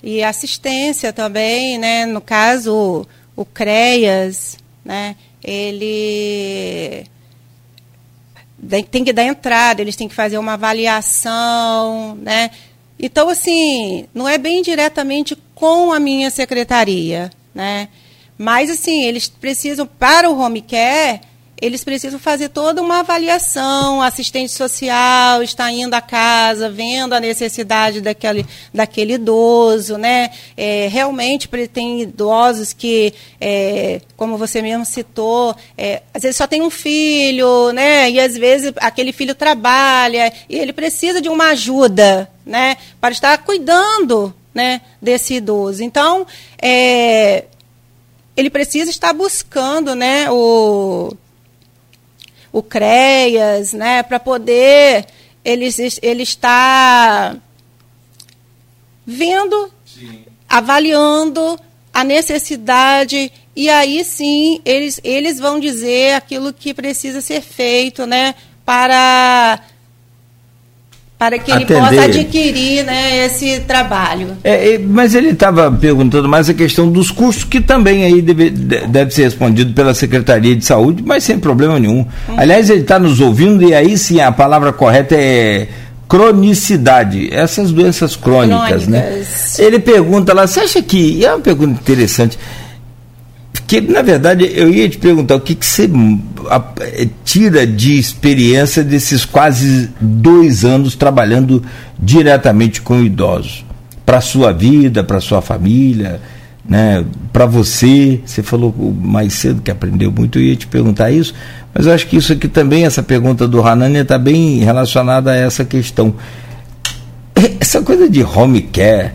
e 0.04 0.24
assistência 0.24 1.14
também, 1.14 1.78
né? 1.78 2.06
No 2.06 2.20
caso, 2.20 3.06
o 3.42 3.46
CREAS, 3.46 4.58
né? 4.84 5.16
Ele 5.44 7.06
tem 8.92 9.04
que 9.04 9.12
dar 9.12 9.24
entrada, 9.24 9.82
eles 9.82 9.96
têm 9.96 10.08
que 10.08 10.14
fazer 10.16 10.38
uma 10.38 10.54
avaliação, 10.54 12.16
né? 12.16 12.52
Então, 13.00 13.28
assim, 13.30 14.06
não 14.14 14.30
é 14.30 14.38
bem 14.38 14.62
diretamente 14.62 15.36
com 15.56 15.92
a 15.92 16.00
minha 16.00 16.30
secretaria, 16.30 17.32
né? 17.54 17.90
Mas, 18.38 18.70
assim, 18.70 19.04
eles 19.04 19.28
precisam, 19.28 19.88
para 19.88 20.30
o 20.30 20.40
home 20.40 20.62
care, 20.62 21.22
eles 21.62 21.84
precisam 21.84 22.20
fazer 22.20 22.50
toda 22.50 22.82
uma 22.82 23.02
avaliação, 23.02 24.02
assistente 24.02 24.52
social 24.52 25.44
está 25.44 25.72
indo 25.72 25.94
à 25.94 26.02
casa, 26.02 26.72
vendo 26.72 27.14
a 27.14 27.20
necessidade 27.20 28.02
daquele, 28.02 28.48
daquele 28.74 29.14
idoso, 29.14 29.96
né? 29.96 30.32
É, 30.58 30.88
realmente 30.92 31.48
tem 31.72 32.02
idosos 32.02 32.74
que, 32.74 33.14
é, 33.40 34.02
como 34.18 34.38
você 34.38 34.60
mesmo 34.60 34.84
citou, 34.84 35.56
é, 35.78 36.02
às 36.12 36.24
vezes 36.24 36.38
só 36.38 36.48
tem 36.48 36.64
um 36.64 36.72
filho, 36.72 37.72
né? 37.72 38.10
E 38.10 38.20
às 38.20 38.36
vezes 38.36 38.74
aquele 38.78 39.14
filho 39.14 39.36
trabalha 39.36 40.34
e 40.50 40.58
ele 40.58 40.74
precisa 40.74 41.22
de 41.22 41.30
uma 41.30 41.50
ajuda, 41.50 42.28
né? 42.44 42.76
Para 43.00 43.12
estar 43.12 43.38
cuidando, 43.38 44.34
né? 44.52 44.82
Desse 45.00 45.36
idoso. 45.36 45.84
Então, 45.84 46.26
é, 46.60 47.46
ele 48.36 48.50
precisa 48.50 48.90
estar 48.90 49.14
buscando, 49.14 49.94
né? 49.94 50.26
O 50.32 51.16
o 52.52 52.62
CREAS, 52.62 53.74
né, 53.74 54.04
para 54.04 54.20
poder 54.20 55.06
ele, 55.44 55.68
ele 56.02 56.24
estar 56.24 57.38
vendo, 59.06 59.72
sim. 59.86 60.26
avaliando 60.48 61.60
a 61.94 62.04
necessidade 62.04 63.32
e 63.56 63.70
aí 63.70 64.04
sim 64.04 64.62
eles, 64.64 65.00
eles 65.04 65.40
vão 65.40 65.60
dizer 65.60 66.16
aquilo 66.16 66.54
que 66.54 66.74
precisa 66.74 67.22
ser 67.22 67.42
feito, 67.42 68.06
né, 68.06 68.36
para 68.66 69.62
para 71.22 71.38
que 71.38 71.52
ele 71.52 71.66
Atender. 71.66 71.84
possa 71.84 72.02
adquirir 72.02 72.84
né, 72.84 73.28
esse 73.28 73.60
trabalho. 73.60 74.30
É, 74.44 74.80
mas 74.80 75.14
ele 75.14 75.30
estava 75.30 75.72
perguntando 75.72 76.28
mais 76.28 76.50
a 76.50 76.54
questão 76.56 76.90
dos 76.92 77.12
custos, 77.12 77.44
que 77.44 77.62
também 77.62 78.04
aí 78.06 78.24
deve, 78.24 78.50
deve 78.50 79.14
ser 79.14 79.26
respondido 79.26 79.72
pela 79.72 79.94
Secretaria 79.94 80.56
de 80.56 80.66
Saúde, 80.66 81.04
mas 81.06 81.24
sem 81.24 81.38
problema 81.38 81.80
nenhum. 81.80 82.00
Hum. 82.00 82.36
Aliás, 82.36 82.72
ele 82.72 82.82
está 82.82 82.98
nos 82.98 83.20
ouvindo 83.20 83.62
e 83.62 83.72
aí 83.72 84.00
sim 84.00 84.20
a 84.20 84.32
palavra 84.32 84.74
correta 84.74 85.14
é 85.14 85.68
cronicidade, 86.10 87.30
essas 87.32 87.72
doenças 87.72 88.16
crônicas, 88.16 88.88
né? 88.88 89.02
crônicas. 89.02 89.58
né? 89.60 89.66
Ele 89.66 89.78
pergunta 89.80 90.34
lá, 90.34 90.48
você 90.48 90.62
acha 90.62 90.82
que, 90.82 91.24
é 91.24 91.32
uma 91.32 91.40
pergunta 91.40 91.80
interessante, 91.80 92.40
que 93.72 93.80
na 93.80 94.02
verdade 94.02 94.52
eu 94.54 94.70
ia 94.70 94.90
te 94.90 94.98
perguntar 94.98 95.36
o 95.36 95.40
que, 95.40 95.56
que 95.56 95.66
você 95.66 95.90
eh, 96.82 97.08
tira 97.24 97.66
de 97.66 97.98
experiência 97.98 98.84
desses 98.84 99.24
quase 99.24 99.90
dois 100.02 100.66
anos 100.66 100.94
trabalhando 100.94 101.64
diretamente 101.98 102.82
com 102.82 103.02
idosos 103.02 103.64
para 104.06 104.20
sua 104.20 104.52
vida, 104.52 105.06
para 105.06 105.22
sua 105.22 105.42
família, 105.42 106.20
né? 106.68 107.06
Para 107.32 107.46
você, 107.46 108.20
você 108.26 108.44
falou 108.44 108.76
mais 109.02 109.36
cedo 109.36 109.62
que 109.62 109.72
aprendeu 109.72 110.12
muito, 110.12 110.38
eu 110.38 110.44
ia 110.44 110.56
te 110.58 110.68
perguntar 110.68 111.10
isso, 111.10 111.34
mas 111.74 111.86
eu 111.86 111.94
acho 111.94 112.08
que 112.08 112.18
isso 112.18 112.34
aqui 112.34 112.50
também, 112.50 112.86
essa 112.86 113.02
pergunta 113.02 113.48
do 113.48 113.66
Hanania 113.66 114.02
está 114.02 114.18
bem 114.18 114.60
relacionada 114.60 115.32
a 115.32 115.36
essa 115.38 115.64
questão. 115.64 116.14
Essa 117.58 117.82
coisa 117.82 118.10
de 118.10 118.22
home 118.22 118.64
care, 118.64 119.14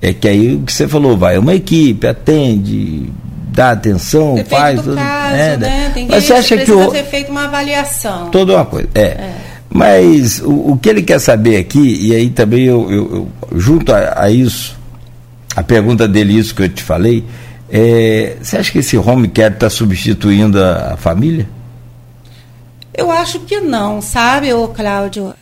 é 0.00 0.14
que 0.14 0.26
aí 0.26 0.54
o 0.54 0.60
que 0.62 0.72
você 0.72 0.88
falou, 0.88 1.14
vai, 1.14 1.36
uma 1.36 1.54
equipe 1.54 2.06
atende, 2.06 3.12
dá 3.58 3.72
atenção, 3.72 4.36
faz. 4.48 4.80
Do 4.80 4.94
caso, 4.94 5.34
é, 5.34 5.56
né? 5.56 5.90
Tem 5.92 6.06
mas 6.06 6.24
você 6.24 6.32
acha 6.32 6.56
que 6.58 6.70
o, 6.70 6.90
ser 6.92 7.02
feita 7.04 7.30
uma 7.32 7.44
avaliação. 7.44 8.30
Toda 8.30 8.54
uma 8.54 8.64
coisa. 8.64 8.88
É. 8.94 9.00
é. 9.00 9.34
Mas 9.68 10.40
o, 10.40 10.72
o, 10.72 10.78
que 10.78 10.88
ele 10.88 11.02
quer 11.02 11.18
saber 11.18 11.56
aqui, 11.56 12.06
e 12.06 12.14
aí 12.14 12.30
também 12.30 12.64
eu, 12.64 12.88
eu, 12.90 13.28
eu 13.50 13.58
junto 13.58 13.92
a, 13.92 14.22
a, 14.22 14.30
isso, 14.30 14.78
a 15.56 15.62
pergunta 15.62 16.06
dele, 16.06 16.38
isso 16.38 16.54
que 16.54 16.62
eu 16.62 16.68
te 16.68 16.84
falei, 16.84 17.24
é, 17.68 18.36
você 18.40 18.58
acha 18.58 18.70
que 18.70 18.78
esse 18.78 18.96
home 18.96 19.26
care 19.26 19.54
está 19.54 19.68
substituindo 19.68 20.62
a, 20.62 20.94
a, 20.94 20.96
família? 20.96 21.48
Eu 22.94 23.10
acho 23.10 23.40
que 23.40 23.60
não, 23.60 24.00
sabe, 24.00 24.52
ô 24.52 24.68
Cláudio? 24.68 25.34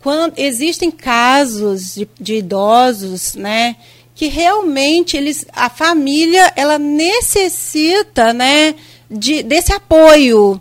Quando 0.00 0.32
existem 0.38 0.90
casos 0.90 1.94
de, 1.94 2.08
de 2.18 2.36
idosos, 2.36 3.34
né, 3.34 3.76
que 4.14 4.28
realmente 4.28 5.16
eles, 5.16 5.44
a 5.52 5.68
família 5.68 6.52
ela 6.54 6.78
necessita 6.78 8.32
né, 8.32 8.74
de, 9.10 9.42
desse 9.42 9.72
apoio. 9.72 10.60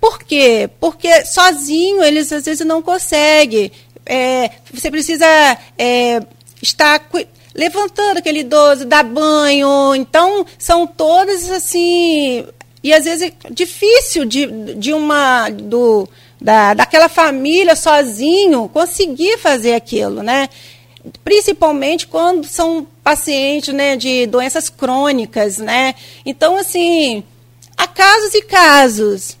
Por 0.00 0.20
quê? 0.22 0.70
Porque 0.80 1.24
sozinho 1.26 2.02
eles 2.02 2.32
às 2.32 2.44
vezes 2.44 2.66
não 2.66 2.80
conseguem. 2.80 3.70
É, 4.06 4.50
você 4.72 4.90
precisa 4.90 5.26
é, 5.76 6.22
estar 6.62 7.06
levantando 7.54 8.18
aquele 8.18 8.40
idoso, 8.40 8.86
dar 8.86 9.02
banho. 9.02 9.94
Então, 9.94 10.46
são 10.56 10.86
todas 10.86 11.50
assim. 11.50 12.46
E 12.82 12.92
às 12.92 13.04
vezes 13.04 13.32
é 13.44 13.50
difícil 13.50 14.24
de, 14.24 14.46
de 14.74 14.92
uma. 14.92 15.50
Do, 15.50 16.08
da, 16.40 16.72
daquela 16.72 17.08
família 17.08 17.74
sozinho 17.74 18.70
conseguir 18.72 19.36
fazer 19.38 19.74
aquilo, 19.74 20.22
né? 20.22 20.48
Principalmente 21.24 22.06
quando 22.06 22.46
são 22.46 22.86
pacientes 23.02 23.74
né, 23.74 23.96
de 23.96 24.26
doenças 24.26 24.68
crônicas, 24.68 25.58
né? 25.58 25.94
Então, 26.24 26.56
assim, 26.56 27.24
há 27.76 27.86
casos 27.86 28.34
e 28.34 28.42
casos, 28.42 29.36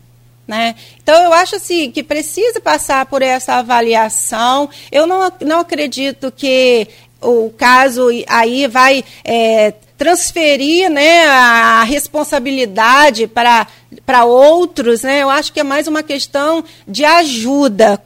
né? 0.46 0.74
Então, 1.02 1.22
eu 1.24 1.32
acho 1.32 1.56
assim, 1.56 1.90
que 1.90 2.02
precisa 2.02 2.60
passar 2.60 3.06
por 3.06 3.22
essa 3.22 3.54
avaliação. 3.54 4.68
Eu 4.90 5.06
não, 5.06 5.30
não 5.42 5.60
acredito 5.60 6.32
que 6.32 6.88
o 7.20 7.50
caso 7.50 8.08
aí 8.28 8.66
vai 8.66 9.04
é, 9.24 9.74
transferir 9.96 10.88
né, 10.88 11.26
a 11.26 11.82
responsabilidade 11.82 13.26
para 13.26 14.24
outros. 14.24 15.02
Né? 15.02 15.22
Eu 15.22 15.28
acho 15.28 15.52
que 15.52 15.60
é 15.60 15.64
mais 15.64 15.88
uma 15.88 16.02
questão 16.02 16.64
de 16.86 17.04
ajuda 17.04 18.00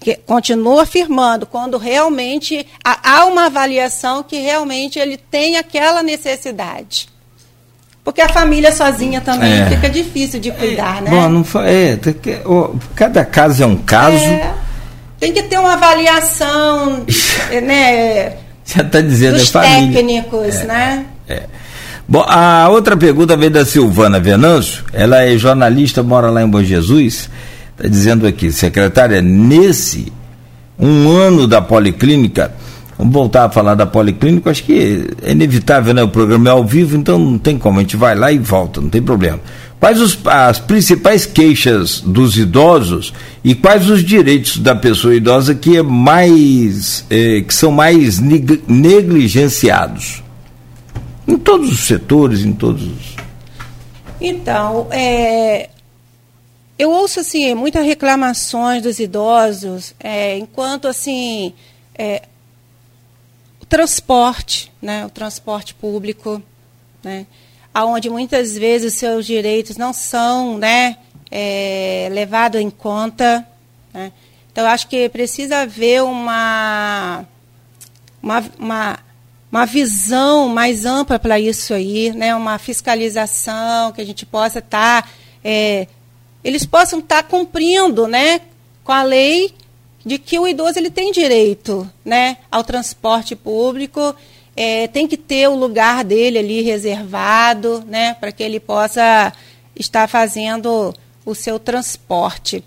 que 0.00 0.16
continua 0.16 0.82
afirmando, 0.82 1.46
quando 1.46 1.76
realmente 1.76 2.66
há 2.82 3.26
uma 3.26 3.46
avaliação 3.46 4.22
que 4.22 4.38
realmente 4.38 4.98
ele 4.98 5.16
tem 5.16 5.56
aquela 5.56 6.02
necessidade. 6.02 7.08
Porque 8.02 8.22
a 8.22 8.28
família 8.28 8.72
sozinha 8.72 9.20
também 9.20 9.52
é. 9.52 9.66
fica 9.66 9.90
difícil 9.90 10.40
de 10.40 10.50
cuidar, 10.50 10.98
é. 10.98 11.00
né? 11.02 11.10
Bom, 11.10 11.28
não 11.28 11.44
foi, 11.44 11.62
é, 11.68 11.98
cada 12.94 13.24
caso 13.24 13.62
é 13.62 13.66
um 13.66 13.76
caso. 13.76 14.16
É, 14.16 14.54
tem 15.18 15.32
que 15.34 15.42
ter 15.42 15.58
uma 15.58 15.74
avaliação, 15.74 17.04
né? 17.62 18.36
Já 18.64 18.82
está 18.82 19.00
dizendo 19.00 19.36
dos 19.36 19.54
é 19.54 19.60
técnicos, 19.60 20.56
é, 20.56 20.64
né? 20.64 21.06
É. 21.28 21.42
Bom, 22.08 22.24
a 22.26 22.68
outra 22.68 22.96
pergunta 22.96 23.36
veio 23.36 23.50
da 23.50 23.64
Silvana 23.64 24.18
Venâncio. 24.18 24.84
Ela 24.92 25.22
é 25.24 25.36
jornalista, 25.36 26.02
mora 26.02 26.30
lá 26.30 26.42
em 26.42 26.48
Bom 26.48 26.62
Jesus. 26.62 27.28
Está 27.80 27.88
dizendo 27.88 28.26
aqui, 28.26 28.52
secretária, 28.52 29.22
nesse 29.22 30.12
um 30.78 31.08
ano 31.08 31.46
da 31.46 31.62
Policlínica, 31.62 32.52
vamos 32.98 33.14
voltar 33.14 33.46
a 33.46 33.48
falar 33.48 33.74
da 33.74 33.86
Policlínica, 33.86 34.50
acho 34.50 34.64
que 34.64 35.08
é 35.22 35.32
inevitável, 35.32 35.94
né? 35.94 36.02
O 36.02 36.08
programa 36.08 36.50
é 36.50 36.52
ao 36.52 36.62
vivo, 36.62 36.94
então 36.94 37.18
não 37.18 37.38
tem 37.38 37.56
como, 37.56 37.78
a 37.78 37.82
gente 37.82 37.96
vai 37.96 38.14
lá 38.14 38.30
e 38.30 38.38
volta, 38.38 38.82
não 38.82 38.90
tem 38.90 39.00
problema. 39.00 39.40
Quais 39.78 39.98
os, 39.98 40.18
as 40.26 40.58
principais 40.58 41.24
queixas 41.24 42.00
dos 42.00 42.36
idosos 42.36 43.14
e 43.42 43.54
quais 43.54 43.88
os 43.88 44.04
direitos 44.04 44.58
da 44.58 44.74
pessoa 44.74 45.14
idosa 45.14 45.54
que 45.54 45.78
é 45.78 45.82
mais 45.82 47.06
é, 47.08 47.40
que 47.40 47.54
são 47.54 47.72
mais 47.72 48.20
negligenciados 48.20 50.22
em 51.26 51.38
todos 51.38 51.72
os 51.72 51.80
setores, 51.80 52.44
em 52.44 52.52
todos 52.52 52.82
os 52.82 53.20
então, 54.20 54.86
é, 54.90 55.70
eu 56.80 56.90
ouço 56.90 57.20
assim 57.20 57.54
muitas 57.54 57.84
reclamações 57.84 58.82
dos 58.82 58.98
idosos, 58.98 59.94
é, 60.00 60.38
enquanto 60.38 60.88
assim 60.88 61.52
é, 61.94 62.22
o 63.60 63.66
transporte, 63.66 64.72
né, 64.80 65.04
o 65.04 65.10
transporte 65.10 65.74
público, 65.74 66.42
né, 67.02 67.26
aonde 67.74 68.08
muitas 68.08 68.56
vezes 68.56 68.94
os 68.94 68.98
seus 68.98 69.26
direitos 69.26 69.76
não 69.76 69.92
são, 69.92 70.56
né, 70.56 70.96
é, 71.30 72.08
levados 72.12 72.58
em 72.58 72.70
conta, 72.70 73.46
né. 73.92 74.10
Então 74.50 74.66
acho 74.66 74.88
que 74.88 75.06
precisa 75.10 75.58
haver 75.58 76.02
uma 76.02 77.26
uma, 78.22 78.44
uma 78.58 78.98
uma 79.52 79.66
visão 79.66 80.48
mais 80.48 80.86
ampla 80.86 81.18
para 81.18 81.38
isso 81.38 81.74
aí, 81.74 82.12
né? 82.12 82.34
uma 82.36 82.56
fiscalização, 82.56 83.90
que 83.90 84.00
a 84.00 84.06
gente 84.06 84.24
possa 84.24 84.60
estar 84.60 85.02
tá, 85.02 85.08
é, 85.42 85.88
eles 86.42 86.64
possam 86.64 86.98
estar 86.98 87.22
cumprindo 87.24 88.06
né, 88.06 88.40
com 88.84 88.92
a 88.92 89.02
lei 89.02 89.54
de 90.04 90.18
que 90.18 90.38
o 90.38 90.48
idoso 90.48 90.78
ele 90.78 90.90
tem 90.90 91.12
direito 91.12 91.90
né, 92.04 92.38
ao 92.50 92.64
transporte 92.64 93.36
público, 93.36 94.14
é, 94.56 94.88
tem 94.88 95.06
que 95.06 95.16
ter 95.16 95.48
o 95.48 95.54
lugar 95.54 96.04
dele 96.04 96.38
ali 96.38 96.62
reservado, 96.62 97.84
né, 97.86 98.14
para 98.14 98.32
que 98.32 98.42
ele 98.42 98.58
possa 98.58 99.32
estar 99.76 100.08
fazendo 100.08 100.94
o 101.24 101.34
seu 101.34 101.58
transporte. 101.58 102.64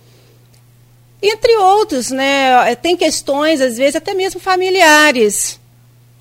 Entre 1.22 1.56
outros, 1.58 2.12
né, 2.12 2.76
tem 2.76 2.98
questões, 2.98 3.62
às 3.62 3.78
vezes, 3.78 3.96
até 3.96 4.14
mesmo 4.14 4.40
familiares, 4.40 5.60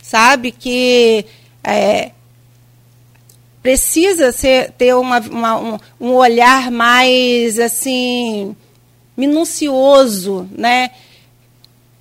sabe, 0.02 0.52
que 0.52 1.26
é, 1.62 2.12
precisa 3.62 4.32
ser, 4.32 4.72
ter 4.72 4.94
uma, 4.94 5.20
uma, 5.20 5.60
um, 5.60 5.78
um 6.00 6.12
olhar 6.14 6.70
mais 6.70 7.58
assim 7.58 8.56
minucioso, 9.16 10.48
né? 10.50 10.90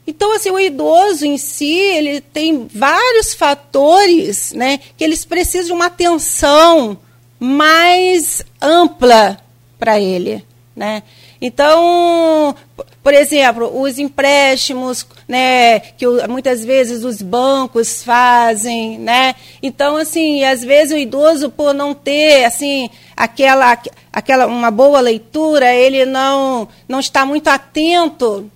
Então, 0.07 0.35
assim, 0.35 0.49
o 0.49 0.59
idoso 0.59 1.25
em 1.25 1.37
si, 1.37 1.73
ele 1.73 2.19
tem 2.19 2.67
vários 2.67 3.33
fatores, 3.33 4.51
né, 4.51 4.79
que 4.97 5.03
eles 5.03 5.23
precisam 5.23 5.67
de 5.67 5.73
uma 5.73 5.85
atenção 5.85 6.97
mais 7.39 8.43
ampla 8.59 9.37
para 9.77 9.99
ele, 9.99 10.43
né? 10.75 11.03
Então, 11.39 12.55
por 13.03 13.15
exemplo, 13.15 13.81
os 13.81 13.97
empréstimos, 13.97 15.07
né, 15.27 15.79
que 15.79 16.05
muitas 16.29 16.63
vezes 16.63 17.03
os 17.03 17.19
bancos 17.19 18.03
fazem, 18.03 18.99
né? 18.99 19.33
Então, 19.61 19.97
assim, 19.97 20.43
às 20.43 20.63
vezes 20.63 20.93
o 20.93 20.97
idoso 20.97 21.49
por 21.49 21.73
não 21.73 21.95
ter, 21.95 22.45
assim, 22.45 22.91
aquela, 23.17 23.75
aquela 24.13 24.45
uma 24.45 24.69
boa 24.69 24.99
leitura, 24.99 25.73
ele 25.73 26.05
não 26.05 26.67
não 26.87 26.99
está 26.99 27.25
muito 27.25 27.47
atento 27.47 28.51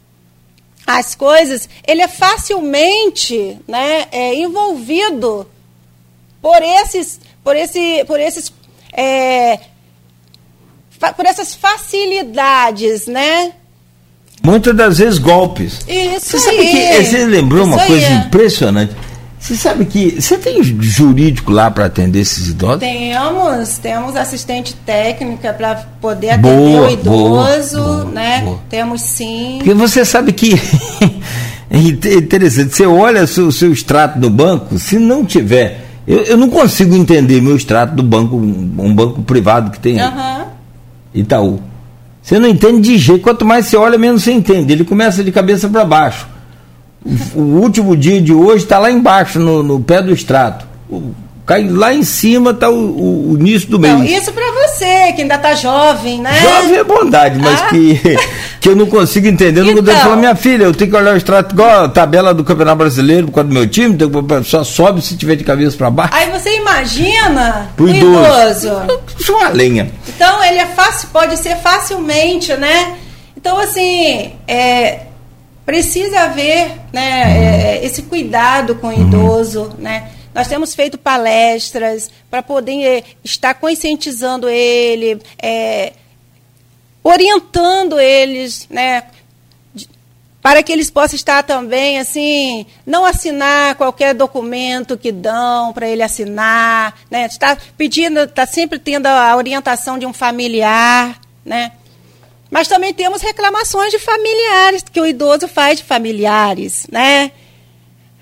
às 0.85 1.15
coisas, 1.15 1.67
ele 1.87 2.03
é 2.03 2.07
facilmente, 2.07 3.57
né, 3.67 4.05
é, 4.11 4.35
envolvido 4.35 5.49
por 6.39 6.61
esses, 6.61 7.19
por 7.43 7.55
esse, 7.55 8.05
por 8.05 8.19
esses 8.19 8.53
é, 8.93 9.59
por 11.15 11.25
essas 11.25 11.55
facilidades, 11.55 13.07
né? 13.07 13.53
Muitas 14.45 14.75
das 14.75 14.97
vezes 14.99 15.17
golpes. 15.17 15.79
Isso 15.87 16.37
Você 16.37 16.49
aí. 16.49 16.55
sabe 16.57 16.67
que 16.71 17.03
você 17.03 17.25
lembrou 17.25 17.63
Isso 17.63 17.73
uma 17.75 17.85
coisa 17.85 18.07
impressionante. 18.13 18.95
Você 19.45 19.55
sabe 19.55 19.85
que 19.85 20.19
você 20.19 20.37
tem 20.39 20.63
jurídico 20.63 21.51
lá 21.51 21.69
para 21.69 21.85
atender 21.85 22.21
esses 22.21 22.47
idosos? 22.47 22.79
Temos, 22.79 23.77
temos 23.77 24.15
assistente 24.15 24.73
técnica 24.85 25.53
para 25.53 25.75
poder 26.01 26.31
atender 26.31 26.49
Boa, 26.49 26.87
o 26.87 26.91
idoso, 26.91 27.77
boa, 27.77 28.05
né? 28.05 28.41
boa. 28.43 28.59
Temos 28.67 29.01
sim. 29.03 29.55
Porque 29.59 29.75
você 29.75 30.03
sabe 30.03 30.33
que 30.33 30.53
é 31.69 31.77
interessante, 31.77 32.75
você 32.75 32.87
olha 32.87 33.23
o 33.23 33.27
seu, 33.27 33.51
seu 33.51 33.71
extrato 33.71 34.17
do 34.17 34.31
banco, 34.31 34.79
se 34.79 34.97
não 34.97 35.23
tiver. 35.23 35.85
Eu, 36.07 36.23
eu 36.23 36.37
não 36.37 36.49
consigo 36.49 36.95
entender 36.95 37.39
meu 37.39 37.55
extrato 37.55 37.93
do 37.95 38.01
banco, 38.01 38.35
um, 38.37 38.95
banco 38.95 39.21
privado 39.21 39.69
que 39.69 39.79
tem 39.79 39.99
Aham. 39.99 40.45
Itaú. 41.13 41.59
Você 42.25 42.39
não 42.39 42.49
entende 42.49 42.81
de 42.89 42.97
jeito, 42.97 43.21
quanto 43.21 43.45
mais 43.45 43.67
você 43.67 43.77
olha, 43.77 43.99
menos 43.99 44.23
você 44.23 44.31
entende. 44.31 44.73
Ele 44.73 44.83
começa 44.83 45.23
de 45.23 45.31
cabeça 45.31 45.69
para 45.69 45.85
baixo. 45.85 46.27
O, 47.35 47.39
o 47.39 47.61
último 47.61 47.95
dia 47.95 48.19
de 48.19 48.33
hoje 48.33 48.63
está 48.63 48.79
lá 48.79 48.89
embaixo, 48.91 49.39
no, 49.39 49.61
no 49.61 49.79
pé 49.79 50.01
do 50.01 50.11
extrato. 50.11 50.65
O- 50.89 51.11
cai 51.45 51.67
lá 51.67 51.93
em 51.93 52.03
cima 52.03 52.51
está 52.51 52.69
o, 52.69 52.73
o- 52.75 53.31
o 53.33 53.37
início 53.37 53.69
do 53.69 53.79
mês. 53.79 53.93
Não, 53.93 54.03
isso 54.03 54.31
para 54.33 54.45
você, 54.51 55.13
que 55.13 55.21
ainda 55.21 55.37
tá 55.37 55.53
jovem, 55.53 56.19
né? 56.21 56.33
Jovem 56.41 56.75
é 56.77 56.83
bondade, 56.83 57.37
mas 57.39 57.61
Ah. 57.61 57.67
que, 57.67 57.99
que 58.59 58.69
eu 58.69 58.75
não 58.75 58.87
consigo 58.87 59.27
entender. 59.27 59.61
Eu 59.61 59.65
não 59.65 59.73
Então. 59.73 59.95
falar, 59.95 60.15
minha 60.15 60.35
filha, 60.35 60.63
eu 60.63 60.73
tenho 60.73 60.89
que 60.89 60.97
olhar 60.97 61.13
o 61.13 61.17
extrato 61.17 61.53
igual 61.53 61.83
a 61.85 61.89
tabela 61.89 62.33
do 62.33 62.43
Campeonato 62.43 62.77
Brasileiro 62.77 63.27
por 63.27 63.33
causa 63.35 63.47
do 63.49 63.53
meu 63.53 63.67
time, 63.67 63.95
só 64.43 64.63
sobe 64.63 65.01
se 65.01 65.15
tiver 65.15 65.35
de 65.35 65.43
cabeça 65.43 65.77
para 65.77 65.89
baixo. 65.91 66.13
Aí 66.15 66.31
você 66.31 66.57
imagina 66.57 67.69
Pro 67.75 67.85
o 67.85 67.89
idoso. 67.89 68.67
idoso. 68.67 68.99
Isso 69.19 69.31
é 69.31 69.35
uma 69.35 69.49
lenha. 69.49 69.91
Então 70.09 70.43
ele 70.43 70.57
é 70.57 70.65
fácil, 70.65 71.09
pode 71.13 71.37
ser 71.37 71.55
facilmente, 71.57 72.53
né? 72.55 72.93
Então 73.37 73.59
assim, 73.59 74.31
é, 74.47 75.01
precisa 75.63 76.21
haver 76.21 76.71
né, 76.91 77.77
é, 77.81 77.85
esse 77.85 78.01
cuidado 78.03 78.75
com 78.75 78.87
o 78.87 78.93
idoso, 78.93 79.69
né? 79.77 80.05
Nós 80.35 80.49
temos 80.49 80.75
feito 80.75 80.97
palestras 80.97 82.11
para 82.29 82.43
poder 82.43 82.83
é, 82.83 83.03
estar 83.23 83.53
conscientizando 83.53 84.49
ele, 84.49 85.17
é, 85.41 85.93
orientando 87.01 87.97
eles, 87.97 88.67
né? 88.69 89.05
Para 90.41 90.61
que 90.61 90.73
eles 90.73 90.91
possam 90.91 91.15
estar 91.15 91.41
também, 91.41 91.99
assim, 91.99 92.65
não 92.85 93.05
assinar 93.05 93.75
qualquer 93.75 94.13
documento 94.13 94.97
que 94.97 95.09
dão 95.09 95.71
para 95.71 95.87
ele 95.87 96.03
assinar, 96.03 96.99
né? 97.09 97.27
Está 97.27 97.57
pedindo, 97.77 98.19
está 98.19 98.45
sempre 98.45 98.77
tendo 98.77 99.05
a 99.05 99.37
orientação 99.37 99.97
de 99.97 100.05
um 100.05 100.11
familiar, 100.11 101.17
né? 101.45 101.71
Mas 102.51 102.67
também 102.67 102.93
temos 102.93 103.21
reclamações 103.21 103.89
de 103.89 103.99
familiares, 103.99 104.83
que 104.83 104.99
o 104.99 105.05
idoso 105.05 105.47
faz 105.47 105.77
de 105.77 105.85
familiares, 105.85 106.87
né? 106.91 107.31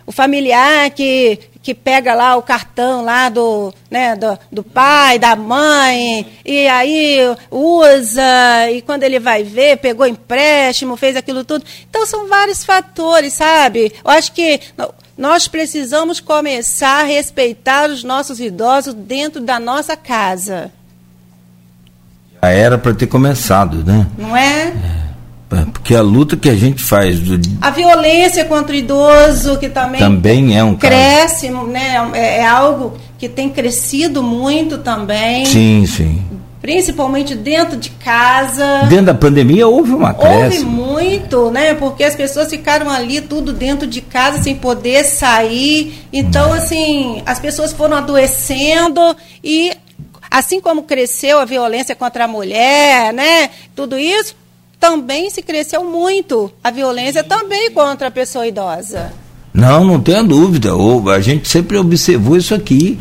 O 0.06 0.12
familiar 0.12 0.92
que, 0.92 1.40
que 1.64 1.74
pega 1.74 2.14
lá 2.14 2.36
o 2.36 2.42
cartão 2.42 3.06
lá 3.06 3.30
do, 3.30 3.74
né, 3.90 4.18
do, 4.18 4.38
do 4.52 4.64
pai, 4.64 5.18
da 5.18 5.34
mãe, 5.34 6.28
e 6.46 6.68
aí 6.68 7.20
usa, 7.50 8.70
e 8.70 8.82
quando 8.82 9.04
ele 9.04 9.18
vai 9.18 9.44
ver, 9.44 9.78
pegou 9.78 10.06
empréstimo, 10.06 10.98
fez 10.98 11.16
aquilo 11.16 11.46
tudo. 11.46 11.64
Então 11.90 12.06
são 12.06 12.28
vários 12.28 12.66
fatores, 12.66 13.32
sabe? 13.32 13.94
Eu 14.04 14.12
acho 14.12 14.34
que 14.34 14.60
nós 15.18 15.48
precisamos 15.48 16.20
começar 16.20 17.00
a 17.00 17.08
respeitar 17.08 17.90
os 17.90 18.04
nossos 18.04 18.42
idosos 18.42 18.94
dentro 18.94 19.40
da 19.40 19.58
nossa 19.58 19.96
casa, 19.96 20.70
Já 22.42 22.50
era 22.50 22.78
para 22.78 22.94
ter 22.94 23.08
começado, 23.08 23.86
né? 23.86 24.06
não 24.18 24.36
é? 24.36 24.74
Porque 25.72 25.96
a 25.96 26.02
luta 26.02 26.36
que 26.38 26.50
a 26.50 26.56
gente 26.56 26.82
faz 26.84 27.20
do- 27.20 27.40
A 27.62 27.70
violência 27.70 28.44
contra 28.46 28.74
o 28.76 28.80
idoso, 28.80 29.58
que 29.58 29.70
também, 29.70 30.00
também 30.00 30.58
é 30.58 30.64
um 30.64 30.76
caso. 30.76 30.94
cresce, 30.94 31.50
né? 31.50 32.10
É, 32.14 32.38
é 32.40 32.46
algo 32.48 32.98
que 33.18 33.30
tem 33.30 33.50
crescido 33.50 34.22
muito 34.22 34.78
também, 34.80 35.46
Sim, 35.46 35.86
sim. 35.88 36.22
principalmente 36.62 37.36
dentro 37.36 37.78
de 37.78 37.90
casa. 37.90 38.84
Dentro 38.90 39.06
da 39.08 39.14
pandemia 39.14 39.68
houve 39.68 39.92
uma 39.94 40.10
Houve 40.18 40.50
cresce. 40.50 40.66
muito, 40.66 41.52
né? 41.52 41.74
Porque 41.74 42.04
as 42.04 42.16
pessoas 42.16 42.50
ficaram 42.50 42.90
ali 42.90 43.22
tudo 43.22 43.52
dentro 43.54 43.86
de 43.88 44.02
casa 44.02 44.42
sem 44.42 44.56
poder 44.56 45.04
sair. 45.04 46.06
Então, 46.12 46.52
assim, 46.54 47.22
as 47.26 47.40
pessoas 47.40 47.72
foram 47.74 47.98
adoecendo 47.98 49.16
e 49.44 49.72
assim 50.32 50.60
como 50.60 50.84
cresceu 50.84 51.40
a 51.40 51.46
violência 51.46 51.96
contra 51.96 52.26
a 52.26 52.28
mulher, 52.28 53.14
né? 53.14 53.50
Tudo 53.76 53.98
isso 54.00 54.34
também 54.88 55.30
se 55.30 55.42
cresceu 55.42 55.82
muito 55.86 56.52
a 56.62 56.70
violência 56.70 57.24
também 57.24 57.72
contra 57.72 58.10
a 58.10 58.12
pessoa 58.12 58.46
idosa. 58.46 59.14
Não, 59.54 59.86
não 59.86 59.98
tenha 60.02 60.22
dúvida. 60.22 60.72
A 61.16 61.22
gente 61.22 61.48
sempre 61.48 61.78
observou 61.78 62.36
isso 62.36 62.54
aqui, 62.54 63.00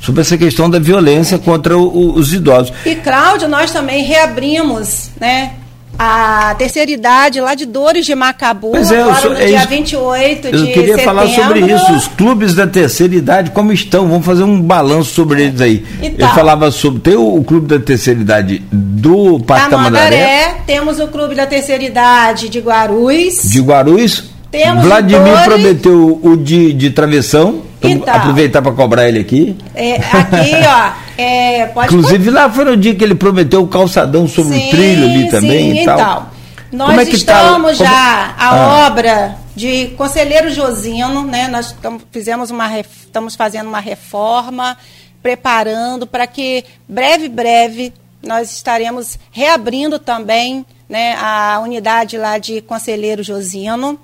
sobre 0.00 0.22
essa 0.22 0.38
questão 0.38 0.70
da 0.70 0.78
violência 0.78 1.38
contra 1.38 1.76
o- 1.76 2.14
os 2.14 2.32
idosos. 2.32 2.72
E 2.86 2.94
Cláudio, 2.96 3.46
nós 3.46 3.70
também 3.72 4.04
reabrimos, 4.04 5.10
né? 5.20 5.52
A 5.96 6.54
terceira 6.56 6.90
idade 6.90 7.40
lá 7.40 7.54
de 7.54 7.66
Dores 7.66 8.06
de 8.06 8.14
Macabu, 8.14 8.70
Pois 8.70 8.90
é, 8.90 9.00
eu 9.00 9.10
agora 9.10 9.30
no 9.30 9.36
é 9.36 9.46
dia 9.46 9.58
isso- 9.58 9.68
28 9.68 10.46
Eu 10.48 10.52
de 10.52 10.66
queria 10.72 10.96
setembro. 10.96 11.04
falar 11.04 11.26
sobre 11.28 11.60
isso, 11.72 11.92
os 11.92 12.06
clubes 12.08 12.54
da 12.54 12.66
terceira 12.66 13.14
idade, 13.16 13.50
como 13.50 13.72
estão? 13.72 14.06
Vamos 14.08 14.24
fazer 14.24 14.44
um 14.44 14.60
balanço 14.60 15.12
sobre 15.14 15.42
eles 15.44 15.60
aí. 15.60 15.84
Então. 16.02 16.28
Eu 16.28 16.34
falava 16.34 16.70
sobre. 16.70 17.00
Tem 17.00 17.16
o, 17.16 17.36
o 17.36 17.42
clube 17.44 17.66
da 17.66 17.78
terceira 17.80 18.20
idade 18.20 18.62
do 18.70 19.40
Parque 19.40 19.70
Tamandaré, 19.70 20.56
temos 20.66 21.00
o 21.00 21.08
Clube 21.08 21.34
da 21.34 21.46
Terceira 21.46 21.82
Idade 21.82 22.48
de 22.48 22.60
Guarulhos. 22.60 23.42
de 23.42 23.60
Guarulhos. 23.60 24.24
Temos 24.50 24.84
Vladimir 24.84 25.44
prometeu 25.44 26.20
o 26.22 26.36
de, 26.36 26.72
de 26.72 26.90
travessão. 26.90 27.62
Vamos 27.80 27.98
Então. 27.98 28.14
aproveitar 28.14 28.60
para 28.62 28.72
cobrar 28.72 29.08
ele 29.08 29.20
aqui. 29.20 29.56
É, 29.74 29.96
aqui, 29.96 30.52
ó, 30.66 30.92
é, 31.20 31.72
Inclusive, 31.84 32.30
lá 32.30 32.50
foi 32.50 32.64
no 32.64 32.76
dia 32.76 32.94
que 32.94 33.04
ele 33.04 33.14
prometeu 33.14 33.62
o 33.62 33.68
calçadão 33.68 34.26
sobre 34.26 34.54
Sim, 34.58 34.66
o 34.66 34.70
trilho 34.70 35.04
ali 35.04 35.30
também 35.30 35.72
sim, 35.74 35.82
e 35.82 35.84
tal. 35.84 35.98
então. 35.98 36.26
Nós 36.70 36.98
é 36.98 37.04
que 37.06 37.10
tá- 37.24 37.42
estamos 37.44 37.78
como- 37.78 37.88
já 37.90 38.34
a 38.36 38.48
Ah. 38.50 38.86
obra 38.86 39.36
de 39.56 39.86
Conselheiro 39.96 40.50
Josino, 40.50 41.22
né? 41.24 41.48
Nós 41.48 41.72
tamo, 41.80 42.00
fizemos 42.12 42.50
uma 42.50 42.68
estamos 42.80 43.34
fazendo 43.36 43.68
uma 43.68 43.80
reforma, 43.80 44.76
preparando 45.22 46.06
para 46.06 46.26
que 46.26 46.64
breve 46.88 47.28
breve 47.28 47.92
nós 48.22 48.52
estaremos 48.52 49.18
reabrindo 49.30 49.98
também, 49.98 50.66
né, 50.88 51.14
a 51.20 51.60
unidade 51.62 52.18
lá 52.18 52.36
de 52.38 52.60
Conselheiro 52.60 53.22
Josino. 53.22 53.98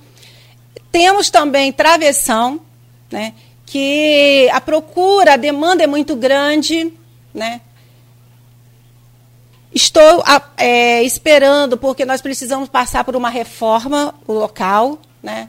Temos 0.92 1.28
também 1.30 1.72
travessão, 1.72 2.60
né? 3.10 3.32
Que 3.66 4.48
a 4.52 4.60
procura, 4.60 5.34
a 5.34 5.36
demanda 5.36 5.82
é 5.82 5.86
muito 5.86 6.14
grande, 6.14 6.92
né? 7.32 7.60
Estou 9.74 10.22
é, 10.56 11.02
esperando, 11.02 11.76
porque 11.76 12.04
nós 12.04 12.22
precisamos 12.22 12.68
passar 12.68 13.02
por 13.02 13.16
uma 13.16 13.28
reforma, 13.28 14.14
local, 14.28 14.98
né? 15.22 15.48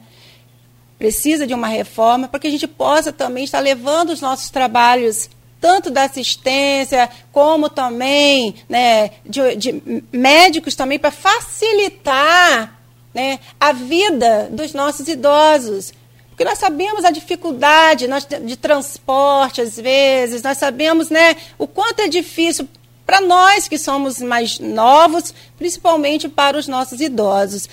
Precisa 0.98 1.46
de 1.46 1.54
uma 1.54 1.68
reforma 1.68 2.28
para 2.28 2.40
que 2.40 2.48
a 2.48 2.52
gente 2.52 2.68
possa 2.68 3.12
também 3.12 3.44
estar 3.44 3.60
levando 3.60 4.10
os 4.10 4.22
nossos 4.22 4.50
trabalhos, 4.50 5.30
tanto 5.60 5.92
da 5.92 6.04
assistência, 6.04 7.10
como 7.32 7.70
também 7.70 8.56
né, 8.70 9.12
de, 9.26 9.56
de 9.56 10.04
médicos 10.12 10.74
também, 10.74 10.98
para 10.98 11.12
facilitar 11.12 12.80
né, 13.14 13.40
a 13.60 13.74
vida 13.74 14.48
dos 14.52 14.74
nossos 14.74 15.08
idosos. 15.08 15.94
Porque 16.36 16.44
nós 16.44 16.60
sabemos 16.60 17.06
a 17.06 17.12
dificuldade 17.12 18.10
nós, 18.10 18.26
de, 18.26 18.58
transporte, 18.58 19.62
às 19.62 19.78
vezes, 19.78 20.42
nós 20.44 20.58
sabemos 20.58 21.10
né, 21.10 21.38
o 21.58 21.66
quanto 21.66 22.02
é 22.02 22.10
difícil 22.10 22.68
para 23.06 23.22
nós 23.22 23.70
que 23.70 23.78
somos 23.78 24.20
mais 24.20 24.60
novos, 24.60 25.34
principalmente 25.58 26.28
para 26.28 26.58
os 26.58 26.68
nossos 26.68 27.00
idosos. 27.00 27.70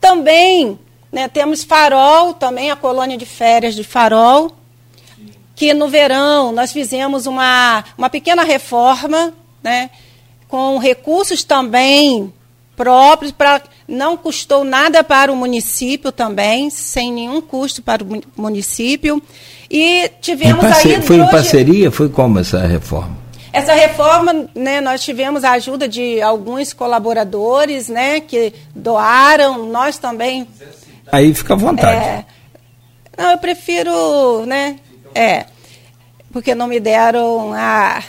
Também 0.00 0.78
né, 1.10 1.26
temos 1.26 1.64
Farol, 1.64 2.34
também 2.34 2.70
a 2.70 2.76
colônia 2.76 3.16
de 3.16 3.26
férias 3.26 3.74
de 3.74 3.82
Farol, 3.82 4.52
que 5.56 5.74
no 5.74 5.88
verão 5.88 6.52
nós 6.52 6.70
fizemos 6.70 7.26
uma, 7.26 7.84
uma 7.98 8.08
pequena 8.08 8.44
reforma, 8.44 9.34
né, 9.60 9.90
com 10.46 10.78
recursos 10.78 11.42
também 11.42 12.32
próprios, 12.76 13.32
para 13.32 13.60
não 13.86 14.16
custou 14.16 14.64
nada 14.64 15.02
para 15.04 15.30
o 15.32 15.36
município 15.36 16.10
também, 16.12 16.70
sem 16.70 17.12
nenhum 17.12 17.40
custo 17.40 17.82
para 17.82 18.02
o 18.02 18.06
mu- 18.06 18.22
município. 18.36 19.22
E 19.70 20.04
Em 20.04 20.10
tivemos 20.20 20.64
aí 20.64 21.02
Foi 21.02 21.16
em 21.16 21.26
parceria? 21.26 21.90
Foi 21.90 22.08
como 22.08 22.38
essa 22.38 22.60
reforma? 22.66 23.16
essa 23.52 23.72
reforma, 23.72 24.48
né, 24.52 24.80
nós 24.80 25.00
tivemos 25.04 25.44
a 25.44 25.52
ajuda 25.52 25.86
de 25.86 26.20
alguns 26.20 26.72
colaboradores, 26.72 27.88
né, 27.88 28.18
que 28.18 28.52
doaram, 28.74 29.66
nós 29.66 29.96
também. 29.96 30.44
Aí 31.12 31.32
fica 31.32 31.54
à 31.54 31.56
vontade. 31.56 32.04
É, 32.04 32.24
não, 33.16 33.30
eu 33.30 33.38
prefiro, 33.38 34.44
né, 34.44 34.76
é, 35.14 35.44
porque 36.32 36.52
não 36.52 36.66
me 36.66 36.80
deram 36.80 37.52
a, 37.54 38.02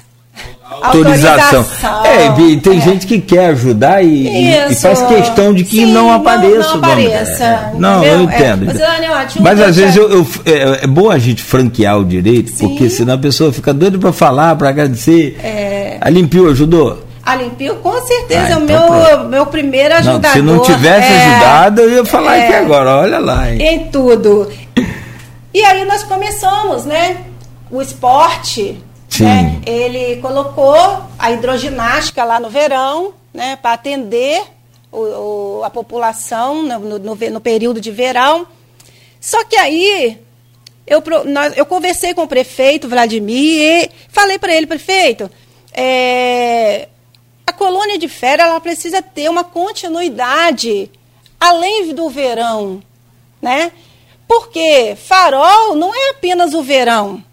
autorização. 0.69 1.59
autorização. 1.59 2.05
É, 2.05 2.41
e 2.41 2.57
tem 2.57 2.77
é. 2.77 2.81
gente 2.81 3.05
que 3.05 3.19
quer 3.19 3.47
ajudar 3.47 4.03
e, 4.03 4.71
e, 4.71 4.75
faz 4.75 5.01
questão 5.03 5.53
de 5.53 5.63
que 5.63 5.77
Sim, 5.77 5.93
não 5.93 6.11
apareça. 6.11 6.57
Não, 6.57 6.77
não 6.77 6.77
apareça. 6.77 7.43
É. 7.43 7.71
Não, 7.77 8.03
eu 8.03 8.21
entendo. 8.21 8.71
É, 8.71 9.39
Mas 9.39 9.61
às 9.61 9.75
vezes 9.75 9.95
eu, 9.95 10.09
eu, 10.09 10.27
é, 10.45 10.83
é, 10.83 10.87
bom 10.87 11.11
a 11.11 11.17
gente 11.19 11.43
franquear 11.43 11.99
o 11.99 12.05
direito, 12.05 12.51
Sim. 12.51 12.69
porque 12.69 12.89
senão 12.89 13.13
a 13.13 13.17
pessoa 13.17 13.53
fica 13.53 13.73
doida 13.73 13.97
para 13.99 14.11
falar, 14.11 14.55
para 14.55 14.69
agradecer. 14.69 15.37
É. 15.43 15.97
A 16.01 16.09
Limpio 16.09 16.49
ajudou? 16.49 17.03
A 17.23 17.35
Limpio, 17.35 17.75
com 17.77 17.99
certeza, 18.05 18.47
ah, 18.47 18.51
é 18.51 18.57
o 18.57 18.63
então 18.63 19.03
meu, 19.03 19.29
meu 19.29 19.45
primeiro 19.47 19.95
ajudador. 19.95 20.21
Não, 20.21 20.31
se 20.31 20.41
não 20.41 20.59
tivesse 20.59 21.11
é, 21.11 21.25
ajudado, 21.25 21.81
eu 21.81 21.89
ia 21.89 22.05
falar 22.05 22.35
aqui 22.35 22.53
agora, 22.53 22.97
olha 22.97 23.17
lá. 23.17 23.51
Hein. 23.51 23.61
Em 23.61 23.79
tudo. 23.89 24.47
E 25.51 25.63
aí 25.63 25.85
nós 25.85 26.03
começamos, 26.03 26.85
né? 26.85 27.17
O 27.71 27.81
esporte 27.81 28.77
né? 29.23 29.61
Ele 29.65 30.21
colocou 30.21 30.75
a 31.17 31.31
hidroginástica 31.31 32.23
lá 32.23 32.39
no 32.39 32.49
verão, 32.49 33.13
né, 33.33 33.55
para 33.55 33.73
atender 33.73 34.43
o, 34.91 34.99
o, 35.59 35.63
a 35.63 35.69
população 35.69 36.63
no, 36.63 36.99
no, 36.99 37.15
no, 37.15 37.41
período 37.41 37.81
de 37.81 37.91
verão. 37.91 38.47
Só 39.19 39.43
que 39.43 39.55
aí 39.55 40.19
eu, 40.87 41.03
nós, 41.25 41.57
eu 41.57 41.65
conversei 41.65 42.13
com 42.13 42.23
o 42.23 42.27
prefeito 42.27 42.87
Vladimir 42.87 43.85
e 43.85 43.91
falei 44.09 44.37
para 44.39 44.53
ele, 44.53 44.67
prefeito, 44.67 45.29
é, 45.73 46.87
a 47.45 47.51
colônia 47.51 47.97
de 47.97 48.07
férias 48.07 48.47
ela 48.47 48.59
precisa 48.59 49.01
ter 49.01 49.29
uma 49.29 49.43
continuidade 49.43 50.89
além 51.39 51.93
do 51.93 52.09
verão, 52.09 52.81
né? 53.41 53.71
Porque 54.27 54.95
farol 54.95 55.75
não 55.75 55.93
é 55.93 56.09
apenas 56.11 56.53
o 56.53 56.63
verão. 56.63 57.23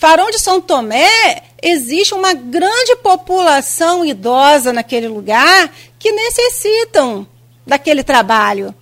Farol 0.00 0.30
de 0.30 0.38
São 0.38 0.62
Tomé 0.62 1.42
existe 1.62 2.14
uma 2.14 2.32
grande 2.32 2.96
população 3.02 4.02
idosa 4.02 4.72
naquele 4.72 5.06
lugar 5.06 5.70
que 5.98 6.10
necessitam 6.10 7.26
daquele 7.66 8.02
trabalho, 8.02 8.74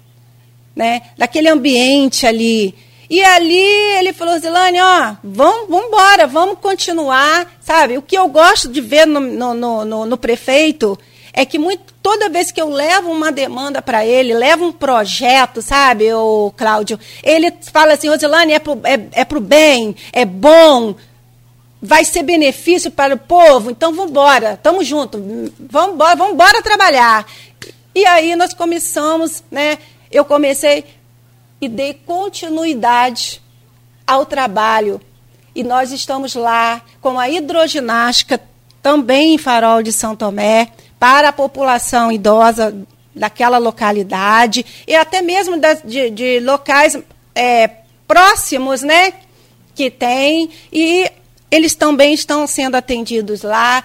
né? 0.77 1.03
daquele 1.19 1.49
ambiente 1.49 2.25
ali. 2.25 2.73
E 3.11 3.21
ali 3.21 3.59
ele 3.99 4.13
falou, 4.13 4.39
Zilane, 4.39 4.79
ó, 4.81 5.17
vamos, 5.25 5.69
vamos 5.69 5.89
embora, 5.89 6.29
vamos 6.29 6.61
continuar, 6.61 7.53
sabe? 7.61 7.99
O 7.99 8.03
que 8.03 8.17
eu 8.17 8.29
gosto 8.29 8.69
de 8.69 8.81
ver 8.81 9.05
no, 9.05 9.19
no, 9.19 9.85
no, 9.85 10.07
no 10.07 10.17
prefeito 10.17 10.97
é 11.39 11.47
que 11.47 11.57
muito, 11.57 11.95
toda 12.03 12.29
vez 12.29 12.51
que 12.51 12.61
eu 12.61 12.69
levo 12.69 13.13
uma 13.13 13.31
demanda 13.31 13.81
para 13.81 14.05
ele, 14.05 14.35
levo 14.35 14.67
um 14.67 14.73
projeto, 14.73 15.63
sabe, 15.63 16.13
o 16.13 16.53
Cláudio, 16.57 16.99
ele 17.23 17.55
fala 17.73 17.93
assim, 17.93 18.09
Rosilane, 18.09 18.55
é 18.55 18.59
pro, 18.59 18.81
é, 18.83 19.21
é 19.21 19.25
pro 19.25 19.41
bem, 19.41 19.95
é 20.13 20.25
bom, 20.25 20.97
vai 21.81 22.05
ser 22.05 22.25
benefício 22.25 22.91
para 22.91 23.15
o 23.15 23.19
povo, 23.19 23.71
então 23.71 23.95
vamos 23.95 24.11
embora, 24.11 24.55
estamos 24.55 24.85
juntos, 24.85 25.21
vamos 25.61 25.97
vamos 25.97 26.31
embora 26.31 26.61
trabalhar. 26.61 27.25
E 27.95 28.05
aí 28.05 28.35
nós 28.35 28.53
começamos, 28.53 29.45
né? 29.49 29.79
Eu 30.11 30.25
comecei 30.25 30.85
e 31.61 31.69
dei 31.69 31.95
continuidade 31.95 33.41
ao 34.05 34.27
trabalho. 34.27 35.01
E 35.55 35.63
nós 35.63 35.93
estamos 35.93 36.35
lá 36.35 36.83
com 37.01 37.17
a 37.17 37.29
hidroginástica 37.31 38.41
também 38.83 39.35
em 39.35 39.39
Farol 39.39 39.83
de 39.83 39.93
São 39.93 40.17
Tomé, 40.17 40.69
para 40.99 41.29
a 41.29 41.33
população 41.33 42.11
idosa 42.11 42.75
daquela 43.15 43.59
localidade 43.59 44.65
e 44.87 44.95
até 44.95 45.21
mesmo 45.21 45.57
de, 45.85 46.11
de 46.11 46.41
locais 46.41 46.99
é, 47.35 47.71
próximos, 48.07 48.83
né? 48.83 49.13
Que 49.75 49.91
tem. 49.91 50.51
E 50.73 51.11
eles 51.51 51.75
também 51.75 52.13
estão 52.15 52.47
sendo 52.47 52.77
atendidos 52.77 53.43
lá. 53.43 53.85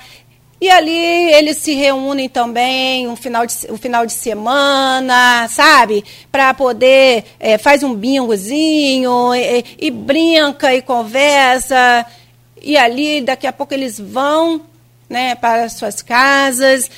E 0.61 0.69
ali 0.69 1.33
eles 1.33 1.57
se 1.57 1.73
reúnem 1.73 2.29
também 2.29 3.05
um 3.05 3.17
final 3.17 3.45
de, 3.45 3.53
um 3.69 3.77
final 3.77 4.05
de 4.05 4.13
semana, 4.13 5.45
sabe? 5.49 6.05
Para 6.31 6.53
poder, 6.53 7.25
é, 7.37 7.57
faz 7.57 7.83
um 7.83 7.93
bingozinho, 7.93 9.35
e, 9.35 9.65
e 9.77 9.91
brinca 9.91 10.73
e 10.73 10.81
conversa. 10.81 12.05
E 12.61 12.77
ali, 12.77 13.19
daqui 13.19 13.45
a 13.45 13.51
pouco, 13.51 13.73
eles 13.73 13.99
vão 13.99 14.61
né, 15.13 15.35
para 15.35 15.69
suas 15.69 16.01
casas 16.01 16.89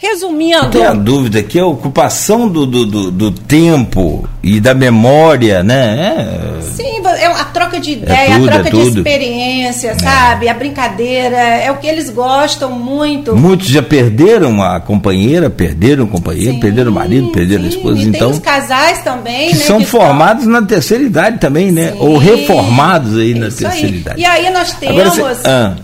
Resumindo. 0.00 0.62
Não 0.62 0.70
tenha 0.70 0.94
dúvida 0.94 1.42
que 1.42 1.58
a 1.58 1.66
ocupação 1.66 2.48
do, 2.48 2.64
do, 2.64 2.86
do, 2.86 3.10
do, 3.10 3.32
tempo 3.32 4.28
e 4.40 4.60
da 4.60 4.72
memória, 4.72 5.64
né? 5.64 6.60
É... 6.60 6.62
Sim, 6.62 7.02
é 7.04 7.26
a 7.26 7.44
troca 7.46 7.80
de 7.80 7.90
é 7.90 7.92
ideia, 7.94 8.34
é 8.34 8.38
tudo, 8.38 8.48
a 8.48 8.52
troca 8.52 8.68
é 8.68 8.70
de 8.70 8.88
experiência, 8.96 9.88
é. 9.88 9.98
sabe? 9.98 10.48
A 10.48 10.54
brincadeira, 10.54 11.36
é 11.36 11.68
o 11.72 11.78
que 11.78 11.88
eles 11.88 12.10
gostam 12.10 12.70
muito. 12.70 13.34
Muitos 13.34 13.66
já 13.66 13.82
perderam 13.82 14.62
a 14.62 14.78
companheira, 14.78 15.50
perderam 15.50 16.04
o 16.04 16.06
companheiro, 16.06 16.52
sim, 16.52 16.60
perderam 16.60 16.92
o 16.92 16.94
marido, 16.94 17.32
perderam 17.32 17.62
sim, 17.62 17.66
a 17.66 17.70
esposa. 17.70 17.98
E 18.00 18.06
então, 18.06 18.28
tem 18.28 18.30
os 18.30 18.38
casais 18.38 19.02
também, 19.02 19.48
que 19.48 19.56
né? 19.56 19.64
São 19.64 19.78
que 19.78 19.86
formados 19.86 20.44
estão... 20.44 20.60
na 20.60 20.64
terceira 20.64 21.02
idade 21.02 21.38
também, 21.38 21.72
né? 21.72 21.90
Sim, 21.90 21.98
Ou 21.98 22.18
reformados 22.18 23.18
aí 23.18 23.34
na 23.34 23.46
terceira 23.46 23.74
aí. 23.74 23.96
idade. 23.96 24.20
E 24.20 24.24
aí 24.24 24.48
nós 24.50 24.72
temos. 24.74 25.18
Agora, 25.18 25.36
ah. 25.44 25.74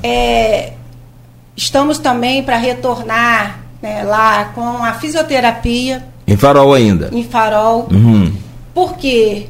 Estamos 1.57 1.98
também 1.98 2.42
para 2.42 2.57
retornar 2.57 3.61
né, 3.80 4.02
lá 4.02 4.46
com 4.55 4.82
a 4.82 4.94
fisioterapia. 4.94 6.05
Em 6.26 6.36
Farol 6.36 6.72
ainda? 6.72 7.11
Em 7.12 7.22
Farol. 7.22 7.88
Uhum. 7.90 8.34
Porque 8.72 9.46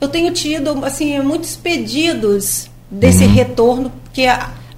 eu 0.00 0.08
tenho 0.08 0.32
tido 0.32 0.84
assim 0.84 1.18
muitos 1.20 1.56
pedidos 1.56 2.68
desse 2.90 3.24
uhum. 3.24 3.32
retorno, 3.32 3.92
porque 4.04 4.26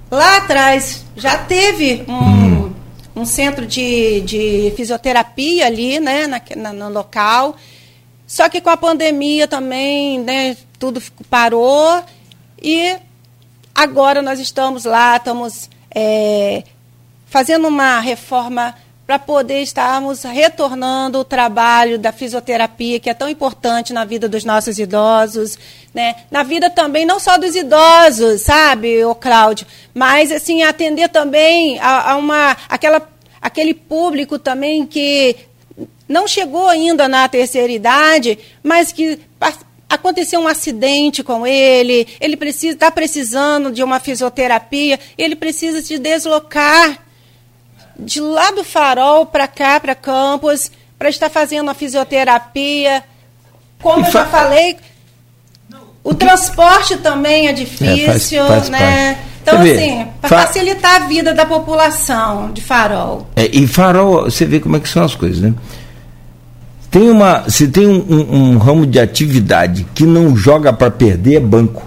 lá 0.09 0.37
atrás 0.37 1.03
já 1.15 1.37
teve 1.37 2.05
um, 2.07 2.13
uhum. 2.13 2.73
um 3.15 3.25
centro 3.25 3.65
de, 3.65 4.21
de 4.21 4.73
fisioterapia 4.77 5.65
ali, 5.65 5.99
né, 5.99 6.25
na, 6.27 6.41
na, 6.55 6.73
no 6.73 6.89
local. 6.89 7.55
Só 8.25 8.47
que 8.49 8.61
com 8.61 8.69
a 8.69 8.77
pandemia 8.77 9.47
também, 9.47 10.19
né, 10.19 10.55
tudo 10.79 11.01
parou 11.29 12.01
e 12.61 12.95
agora 13.73 14.21
nós 14.21 14.39
estamos 14.39 14.85
lá, 14.85 15.17
estamos 15.17 15.69
é, 15.95 16.63
fazendo 17.25 17.69
uma 17.69 17.99
reforma 18.01 18.75
para 19.07 19.19
poder 19.19 19.61
estarmos 19.61 20.23
retornando 20.23 21.19
o 21.19 21.23
trabalho 21.23 21.99
da 21.99 22.11
fisioterapia, 22.11 22.99
que 22.99 23.09
é 23.09 23.13
tão 23.13 23.29
importante 23.29 23.93
na 23.93 24.03
vida 24.03 24.27
dos 24.27 24.43
nossos 24.43 24.79
idosos, 24.79 25.59
né? 25.93 26.15
Na 26.31 26.41
vida 26.41 26.69
também 26.71 27.05
não 27.05 27.19
só 27.19 27.37
dos 27.37 27.55
idosos, 27.55 28.41
sabe, 28.41 29.05
o 29.05 29.13
Cláudio, 29.13 29.67
mas 29.93 30.31
assim 30.31 30.63
atender 30.63 31.07
também 31.09 31.79
a, 31.79 32.11
a 32.11 32.15
uma 32.17 32.57
aquela 32.67 33.07
aquele 33.39 33.75
público 33.75 34.39
também 34.39 34.87
que 34.87 35.35
não 36.09 36.27
chegou 36.27 36.67
ainda 36.67 37.07
na 37.07 37.27
terceira 37.29 37.71
idade, 37.71 38.39
mas 38.63 38.91
que 38.91 39.19
aconteceu 39.89 40.39
um 40.39 40.47
acidente 40.47 41.23
com 41.23 41.45
ele, 41.45 42.07
ele 42.19 42.35
precisa 42.35 42.73
está 42.73 42.91
precisando 42.91 43.71
de 43.71 43.83
uma 43.83 43.99
fisioterapia, 43.99 44.99
ele 45.17 45.35
precisa 45.35 45.81
se 45.81 45.97
deslocar 45.97 46.99
de 47.97 48.19
lá 48.19 48.51
do 48.51 48.63
farol 48.63 49.25
para 49.25 49.47
cá, 49.47 49.79
para 49.79 49.95
Campos, 49.95 50.71
para 50.97 51.09
estar 51.09 51.29
fazendo 51.29 51.69
a 51.69 51.73
fisioterapia. 51.73 53.03
Como 53.81 54.05
eu 54.05 54.11
já 54.11 54.25
falei, 54.25 54.77
o 56.03 56.13
transporte 56.13 56.97
também 56.97 57.47
é 57.47 57.53
difícil, 57.53 58.43
é, 58.43 58.47
faz, 58.47 58.67
faz 58.67 58.69
né? 58.69 59.13
Parte. 59.13 59.35
Então, 59.41 59.61
vê, 59.61 59.71
assim, 59.73 60.07
para 60.21 60.29
fa 60.29 60.47
facilitar 60.47 61.03
a 61.03 61.07
vida 61.07 61.33
da 61.33 61.45
população 61.45 62.51
de 62.51 62.61
farol. 62.61 63.27
É, 63.35 63.45
e 63.45 63.67
farol, 63.67 64.23
você 64.23 64.43
vê 64.43 64.59
como 64.59 64.75
é 64.75 64.79
que 64.79 64.89
são 64.89 65.03
as 65.03 65.13
coisas, 65.13 65.39
né? 65.39 65.53
Tem 66.95 67.09
uma, 67.09 67.43
se 67.49 67.67
tem 67.67 67.85
um, 67.85 68.05
um, 68.09 68.53
um 68.53 68.57
ramo 68.57 68.85
de 68.85 68.97
atividade 69.01 69.85
que 69.93 70.05
não 70.05 70.33
joga 70.33 70.71
para 70.71 70.89
perder, 70.89 71.35
é 71.35 71.39
banco. 71.41 71.85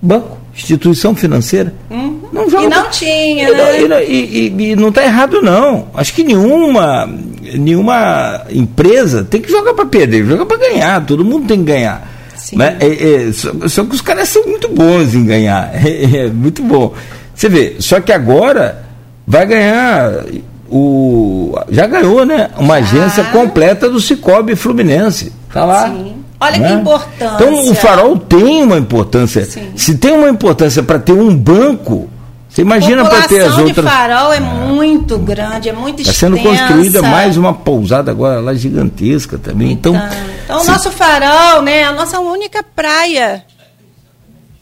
Banco, 0.00 0.38
instituição 0.54 1.16
financeira. 1.16 1.74
Hum. 1.90 2.20
Não 2.32 2.48
joga. 2.48 2.64
E 2.64 2.68
não 2.68 2.90
tinha, 2.90 3.48
e, 3.50 3.88
né? 3.88 4.04
E, 4.04 4.54
e, 4.56 4.70
e 4.70 4.76
não 4.76 4.90
está 4.90 5.02
errado, 5.02 5.42
não. 5.42 5.88
Acho 5.94 6.14
que 6.14 6.22
nenhuma, 6.22 7.12
nenhuma 7.54 8.42
empresa 8.50 9.24
tem 9.24 9.42
que 9.42 9.50
jogar 9.50 9.74
para 9.74 9.86
perder, 9.86 10.24
joga 10.24 10.46
para 10.46 10.58
ganhar. 10.58 11.04
Todo 11.04 11.24
mundo 11.24 11.48
tem 11.48 11.58
que 11.58 11.64
ganhar. 11.72 12.08
Né? 12.52 12.76
É, 12.78 12.86
é, 12.86 13.32
só, 13.32 13.50
só, 13.66 13.84
que 13.84 13.96
os 13.96 14.00
caras 14.00 14.28
são 14.28 14.44
muito 14.46 14.68
bons 14.68 15.12
em 15.12 15.26
ganhar. 15.26 15.72
É, 15.84 16.26
é, 16.26 16.28
muito 16.28 16.62
bom. 16.62 16.94
Você 17.34 17.48
vê, 17.48 17.74
só 17.80 18.00
que 18.00 18.12
agora 18.12 18.84
vai 19.26 19.44
ganhar 19.44 20.24
o. 20.70 21.58
Já 21.68 21.86
ganhou, 21.86 22.24
né? 22.24 22.50
Uma 22.56 22.80
já. 22.80 22.86
agência 22.86 23.24
completa 23.24 23.88
do 23.88 24.00
Cicobi 24.00 24.54
Fluminense. 24.54 25.32
Tá 25.52 25.64
lá. 25.64 25.88
Sim. 25.88 26.16
Olha 26.40 26.58
né? 26.58 26.68
que 26.68 26.74
importância. 26.74 27.34
Então 27.34 27.70
o 27.70 27.74
farol 27.74 28.18
tem 28.18 28.62
uma 28.62 28.78
importância. 28.78 29.44
Sim. 29.44 29.72
Se 29.76 29.98
tem 29.98 30.12
uma 30.12 30.30
importância 30.30 30.82
para 30.82 30.98
ter 30.98 31.12
um 31.12 31.36
banco, 31.36 32.08
você 32.48 32.62
imagina 32.62 33.04
para 33.04 33.28
ter 33.28 33.40
as 33.40 33.58
outras. 33.58 33.84
O 33.84 33.88
farol 33.88 34.32
é 34.32 34.38
ah. 34.38 34.40
muito 34.40 35.18
grande, 35.18 35.68
é 35.68 35.72
muito 35.72 36.00
Está 36.00 36.12
sendo 36.12 36.38
construída 36.38 37.02
mais 37.02 37.36
uma 37.36 37.52
pousada 37.52 38.10
agora 38.10 38.40
lá 38.40 38.54
gigantesca 38.54 39.38
também. 39.38 39.72
Então, 39.72 39.94
então, 39.94 40.08
então 40.44 40.62
o 40.62 40.64
nosso 40.64 40.90
farol, 40.90 41.62
né, 41.62 41.84
a 41.84 41.92
nossa 41.92 42.18
única 42.20 42.62
praia, 42.62 43.44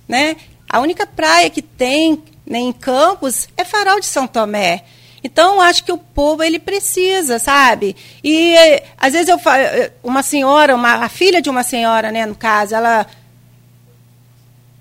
né? 0.09 0.37
A 0.69 0.81
única 0.81 1.07
praia 1.07 1.49
que 1.49 1.63
tem 1.63 2.23
nem 2.49 2.69
em 2.69 2.73
Campos, 2.73 3.49
é 3.57 3.65
Farol 3.65 4.01
de 4.01 4.07
São 4.07 4.27
Tomé. 4.27 4.83
Então, 5.23 5.61
acho 5.61 5.85
que 5.85 5.93
o 5.93 5.99
povo 5.99 6.43
ele 6.43 6.59
precisa, 6.59 7.39
sabe? 7.39 7.97
E 8.23 8.55
às 8.97 9.13
vezes 9.13 9.29
eu 9.29 9.39
falo, 9.39 9.63
uma 10.03 10.23
senhora, 10.23 10.75
uma, 10.75 11.05
a 11.05 11.09
filha 11.09 11.43
de 11.43 11.51
uma 11.51 11.63
senhora, 11.63 12.13
né, 12.13 12.25
no 12.25 12.35
caso, 12.35 12.75
ela 12.75 13.07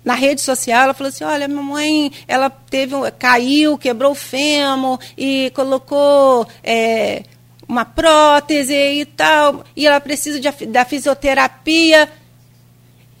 na 0.04 0.14
rede 0.14 0.40
social, 0.40 0.84
ela 0.84 0.94
falou 0.94 1.08
assim: 1.08 1.24
"Olha, 1.24 1.46
minha 1.46 1.62
mãe, 1.62 2.10
ela 2.26 2.48
teve 2.48 2.94
caiu, 3.18 3.76
quebrou 3.76 4.12
o 4.12 4.14
fêmur 4.14 4.98
e 5.16 5.50
colocou 5.54 6.46
é, 6.64 7.24
uma 7.68 7.84
prótese 7.84 8.72
e 8.74 9.04
tal, 9.04 9.64
e 9.76 9.86
ela 9.86 10.00
precisa 10.00 10.40
de, 10.40 10.66
da 10.66 10.84
fisioterapia. 10.86 12.10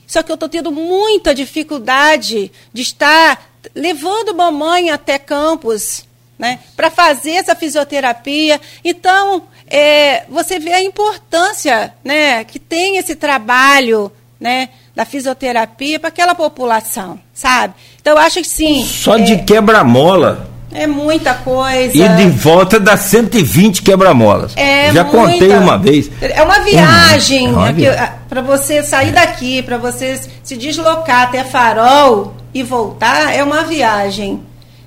Só 0.06 0.22
que 0.22 0.32
eu 0.32 0.34
estou 0.34 0.48
tendo 0.48 0.72
muita 0.72 1.34
dificuldade 1.34 2.50
de 2.72 2.82
estar 2.82 3.50
levando 3.74 4.34
mamãe 4.34 4.88
até 4.88 5.18
campus, 5.18 6.07
né, 6.38 6.60
para 6.76 6.90
fazer 6.90 7.32
essa 7.32 7.54
fisioterapia. 7.54 8.60
Então, 8.84 9.42
é, 9.66 10.24
você 10.28 10.58
vê 10.58 10.72
a 10.72 10.82
importância, 10.82 11.92
né, 12.04 12.44
que 12.44 12.58
tem 12.58 12.96
esse 12.96 13.16
trabalho, 13.16 14.12
né, 14.40 14.68
da 14.94 15.04
fisioterapia 15.04 15.98
para 15.98 16.08
aquela 16.08 16.34
população, 16.34 17.18
sabe? 17.34 17.74
Então, 18.00 18.14
eu 18.14 18.18
acho 18.18 18.40
que 18.40 18.48
sim. 18.48 18.84
Só 18.84 19.18
é, 19.18 19.22
de 19.22 19.38
quebra-mola. 19.38 20.48
É 20.72 20.86
muita 20.86 21.34
coisa. 21.34 21.96
E 21.96 22.08
de 22.16 22.28
volta 22.30 22.78
dá 22.78 22.96
120 22.96 23.82
quebra-molas. 23.82 24.52
É 24.56 24.92
Já 24.92 25.02
muita, 25.04 25.18
contei 25.18 25.50
uma 25.56 25.78
vez. 25.78 26.10
É 26.20 26.42
uma 26.42 26.60
viagem. 26.60 27.48
É 27.48 28.12
para 28.28 28.42
você 28.42 28.82
sair 28.82 29.12
daqui, 29.12 29.62
para 29.62 29.78
você 29.78 30.20
se 30.42 30.56
deslocar 30.56 31.22
até 31.22 31.42
Farol 31.42 32.34
e 32.52 32.62
voltar, 32.62 33.34
é 33.34 33.42
uma 33.42 33.62
viagem. 33.62 34.42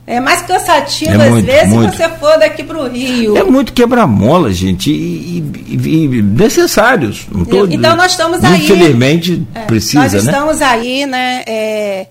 É 0.05 0.19
mais 0.19 0.41
cansativo, 0.41 1.11
é 1.11 1.25
às 1.25 1.29
muito, 1.29 1.45
vezes, 1.45 1.73
muito. 1.73 1.91
se 1.91 1.97
você 1.97 2.09
for 2.09 2.37
daqui 2.39 2.63
para 2.63 2.77
o 2.79 2.87
Rio. 2.87 3.37
É 3.37 3.43
muito 3.43 3.71
quebra-mola, 3.71 4.51
gente, 4.51 4.91
e, 4.91 5.39
e, 5.67 5.75
e, 5.75 6.21
necessários. 6.21 7.27
Não 7.31 7.45
tô, 7.45 7.65
então, 7.67 7.95
nós 7.95 8.11
estamos 8.11 8.43
aí. 8.43 8.63
Infelizmente, 8.63 9.47
é, 9.53 9.59
precisa, 9.61 9.99
nós 9.99 10.13
né? 10.13 10.19
estamos 10.19 10.61
aí, 10.61 11.05
né? 11.05 11.43
É, 11.47 12.07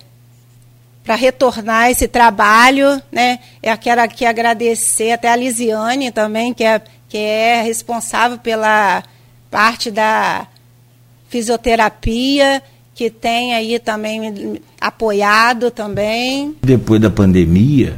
para 1.04 1.16
retornar 1.16 1.90
esse 1.90 2.06
trabalho, 2.06 3.02
né? 3.10 3.40
Eu 3.62 3.76
quero 3.76 4.00
aqui 4.00 4.24
agradecer 4.24 5.12
até 5.12 5.28
a 5.28 5.36
Lisiane 5.36 6.12
também, 6.12 6.54
que 6.54 6.62
é, 6.62 6.80
que 7.08 7.18
é 7.18 7.62
responsável 7.62 8.38
pela 8.38 9.02
parte 9.50 9.90
da 9.90 10.46
fisioterapia, 11.28 12.62
que 13.00 13.08
tem 13.08 13.54
aí 13.54 13.78
também 13.78 14.60
apoiado 14.78 15.70
também. 15.70 16.54
Depois 16.60 17.00
da 17.00 17.08
pandemia, 17.08 17.94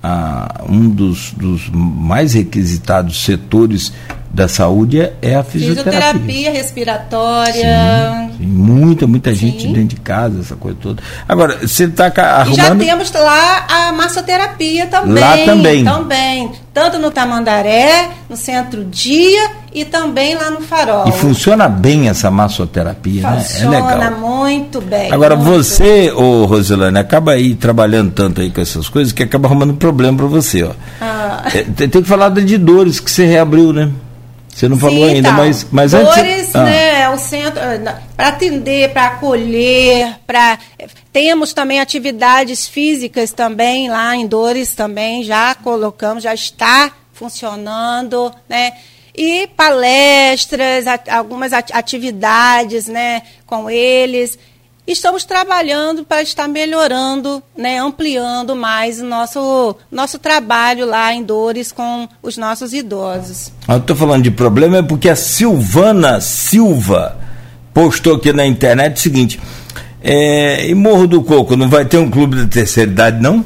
ah, 0.00 0.62
um 0.68 0.88
dos, 0.88 1.32
dos 1.32 1.68
mais 1.68 2.34
requisitados 2.34 3.24
setores 3.24 3.92
da 4.32 4.48
saúde 4.48 5.00
é, 5.00 5.12
é 5.20 5.34
a 5.34 5.44
fisioterapia. 5.44 5.92
Fisioterapia 5.92 6.50
respiratória. 6.52 8.30
Sim, 8.30 8.38
sim. 8.38 8.46
Muita, 8.46 9.06
muita 9.06 9.30
sim. 9.30 9.36
gente 9.36 9.66
dentro 9.66 9.88
de 9.88 9.96
casa, 9.96 10.40
essa 10.40 10.56
coisa 10.56 10.78
toda. 10.80 11.02
Agora, 11.28 11.58
você 11.60 11.84
está 11.84 12.06
arrumando... 12.06 12.82
E 12.82 12.86
já 12.86 12.92
temos 12.92 13.12
lá 13.12 13.66
a 13.68 13.92
massoterapia 13.92 14.86
também. 14.86 15.22
Lá 15.22 15.38
também. 15.44 15.84
Também. 15.84 16.52
Tanto 16.72 16.98
no 16.98 17.10
Tamandaré, 17.10 18.08
no 18.30 18.36
Centro 18.36 18.82
Dia 18.84 19.50
e 19.74 19.84
também 19.84 20.34
lá 20.34 20.50
no 20.50 20.62
Farol. 20.62 21.06
E 21.06 21.12
funciona 21.12 21.68
bem 21.68 22.08
essa 22.08 22.30
massoterapia, 22.30 23.28
funciona 23.28 23.70
né? 23.70 23.76
É 23.76 23.82
legal. 23.82 23.90
Funciona 23.90 24.10
muito 24.16 24.80
bem. 24.80 25.12
Agora, 25.12 25.36
muito 25.36 25.62
você, 25.62 26.10
ô 26.10 26.46
Roselane, 26.46 26.98
acaba 26.98 27.32
aí 27.32 27.54
trabalhando 27.54 28.10
tanto 28.12 28.40
aí 28.40 28.50
com 28.50 28.62
essas 28.62 28.88
coisas 28.88 29.12
que 29.12 29.22
acaba 29.22 29.46
arrumando 29.46 29.74
problema 29.74 30.16
para 30.16 30.26
você, 30.26 30.62
ó. 30.62 30.70
Ah. 30.98 31.42
É, 31.52 31.62
tem 31.64 31.90
que 31.90 32.04
falar 32.04 32.30
de 32.30 32.56
dores 32.56 32.98
que 32.98 33.10
você 33.10 33.26
reabriu, 33.26 33.74
né? 33.74 33.90
Você 34.54 34.68
não 34.68 34.78
falou 34.78 35.08
Sim, 35.08 35.14
ainda, 35.14 35.28
então, 35.28 35.32
mas, 35.32 35.66
mas 35.72 35.92
Dores, 35.92 36.16
antes. 36.18 36.54
Ah. 36.54 36.64
né, 36.64 37.00
é 37.02 37.10
o 37.10 37.16
centro 37.16 37.60
para 38.14 38.28
atender, 38.28 38.92
para 38.92 39.06
acolher, 39.06 40.18
para 40.26 40.58
temos 41.10 41.54
também 41.54 41.80
atividades 41.80 42.68
físicas 42.68 43.32
também 43.32 43.88
lá 43.88 44.14
em 44.14 44.26
Dores 44.26 44.74
também 44.74 45.24
já 45.24 45.54
colocamos, 45.54 46.22
já 46.22 46.34
está 46.34 46.92
funcionando, 47.12 48.32
né? 48.48 48.72
E 49.14 49.46
palestras, 49.48 50.84
algumas 51.10 51.52
atividades, 51.52 52.86
né, 52.86 53.22
com 53.46 53.68
eles 53.68 54.38
estamos 54.86 55.24
trabalhando 55.24 56.04
para 56.04 56.22
estar 56.22 56.48
melhorando, 56.48 57.42
né, 57.56 57.78
ampliando 57.78 58.56
mais 58.56 59.00
o 59.00 59.04
nosso, 59.04 59.76
nosso 59.90 60.18
trabalho 60.18 60.86
lá 60.86 61.12
em 61.12 61.22
Dores 61.22 61.70
com 61.70 62.08
os 62.22 62.36
nossos 62.36 62.72
idosos. 62.72 63.52
Eu 63.68 63.78
estou 63.78 63.96
falando 63.96 64.24
de 64.24 64.30
problema 64.30 64.78
é 64.78 64.82
porque 64.82 65.08
a 65.08 65.16
Silvana 65.16 66.20
Silva 66.20 67.16
postou 67.72 68.16
aqui 68.16 68.32
na 68.32 68.46
internet 68.46 68.96
o 68.96 69.00
seguinte: 69.00 69.40
é, 70.02 70.66
em 70.66 70.74
Morro 70.74 71.06
do 71.06 71.22
Coco 71.22 71.56
não 71.56 71.68
vai 71.68 71.84
ter 71.84 71.98
um 71.98 72.10
clube 72.10 72.36
da 72.36 72.48
terceira 72.48 72.90
idade, 72.90 73.22
não? 73.22 73.44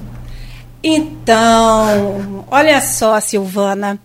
Então, 0.82 2.45
olha 2.51 2.80
só, 2.80 3.18
Silvana, 3.20 3.99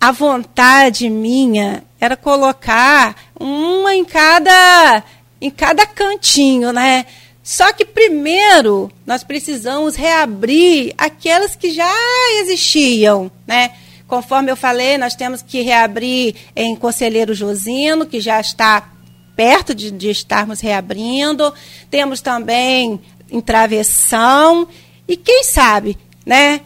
a 0.00 0.12
vontade 0.12 1.08
minha 1.08 1.82
era 2.00 2.16
colocar 2.16 3.16
uma 3.38 3.94
em 3.94 4.04
cada 4.04 5.02
em 5.40 5.50
cada 5.50 5.86
cantinho, 5.86 6.72
né? 6.72 7.06
Só 7.42 7.72
que 7.72 7.84
primeiro 7.84 8.90
nós 9.06 9.24
precisamos 9.24 9.94
reabrir 9.96 10.92
aquelas 10.98 11.56
que 11.56 11.70
já 11.70 11.92
existiam, 12.40 13.30
né? 13.46 13.72
Conforme 14.06 14.50
eu 14.50 14.56
falei, 14.56 14.96
nós 14.98 15.14
temos 15.14 15.42
que 15.42 15.60
reabrir 15.60 16.34
em 16.56 16.74
Conselheiro 16.74 17.34
Josino, 17.34 18.06
que 18.06 18.20
já 18.20 18.40
está 18.40 18.90
perto 19.36 19.74
de, 19.74 19.90
de 19.90 20.10
estarmos 20.10 20.60
reabrindo. 20.60 21.52
Temos 21.90 22.20
também 22.20 23.00
em 23.30 23.40
Travessão. 23.40 24.66
E 25.06 25.16
quem 25.16 25.44
sabe, 25.44 25.96
né? 26.24 26.62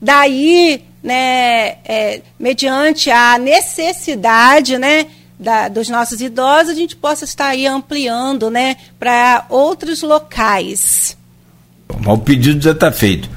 Daí, 0.00 0.84
né, 1.02 1.78
é, 1.84 2.22
mediante 2.38 3.10
a 3.10 3.38
necessidade, 3.38 4.76
né, 4.76 5.06
da, 5.38 5.68
dos 5.68 5.88
nossos 5.88 6.20
idosos, 6.20 6.70
a 6.70 6.74
gente 6.74 6.96
possa 6.96 7.24
estar 7.24 7.46
aí 7.48 7.66
ampliando 7.66 8.50
né, 8.50 8.76
para 8.98 9.46
outros 9.48 10.02
locais. 10.02 11.16
Bom, 12.02 12.14
o 12.14 12.18
pedido 12.18 12.60
já 12.62 12.72
está 12.72 12.90
feito. 12.90 13.30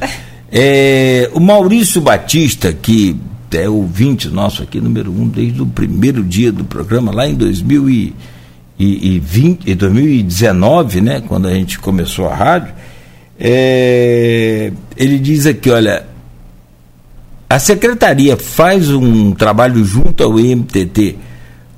É, 0.51 1.29
o 1.33 1.39
Maurício 1.39 2.01
Batista, 2.01 2.73
que 2.73 3.15
é 3.51 3.69
ouvinte 3.69 4.27
nosso 4.29 4.63
aqui, 4.63 4.81
número 4.81 5.11
um, 5.11 5.27
desde 5.27 5.61
o 5.61 5.65
primeiro 5.65 6.23
dia 6.23 6.51
do 6.51 6.63
programa, 6.63 7.13
lá 7.13 7.27
em 7.27 7.35
2020, 7.35 9.75
2019, 9.75 11.01
né, 11.01 11.21
quando 11.27 11.47
a 11.47 11.53
gente 11.53 11.77
começou 11.79 12.27
a 12.27 12.35
rádio, 12.35 12.73
é, 13.39 14.71
ele 14.97 15.19
diz 15.19 15.45
aqui, 15.45 15.69
olha, 15.69 16.07
a 17.49 17.59
secretaria 17.59 18.37
faz 18.37 18.89
um 18.89 19.33
trabalho 19.33 19.83
junto 19.83 20.23
ao 20.23 20.33
MTT 20.33 21.17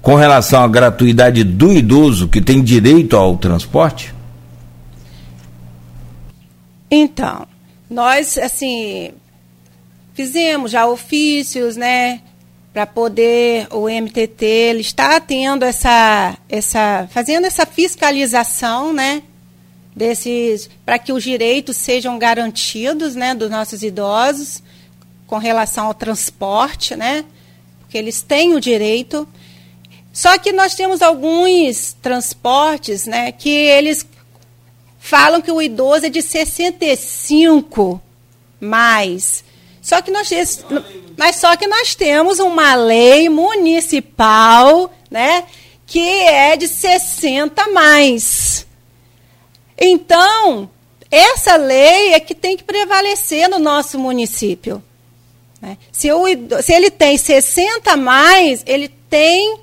com 0.01 0.15
relação 0.15 0.63
à 0.63 0.67
gratuidade 0.67 1.43
do 1.43 1.71
idoso 1.71 2.27
que 2.27 2.41
tem 2.41 2.63
direito 2.63 3.15
ao 3.15 3.37
transporte? 3.37 4.13
Então, 6.89 7.47
nós, 7.89 8.37
assim, 8.37 9.11
fizemos 10.13 10.71
já 10.71 10.87
ofícios, 10.87 11.77
né, 11.77 12.21
para 12.73 12.85
poder 12.85 13.67
o 13.71 13.87
MTT 13.89 14.45
ele 14.45 14.81
está 14.81 15.19
tendo 15.19 15.63
essa, 15.63 16.37
essa, 16.49 17.07
fazendo 17.11 17.45
essa 17.45 17.65
fiscalização, 17.65 18.93
né, 18.93 19.21
desses, 19.95 20.69
para 20.85 20.97
que 20.97 21.11
os 21.13 21.21
direitos 21.23 21.75
sejam 21.75 22.17
garantidos, 22.17 23.15
né, 23.15 23.35
dos 23.35 23.49
nossos 23.49 23.83
idosos 23.83 24.63
com 25.27 25.37
relação 25.37 25.87
ao 25.87 25.93
transporte, 25.93 26.95
né, 26.95 27.25
porque 27.79 27.97
eles 27.97 28.21
têm 28.21 28.55
o 28.55 28.59
direito. 28.59 29.27
Só 30.13 30.37
que 30.37 30.51
nós 30.51 30.75
temos 30.75 31.01
alguns 31.01 31.95
transportes 32.01 33.05
né, 33.05 33.31
que 33.31 33.49
eles 33.49 34.05
falam 34.99 35.41
que 35.41 35.51
o 35.51 35.61
idoso 35.61 36.05
é 36.05 36.09
de 36.09 36.21
65 36.21 38.01
mais. 38.59 39.43
Só 39.81 40.01
que 40.01 40.11
nós, 40.11 40.29
mas 41.17 41.37
só 41.37 41.55
que 41.55 41.65
nós 41.65 41.95
temos 41.95 42.39
uma 42.39 42.75
lei 42.75 43.29
municipal, 43.29 44.93
né, 45.09 45.45
que 45.87 45.99
é 45.99 46.55
de 46.55 46.67
60 46.67 47.69
mais. 47.69 48.67
Então, 49.77 50.69
essa 51.09 51.55
lei 51.55 52.13
é 52.13 52.19
que 52.19 52.35
tem 52.35 52.55
que 52.55 52.63
prevalecer 52.63 53.49
no 53.49 53.57
nosso 53.57 53.97
município. 53.97 54.83
Né? 55.59 55.77
Se, 55.91 56.11
o, 56.11 56.25
se 56.61 56.73
ele 56.73 56.91
tem 56.91 57.17
60 57.17 57.97
mais, 57.97 58.63
ele 58.67 58.87
tem 58.87 59.59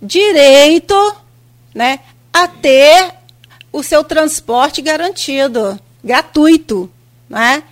direito 0.00 0.94
né, 1.74 2.00
a 2.32 2.46
ter 2.48 3.10
o 3.72 3.82
seu 3.82 4.02
transporte 4.02 4.80
garantido, 4.80 5.78
gratuito. 6.02 6.90
Né? 7.28 7.62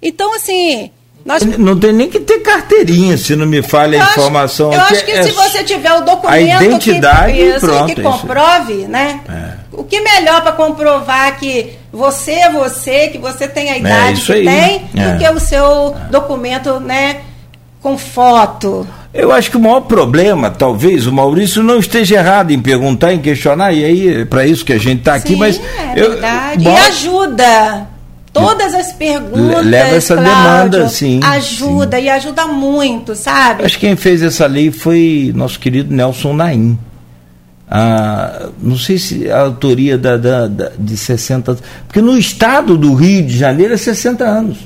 Então, 0.00 0.34
assim, 0.34 0.90
nós... 1.24 1.42
Não 1.42 1.78
tem 1.78 1.92
nem 1.92 2.08
que 2.08 2.20
ter 2.20 2.40
carteirinha, 2.40 3.16
se 3.16 3.36
não 3.36 3.46
me 3.46 3.62
falha 3.62 4.02
a 4.02 4.10
informação. 4.10 4.72
eu 4.72 4.80
acho 4.80 5.04
que 5.04 5.10
é 5.10 5.22
se 5.22 5.30
você 5.32 5.64
tiver 5.64 5.92
o 5.92 6.00
documento 6.00 6.32
a 6.32 6.40
identidade, 6.40 7.32
que, 7.32 7.42
isso, 7.42 7.60
pronto, 7.60 7.94
que 7.94 8.02
comprove, 8.02 8.74
né? 8.86 9.20
É. 9.28 9.60
O 9.72 9.84
que 9.84 10.00
melhor 10.00 10.42
para 10.42 10.52
comprovar 10.52 11.38
que 11.38 11.78
você 11.92 12.32
é 12.32 12.50
você, 12.50 13.08
que 13.08 13.18
você 13.18 13.46
tem 13.46 13.70
a 13.70 13.74
é, 13.74 13.78
idade 13.78 14.20
é, 14.20 14.24
que 14.24 14.32
aí. 14.32 14.44
tem, 14.44 15.02
é. 15.02 15.12
do 15.12 15.18
que 15.18 15.28
o 15.30 15.40
seu 15.40 15.94
documento, 16.10 16.80
né, 16.80 17.22
com 17.82 17.96
foto. 17.96 18.86
Eu 19.12 19.32
acho 19.32 19.50
que 19.50 19.56
o 19.56 19.60
maior 19.60 19.80
problema, 19.80 20.50
talvez, 20.50 21.06
o 21.06 21.12
Maurício 21.12 21.62
não 21.62 21.78
esteja 21.78 22.16
errado 22.16 22.52
em 22.52 22.60
perguntar, 22.60 23.12
em 23.12 23.18
questionar, 23.18 23.72
e 23.72 23.84
aí 23.84 24.20
é 24.20 24.24
para 24.24 24.46
isso 24.46 24.64
que 24.64 24.72
a 24.72 24.78
gente 24.78 25.00
está 25.00 25.14
aqui, 25.14 25.34
mas. 25.34 25.60
É 25.60 25.92
eu, 25.96 26.10
verdade. 26.12 26.64
Bom, 26.64 26.70
e 26.70 26.76
ajuda. 26.76 27.88
Todas 28.32 28.72
as 28.74 28.92
perguntas. 28.92 29.66
Leva 29.66 29.96
essa 29.96 30.14
Cláudio, 30.14 30.34
demanda, 30.34 30.88
sim. 30.88 31.20
Ajuda 31.24 31.96
sim. 31.96 32.04
e 32.04 32.08
ajuda 32.08 32.46
muito, 32.46 33.16
sabe? 33.16 33.64
Acho 33.64 33.76
que 33.76 33.86
quem 33.86 33.96
fez 33.96 34.22
essa 34.22 34.46
lei 34.46 34.70
foi 34.70 35.32
nosso 35.34 35.58
querido 35.58 35.92
Nelson 35.92 36.32
Naim. 36.32 36.78
Ah, 37.68 38.48
não 38.60 38.76
sei 38.76 38.98
se 38.98 39.30
a 39.30 39.40
autoria 39.40 39.98
da, 39.98 40.16
da, 40.16 40.46
da, 40.46 40.72
de 40.78 40.96
60 40.96 41.50
anos. 41.50 41.62
Porque 41.86 42.00
no 42.00 42.16
estado 42.16 42.76
do 42.76 42.94
Rio 42.94 43.24
de 43.26 43.36
Janeiro 43.36 43.74
é 43.74 43.76
60 43.76 44.24
anos. 44.24 44.58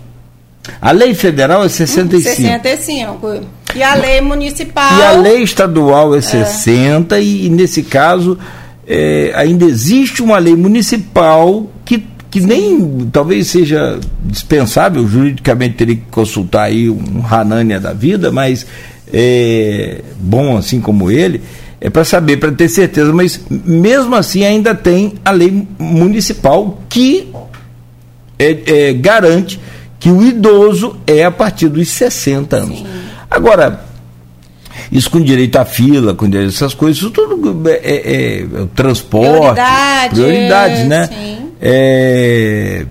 A 0.80 0.90
lei 0.92 1.14
federal 1.14 1.64
é 1.64 1.68
65. 1.68 2.36
65. 2.36 3.40
E 3.74 3.82
a 3.82 3.94
lei 3.94 4.20
municipal. 4.20 4.98
E 4.98 5.02
a 5.02 5.12
lei 5.12 5.42
estadual 5.42 6.14
é, 6.14 6.18
é. 6.18 6.20
60, 6.20 7.18
e, 7.18 7.46
e 7.46 7.50
nesse 7.50 7.82
caso 7.82 8.38
é, 8.86 9.32
ainda 9.34 9.64
existe 9.64 10.22
uma 10.22 10.38
lei 10.38 10.54
municipal 10.54 11.68
que, 11.84 12.04
que 12.30 12.40
nem 12.40 13.08
talvez 13.12 13.48
seja 13.48 13.98
dispensável, 14.24 15.06
juridicamente 15.06 15.74
teria 15.74 15.96
que 15.96 16.02
consultar 16.10 16.64
aí 16.64 16.88
um 16.88 17.22
Hanania 17.28 17.80
da 17.80 17.92
vida, 17.92 18.30
mas 18.30 18.66
é 19.12 20.02
bom 20.18 20.56
assim 20.56 20.80
como 20.80 21.10
ele, 21.10 21.42
é 21.80 21.90
para 21.90 22.04
saber, 22.04 22.38
para 22.38 22.52
ter 22.52 22.68
certeza, 22.68 23.12
mas 23.12 23.40
mesmo 23.50 24.14
assim 24.14 24.44
ainda 24.44 24.74
tem 24.74 25.14
a 25.24 25.30
lei 25.30 25.66
municipal 25.78 26.80
que 26.88 27.28
é, 28.38 28.88
é, 28.88 28.92
garante 28.92 29.60
que 29.98 30.10
o 30.10 30.22
idoso 30.22 30.96
é 31.06 31.24
a 31.24 31.30
partir 31.30 31.68
dos 31.68 31.88
60 31.88 32.56
anos. 32.56 32.78
Sim. 32.78 33.03
Agora, 33.34 33.80
isso 34.92 35.10
com 35.10 35.20
direito 35.20 35.56
à 35.56 35.64
fila, 35.64 36.14
com 36.14 36.28
direito 36.28 36.50
a 36.50 36.54
essas 36.54 36.72
coisas, 36.72 36.98
isso 36.98 37.10
tudo 37.10 37.68
é, 37.68 37.72
é, 37.72 38.40
é 38.40 38.60
o 38.60 38.66
transporte, 38.68 39.54
Prioridade, 39.54 40.14
prioridades, 40.14 40.86
né? 40.86 41.06
Sim. 41.08 41.48
É, 41.60 42.86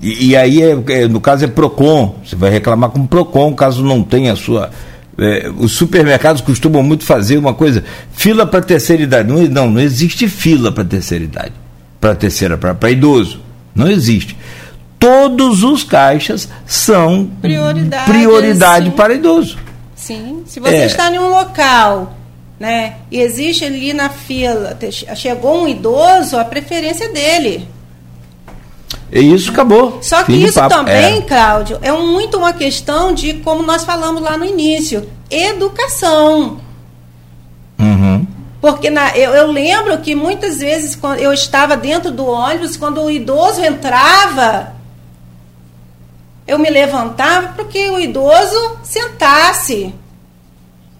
e, 0.00 0.30
e, 0.30 0.36
aí, 0.36 0.62
é, 0.62 0.82
é, 0.88 1.08
no 1.08 1.20
caso, 1.20 1.44
é 1.44 1.48
PROCON. 1.48 2.16
Você 2.24 2.34
vai 2.34 2.50
reclamar 2.50 2.88
com 2.88 3.00
o 3.00 3.06
PROCON, 3.06 3.54
caso 3.54 3.84
não 3.84 4.02
tenha 4.02 4.32
a 4.32 4.36
sua. 4.36 4.70
É, 5.18 5.50
os 5.58 5.72
supermercados 5.72 6.40
costumam 6.40 6.82
muito 6.82 7.04
fazer 7.04 7.36
uma 7.36 7.52
coisa, 7.52 7.84
fila 8.14 8.46
para 8.46 8.62
terceira 8.62 9.02
idade. 9.02 9.28
Não, 9.28 9.42
não, 9.42 9.70
não 9.72 9.80
existe 9.80 10.26
fila 10.26 10.72
para 10.72 10.84
terceira 10.84 11.22
idade, 11.22 11.52
para 12.00 12.14
terceira, 12.14 12.56
para 12.56 12.90
idoso. 12.90 13.40
Não 13.74 13.90
existe 13.90 14.36
todos 15.02 15.64
os 15.64 15.82
caixas 15.82 16.48
são 16.64 17.28
prioridade, 17.40 18.08
prioridade 18.08 18.90
para 18.90 19.14
idoso. 19.14 19.58
Sim. 20.02 20.42
Se 20.46 20.58
você 20.58 20.74
é. 20.74 20.86
está 20.86 21.08
em 21.14 21.18
um 21.18 21.28
local, 21.28 22.14
né, 22.58 22.96
e 23.08 23.20
existe 23.20 23.64
ali 23.64 23.92
na 23.92 24.08
fila, 24.08 24.76
chegou 25.14 25.62
um 25.62 25.68
idoso, 25.68 26.36
a 26.36 26.44
preferência 26.44 27.04
é 27.04 27.08
dele. 27.08 27.68
E 29.12 29.32
isso 29.32 29.52
acabou. 29.52 29.98
Só 30.02 30.24
que 30.24 30.32
isso 30.32 30.58
também, 30.68 31.18
é. 31.18 31.20
Cláudio, 31.20 31.78
é 31.82 31.92
muito 31.92 32.36
uma 32.36 32.52
questão 32.52 33.14
de, 33.14 33.34
como 33.34 33.62
nós 33.62 33.84
falamos 33.84 34.20
lá 34.20 34.36
no 34.36 34.44
início, 34.44 35.08
educação. 35.30 36.58
Uhum. 37.78 38.26
Porque 38.60 38.90
na, 38.90 39.16
eu, 39.16 39.32
eu, 39.34 39.52
lembro 39.52 39.98
que 39.98 40.16
muitas 40.16 40.58
vezes 40.58 40.96
quando 40.96 41.20
eu 41.20 41.32
estava 41.32 41.76
dentro 41.76 42.10
do 42.10 42.26
ônibus, 42.26 42.76
quando 42.76 43.00
o 43.02 43.10
idoso 43.10 43.64
entrava, 43.64 44.74
eu 46.52 46.58
me 46.58 46.68
levantava 46.68 47.48
para 47.48 47.64
que 47.64 47.88
o 47.88 47.98
idoso 47.98 48.78
sentasse. 48.82 49.94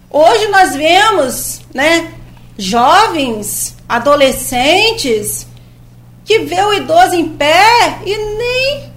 Hoje 0.09 0.47
nós 0.47 0.75
vemos, 0.75 1.61
né, 1.73 2.11
jovens, 2.57 3.77
adolescentes 3.87 5.47
que 6.25 6.39
vê 6.39 6.61
o 6.61 6.73
idoso 6.73 7.13
em 7.13 7.29
pé 7.29 7.99
e 8.03 8.17
nem 8.17 8.93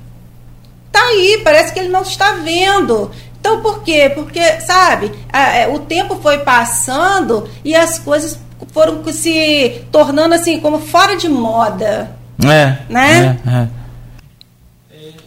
tá 0.91 1.01
aí, 1.01 1.43
parece 1.45 1.75
que 1.75 1.79
ele 1.79 1.89
não 1.89 2.03
está 2.03 2.33
vendo. 2.33 3.11
Então 3.39 3.61
por 3.61 3.83
quê? 3.83 4.11
Porque, 4.15 4.61
sabe, 4.63 5.13
a, 5.31 5.65
a, 5.65 5.69
o 5.69 5.81
tempo 5.81 6.17
foi 6.23 6.39
passando 6.39 7.49
e 7.63 7.75
as 7.77 7.99
coisas 7.99 8.39
foram 8.73 9.05
se 9.13 9.85
tornando 9.93 10.35
assim 10.35 10.59
como 10.59 10.79
fora 10.79 11.17
de 11.17 11.29
moda. 11.29 12.17
É. 12.43 12.79
Né? 12.89 13.39
É, 13.47 13.51
é. 13.51 13.69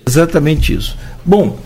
Exatamente 0.08 0.74
isso. 0.74 0.98
Bom, 1.26 1.58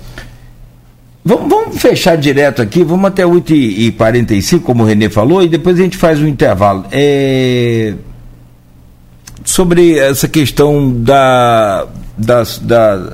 vamos, 1.23 1.49
vamos 1.49 1.81
fechar 1.81 2.17
direto 2.17 2.61
aqui, 2.61 2.83
vamos 2.83 3.05
até 3.05 3.23
8h45, 3.23 4.61
como 4.61 4.83
o 4.83 4.85
Renê 4.85 5.09
falou, 5.09 5.43
e 5.43 5.47
depois 5.47 5.79
a 5.79 5.83
gente 5.83 5.97
faz 5.97 6.19
um 6.19 6.27
intervalo. 6.27 6.85
É, 6.91 7.93
sobre 9.45 9.97
essa 9.97 10.27
questão 10.27 10.91
da, 11.01 11.87
das, 12.17 12.59
da, 12.59 13.13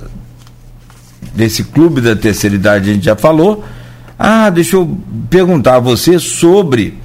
desse 1.33 1.63
clube 1.63 2.01
da 2.01 2.15
terceira 2.15 2.55
idade, 2.55 2.89
a 2.89 2.93
gente 2.93 3.05
já 3.05 3.15
falou. 3.15 3.63
Ah, 4.17 4.49
deixa 4.49 4.75
eu 4.75 4.97
perguntar 5.29 5.75
a 5.75 5.79
você 5.79 6.19
sobre 6.19 6.97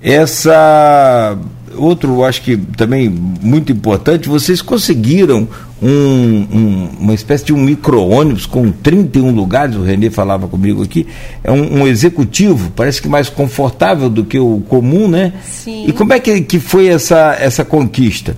essa 0.00 1.36
outro, 1.76 2.24
acho 2.24 2.42
que 2.42 2.56
também 2.56 3.08
muito 3.08 3.72
importante, 3.72 4.28
vocês 4.28 4.62
conseguiram 4.62 5.48
um, 5.82 5.88
um, 5.88 6.90
uma 7.00 7.14
espécie 7.14 7.44
de 7.44 7.52
um 7.52 7.58
micro-ônibus 7.58 8.46
com 8.46 8.70
31 8.70 9.30
lugares, 9.30 9.76
o 9.76 9.82
Renê 9.82 10.10
falava 10.10 10.48
comigo 10.48 10.82
aqui, 10.82 11.06
é 11.42 11.52
um, 11.52 11.80
um, 11.80 11.86
executivo, 11.86 12.70
parece 12.74 13.02
que 13.02 13.08
mais 13.08 13.28
confortável 13.28 14.08
do 14.08 14.24
que 14.24 14.38
o 14.38 14.62
comum, 14.68 15.08
né? 15.08 15.34
Sim. 15.44 15.86
E 15.86 15.92
como 15.92 16.12
é 16.12 16.20
que, 16.20 16.40
que 16.42 16.58
foi 16.58 16.88
essa, 16.88 17.36
essa 17.38 17.64
conquista? 17.64 18.34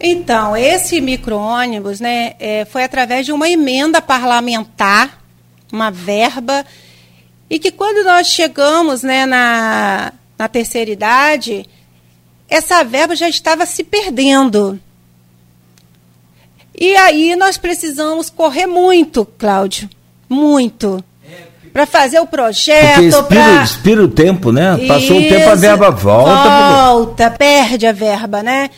Então, 0.00 0.56
esse 0.56 1.00
micro-ônibus 1.00 2.00
né, 2.00 2.34
é, 2.38 2.64
foi 2.64 2.84
através 2.84 3.26
de 3.26 3.32
uma 3.32 3.48
emenda 3.48 4.00
parlamentar, 4.00 5.18
uma 5.72 5.90
verba, 5.90 6.64
e 7.50 7.58
que 7.58 7.72
quando 7.72 8.04
nós 8.04 8.28
chegamos 8.28 9.02
né, 9.02 9.26
na, 9.26 10.12
na 10.38 10.48
terceira 10.48 10.90
idade, 10.90 11.66
essa 12.48 12.82
verba 12.82 13.14
já 13.14 13.28
estava 13.28 13.66
se 13.66 13.84
perdendo. 13.84 14.80
E 16.80 16.94
aí 16.96 17.36
nós 17.36 17.58
precisamos 17.58 18.30
correr 18.30 18.66
muito, 18.66 19.24
Cláudio, 19.36 19.88
muito. 20.28 21.04
Para 21.72 21.84
fazer 21.86 22.18
o 22.20 22.26
projeto. 22.26 23.02
Expira, 23.02 23.62
expira 23.62 24.02
o 24.02 24.08
tempo, 24.08 24.50
né? 24.50 24.86
Passou 24.86 25.18
o 25.18 25.28
tempo, 25.28 25.50
a 25.50 25.54
verba 25.54 25.90
volta. 25.90 26.92
Volta, 26.92 27.30
perde 27.30 27.86
a 27.86 27.92
verba, 27.92 28.42
né? 28.42 28.70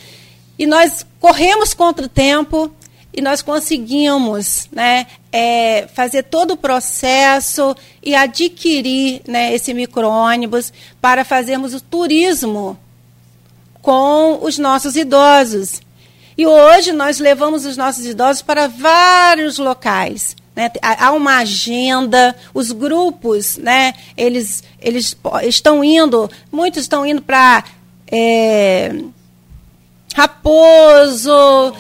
E 0.59 0.67
nós 0.67 1.07
corremos 1.21 1.73
contra 1.73 2.05
o 2.05 2.09
tempo 2.09 2.71
e 3.13 3.21
nós 3.21 3.43
conseguimos 3.43 4.69
né, 4.73 5.07
é, 5.33 5.87
fazer 5.95 6.25
todo 6.25 6.53
o 6.53 6.57
processo 6.57 7.75
e 8.03 8.15
adquirir 8.15 9.23
né, 9.27 9.55
esse 9.55 9.73
micro-ônibus 9.73 10.73
para 11.01 11.25
fazermos 11.25 11.75
o 11.75 11.81
turismo 11.81 12.79
com 13.83 14.39
os 14.43 14.59
nossos 14.59 14.97
idosos. 14.97 15.81
E 16.37 16.47
hoje 16.47 16.93
nós 16.93 17.19
levamos 17.19 17.67
os 17.67 17.77
nossos 17.77 18.07
idosos 18.07 18.43
para 18.43 18.67
vários 18.67 19.59
locais. 19.59 20.37
Né? 20.55 20.71
Há 20.83 21.13
uma 21.13 21.39
agenda, 21.39 22.35
os 22.53 22.73
grupos, 22.73 23.57
né? 23.57 23.95
eles, 24.17 24.63
eles 24.81 25.17
estão 25.43 25.85
indo, 25.85 26.31
muitos 26.51 26.83
estão 26.83 27.05
indo 27.07 27.23
para 27.23 27.65
é, 28.11 28.93
Raposo, 30.15 31.75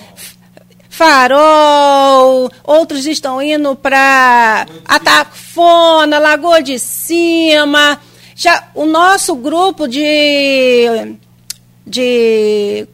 Farol, 0.89 2.51
outros 2.63 3.07
estão 3.07 3.41
indo 3.43 3.75
para 3.75 4.67
Atafona, 4.85 6.19
Lagoa 6.19 6.63
de 6.63 6.79
Cima. 6.79 8.01
Já 8.37 8.69
o 8.75 8.85
nosso 8.87 9.35
grupo 9.35 9.89
de 9.89 11.17
de 11.91 12.87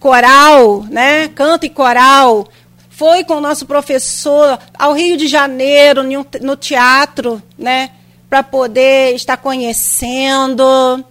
coral, 0.00 0.84
né? 0.84 1.28
Canto 1.28 1.66
e 1.66 1.70
coral. 1.70 2.48
Foi 2.88 3.22
com 3.24 3.34
o 3.34 3.40
nosso 3.40 3.66
professor 3.66 4.58
ao 4.78 4.94
Rio 4.94 5.16
de 5.16 5.28
Janeiro, 5.28 6.02
no 6.40 6.56
teatro, 6.56 7.42
né? 7.58 7.90
Para 8.28 8.42
poder 8.42 9.14
estar 9.14 9.36
conhecendo. 9.36 11.04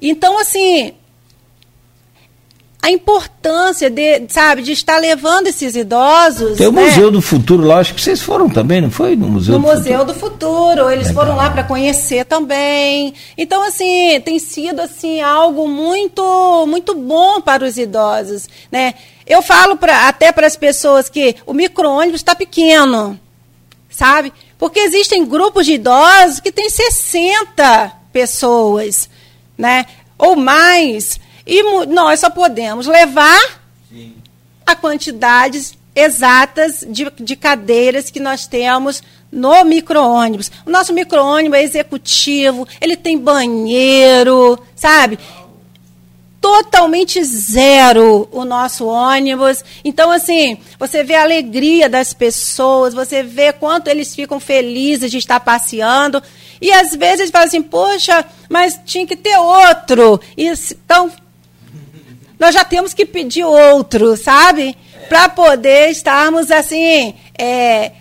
Então, 0.00 0.38
assim, 0.38 0.94
a 2.84 2.90
importância 2.90 3.88
de, 3.88 4.24
sabe, 4.28 4.60
de 4.60 4.72
estar 4.72 4.98
levando 4.98 5.46
esses 5.46 5.76
idosos. 5.76 6.58
Tem 6.58 6.66
o 6.66 6.72
né? 6.72 6.84
Museu 6.84 7.12
do 7.12 7.22
Futuro 7.22 7.64
lá, 7.64 7.78
acho 7.78 7.94
que 7.94 8.00
vocês 8.00 8.20
foram 8.20 8.50
também, 8.50 8.80
não 8.80 8.90
foi? 8.90 9.14
No 9.14 9.28
Museu, 9.28 9.54
no 9.54 9.60
do, 9.60 9.68
Museu 9.68 10.00
Futuro. 10.00 10.04
do 10.04 10.14
Futuro. 10.18 10.90
Eles 10.90 11.06
Legal. 11.06 11.24
foram 11.24 11.36
lá 11.36 11.48
para 11.48 11.62
conhecer 11.62 12.24
também. 12.24 13.14
Então, 13.38 13.62
assim, 13.62 14.20
tem 14.24 14.40
sido 14.40 14.80
assim 14.80 15.20
algo 15.20 15.68
muito, 15.68 16.66
muito 16.66 16.92
bom 16.92 17.40
para 17.40 17.64
os 17.64 17.78
idosos, 17.78 18.48
né? 18.70 18.94
Eu 19.24 19.42
falo 19.42 19.76
pra, 19.76 20.08
até 20.08 20.32
para 20.32 20.48
as 20.48 20.56
pessoas 20.56 21.08
que 21.08 21.36
o 21.46 21.54
micro-ônibus 21.54 22.20
está 22.20 22.34
pequeno, 22.34 23.16
sabe? 23.88 24.32
Porque 24.58 24.80
existem 24.80 25.24
grupos 25.24 25.66
de 25.66 25.74
idosos 25.74 26.40
que 26.40 26.50
têm 26.50 26.68
60 26.68 27.92
pessoas, 28.12 29.08
né? 29.56 29.86
Ou 30.18 30.34
mais. 30.34 31.21
E 31.46 31.86
nós 31.86 32.20
só 32.20 32.30
podemos 32.30 32.86
levar 32.86 33.60
Sim. 33.88 34.14
a 34.64 34.74
quantidades 34.76 35.76
exatas 35.94 36.84
de, 36.88 37.10
de 37.20 37.36
cadeiras 37.36 38.10
que 38.10 38.20
nós 38.20 38.46
temos 38.46 39.02
no 39.30 39.64
micro-ônibus. 39.64 40.50
O 40.66 40.70
nosso 40.70 40.92
micro-ônibus 40.92 41.58
é 41.58 41.62
executivo, 41.62 42.66
ele 42.80 42.96
tem 42.96 43.18
banheiro, 43.18 44.58
sabe? 44.74 45.18
Totalmente 46.40 47.22
zero 47.22 48.28
o 48.32 48.44
nosso 48.44 48.86
ônibus. 48.86 49.64
Então, 49.84 50.10
assim, 50.10 50.58
você 50.78 51.04
vê 51.04 51.14
a 51.14 51.22
alegria 51.22 51.88
das 51.88 52.12
pessoas, 52.12 52.94
você 52.94 53.22
vê 53.22 53.52
quanto 53.52 53.88
eles 53.88 54.14
ficam 54.14 54.40
felizes 54.40 55.10
de 55.10 55.18
estar 55.18 55.40
passeando. 55.40 56.22
E 56.60 56.72
às 56.72 56.94
vezes 56.94 57.30
falam 57.30 57.46
assim, 57.46 57.62
poxa, 57.62 58.24
mas 58.48 58.78
tinha 58.84 59.06
que 59.06 59.16
ter 59.16 59.36
outro. 59.36 60.20
Então, 60.36 61.10
nós 62.42 62.56
já 62.56 62.64
temos 62.64 62.92
que 62.92 63.06
pedir 63.06 63.44
outro, 63.44 64.16
sabe? 64.16 64.76
Para 65.08 65.28
poder 65.28 65.90
estarmos 65.90 66.50
assim, 66.50 67.14
é, 67.38 67.92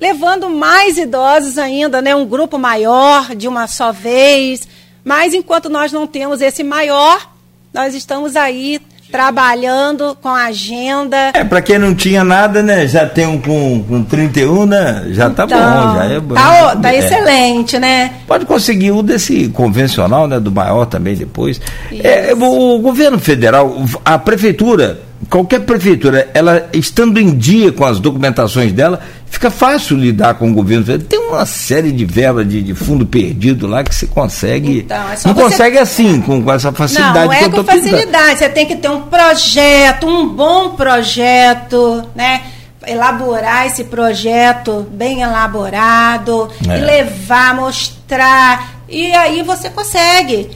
levando 0.00 0.48
mais 0.48 0.96
idosos 0.96 1.58
ainda, 1.58 2.00
né? 2.00 2.16
Um 2.16 2.24
grupo 2.24 2.58
maior 2.58 3.36
de 3.36 3.46
uma 3.46 3.66
só 3.66 3.92
vez. 3.92 4.66
Mas 5.04 5.34
enquanto 5.34 5.68
nós 5.68 5.92
não 5.92 6.06
temos 6.06 6.40
esse 6.40 6.64
maior, 6.64 7.30
nós 7.70 7.94
estamos 7.94 8.34
aí 8.34 8.80
trabalhando 9.12 10.16
com 10.22 10.30
a 10.30 10.44
agenda. 10.46 11.32
É, 11.34 11.44
para 11.44 11.60
quem 11.60 11.78
não 11.78 11.94
tinha 11.94 12.24
nada, 12.24 12.62
né? 12.62 12.86
Já 12.86 13.06
tem 13.06 13.26
um 13.26 13.38
com, 13.38 13.84
com 13.86 14.02
31, 14.02 14.64
né? 14.64 15.04
Já 15.10 15.28
tá 15.28 15.44
então, 15.44 15.58
bom, 15.58 15.96
já 15.96 16.04
é 16.06 16.18
bom. 16.20 16.34
Tá, 16.34 16.76
tá 16.76 16.94
é. 16.94 16.98
excelente, 16.98 17.78
né? 17.78 18.14
Pode 18.26 18.46
conseguir 18.46 18.90
o 18.92 19.02
desse 19.02 19.48
convencional, 19.50 20.26
né? 20.26 20.40
Do 20.40 20.50
maior 20.50 20.86
também 20.86 21.14
depois. 21.14 21.60
É, 21.92 22.32
o, 22.34 22.76
o 22.76 22.78
governo 22.78 23.18
federal, 23.18 23.76
a 24.02 24.18
prefeitura, 24.18 25.00
qualquer 25.28 25.60
prefeitura, 25.60 26.28
ela 26.34 26.68
estando 26.72 27.18
em 27.18 27.36
dia 27.36 27.72
com 27.72 27.84
as 27.84 28.00
documentações 28.00 28.72
dela, 28.72 29.00
fica 29.26 29.50
fácil 29.50 29.96
lidar 29.96 30.34
com 30.34 30.50
o 30.50 30.54
governo. 30.54 30.98
Tem 30.98 31.18
uma 31.18 31.46
série 31.46 31.92
de 31.92 32.04
verbas 32.04 32.48
de, 32.48 32.62
de, 32.62 32.74
fundo 32.74 33.06
perdido 33.06 33.66
lá 33.66 33.82
que 33.82 33.94
você 33.94 34.06
consegue. 34.06 34.80
Então, 34.80 34.96
é 34.96 35.16
não 35.24 35.34
você... 35.34 35.42
consegue 35.42 35.78
assim, 35.78 36.20
com, 36.20 36.42
com, 36.42 36.52
essa 36.52 36.72
facilidade. 36.72 37.18
Não, 37.18 37.26
não 37.26 37.32
é 37.32 37.48
com 37.48 37.64
facilidade. 37.64 38.38
Você 38.38 38.48
tem 38.48 38.66
que 38.66 38.76
ter 38.76 38.90
um 38.90 39.02
projeto, 39.02 40.06
um 40.06 40.28
bom 40.28 40.70
projeto, 40.70 42.04
né? 42.14 42.42
Elaborar 42.84 43.66
esse 43.66 43.84
projeto 43.84 44.86
bem 44.90 45.22
elaborado, 45.22 46.50
é. 46.68 46.78
e 46.78 46.80
levar, 46.80 47.54
mostrar. 47.54 48.82
E 48.88 49.12
aí 49.14 49.42
você 49.42 49.70
consegue. 49.70 50.50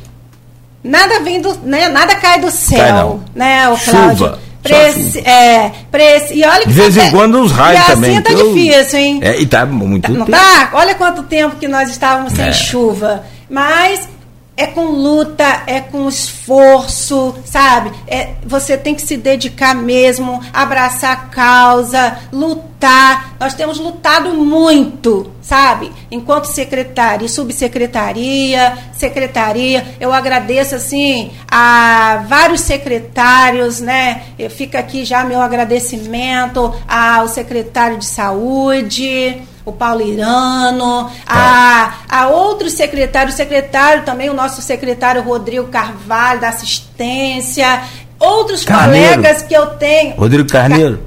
Nada 0.83 1.21
vem 1.21 1.41
do, 1.41 1.57
né? 1.63 1.89
Nada 1.89 2.17
cai 2.17 2.41
do 2.41 2.51
céu, 2.51 3.21
cai 3.21 3.35
né, 3.35 3.69
o 3.69 3.77
Cláudio? 3.77 4.11
Chuva. 4.17 4.46
Preci, 4.75 5.19
é, 5.21 5.73
preci, 5.91 6.35
e 6.35 6.45
olha 6.45 6.61
que 6.63 6.69
De 6.69 6.75
vez 6.75 6.97
em 6.97 7.11
quando 7.11 7.39
uns 7.39 7.53
raios 7.53 7.81
e 7.83 7.87
também. 7.87 8.11
assim 8.13 8.23
tá 8.23 8.33
eu, 8.33 8.55
difícil, 8.55 8.99
hein? 8.99 9.21
É, 9.23 9.41
e 9.41 9.47
tá 9.47 9.65
muito 9.67 10.11
Não 10.13 10.27
tempo. 10.27 10.39
tá? 10.39 10.71
Olha 10.75 10.95
quanto 10.95 11.23
tempo 11.25 11.57
que 11.57 11.69
nós 11.69 11.89
estávamos 11.91 12.33
sem 12.33 12.47
É. 12.47 12.53
chuva. 12.53 13.25
Mas 13.49 14.09
é 14.57 14.67
com 14.67 14.87
luta, 14.87 15.63
é 15.67 15.81
com 15.81 16.09
esforço, 16.09 17.35
sabe? 17.45 17.93
É, 18.07 18.31
você 18.45 18.77
tem 18.79 18.95
que 18.95 19.03
se 19.03 19.17
dedicar 19.17 19.75
mesmo, 19.75 20.41
abraçar 20.53 21.13
a 21.13 21.17
causa, 21.27 22.19
lutar. 22.33 23.37
Nós 23.39 23.53
temos 23.53 23.79
lutado 23.79 24.33
muito, 24.33 25.31
sabe? 25.43 25.93
Enquanto 26.11 26.47
secretária 26.47 27.27
e 27.27 27.29
subsecretaria, 27.29 28.79
secretaria, 28.95 29.95
eu 30.01 30.11
agradeço 30.11 30.75
assim 30.75 31.33
a 31.51 32.25
vários 32.27 32.63
secretários, 32.63 33.81
né? 33.81 34.23
Fica 34.49 34.79
aqui 34.79 35.05
já 35.05 35.23
meu 35.23 35.43
agradecimento 35.43 36.75
ao 36.89 37.29
secretário 37.29 37.99
de 37.99 38.07
saúde, 38.07 39.43
o 39.67 39.73
Paulo 39.73 40.01
Irano, 40.01 41.11
a, 41.27 41.93
a 42.09 42.29
outros 42.29 42.73
secretários, 42.75 43.35
o 43.35 43.37
secretário 43.37 44.05
também, 44.05 44.31
o 44.31 44.35
nosso 44.35 44.63
secretário 44.63 45.23
Rodrigo 45.23 45.67
Carvalho, 45.67 46.41
da 46.41 46.51
assistência, 46.51 47.83
outros 48.21 48.65
Carneiro. 48.65 49.17
colegas 49.17 49.43
que 49.43 49.53
eu 49.55 49.67
tenho. 49.67 50.15
Rodrigo 50.15 50.49
Carneiro. 50.49 51.01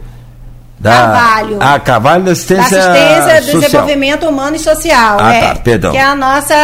Da, 0.77 0.91
Carvalho. 0.91 1.57
Ah, 1.59 1.79
Carvalho 1.79 2.23
da 2.23 2.31
assistência, 2.31 2.77
da 2.77 2.91
assistência 2.91 3.41
do 3.41 3.45
social. 3.45 3.61
desenvolvimento 3.61 4.27
humano 4.27 4.55
e 4.55 4.59
social. 4.59 5.17
Ah, 5.19 5.33
é, 5.33 5.41
tá, 5.41 5.55
perdão. 5.55 5.91
Que 5.91 5.97
é 5.97 6.03
a 6.03 6.15
nossa 6.15 6.55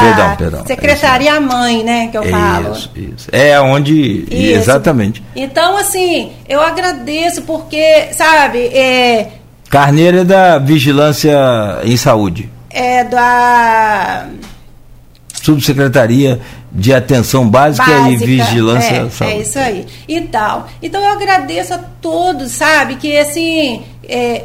Perdão, 0.00 0.36
perdão, 0.36 0.66
secretaria 0.66 1.40
mãe, 1.40 1.82
né, 1.82 2.08
que 2.08 2.18
eu 2.18 2.22
falo. 2.24 2.72
Isso, 2.72 2.90
isso. 2.96 3.28
É 3.32 3.58
onde. 3.60 4.26
Isso. 4.30 4.58
Exatamente. 4.58 5.22
Então, 5.34 5.76
assim, 5.78 6.32
eu 6.46 6.60
agradeço 6.60 7.42
porque, 7.42 8.08
sabe, 8.12 8.58
é, 8.66 9.39
Carneiro 9.70 10.18
é 10.18 10.24
da 10.24 10.58
Vigilância 10.58 11.32
em 11.84 11.96
Saúde. 11.96 12.50
é 12.68 13.04
da 13.04 14.26
Subsecretaria 15.42 16.40
de 16.70 16.92
Atenção 16.92 17.48
Básica, 17.48 17.90
e 18.10 18.16
Vigilância 18.16 18.94
é, 19.06 19.10
Saúde. 19.10 19.36
É 19.36 19.40
isso 19.40 19.58
aí. 19.58 19.86
E 20.06 20.20
tal. 20.22 20.68
Então 20.82 21.00
eu 21.02 21.08
agradeço 21.10 21.72
a 21.74 21.78
todos, 21.78 22.52
sabe, 22.52 22.96
que 22.96 23.16
assim, 23.16 23.82
é, 24.08 24.44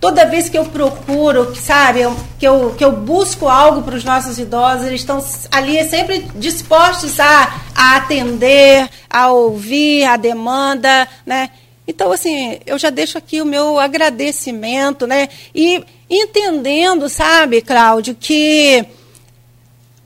toda 0.00 0.24
vez 0.26 0.48
que 0.48 0.56
eu 0.58 0.64
procuro, 0.64 1.54
sabe, 1.54 2.00
eu- 2.00 2.16
que, 2.38 2.46
eu, 2.48 2.74
que 2.76 2.84
eu 2.84 2.92
busco 2.92 3.46
algo 3.48 3.82
para 3.82 3.94
os 3.94 4.04
nossos 4.04 4.38
idosos, 4.38 4.86
eles 4.86 5.00
estão 5.02 5.22
ali 5.52 5.84
sempre 5.84 6.26
dispostos 6.34 7.20
a, 7.20 7.54
a 7.76 7.96
atender, 7.96 8.88
a 9.10 9.28
ouvir 9.30 10.04
a 10.04 10.16
demanda, 10.16 11.06
né? 11.26 11.50
Então, 11.86 12.12
assim, 12.12 12.60
eu 12.64 12.78
já 12.78 12.90
deixo 12.90 13.18
aqui 13.18 13.42
o 13.42 13.46
meu 13.46 13.78
agradecimento, 13.78 15.06
né? 15.06 15.28
E 15.54 15.84
entendendo, 16.08 17.08
sabe, 17.08 17.60
Cláudio, 17.60 18.16
que 18.18 18.86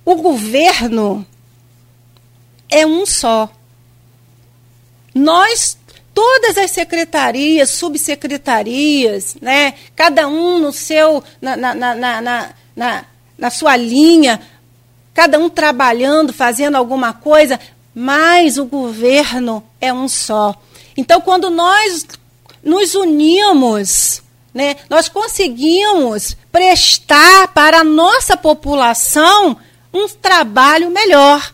o 0.04 0.14
governo 0.14 1.26
é 2.70 2.86
um 2.86 3.04
só. 3.04 3.50
Nós, 5.14 5.78
todas 6.14 6.56
as 6.56 6.70
secretarias, 6.70 7.70
subsecretarias, 7.70 9.36
né, 9.40 9.74
cada 9.94 10.28
um 10.28 10.58
no 10.58 10.72
seu, 10.72 11.22
na, 11.40 11.56
na, 11.56 11.74
na, 11.74 11.94
na, 11.94 12.54
na, 12.74 13.04
na, 13.38 13.50
sua 13.50 13.76
linha, 13.76 14.40
cada 15.12 15.38
um 15.38 15.48
trabalhando, 15.48 16.32
fazendo 16.32 16.76
alguma 16.76 17.12
coisa, 17.12 17.58
mas 17.94 18.58
o 18.58 18.64
governo 18.64 19.62
é 19.80 19.92
um 19.92 20.08
só. 20.08 20.54
Então, 20.96 21.20
quando 21.20 21.50
nós 21.50 22.06
nos 22.62 22.94
unimos, 22.94 24.22
né, 24.52 24.76
nós 24.88 25.08
conseguimos 25.08 26.36
prestar 26.50 27.48
para 27.48 27.80
a 27.80 27.84
nossa 27.84 28.36
população 28.36 29.56
um 29.92 30.08
trabalho 30.08 30.90
melhor. 30.90 31.52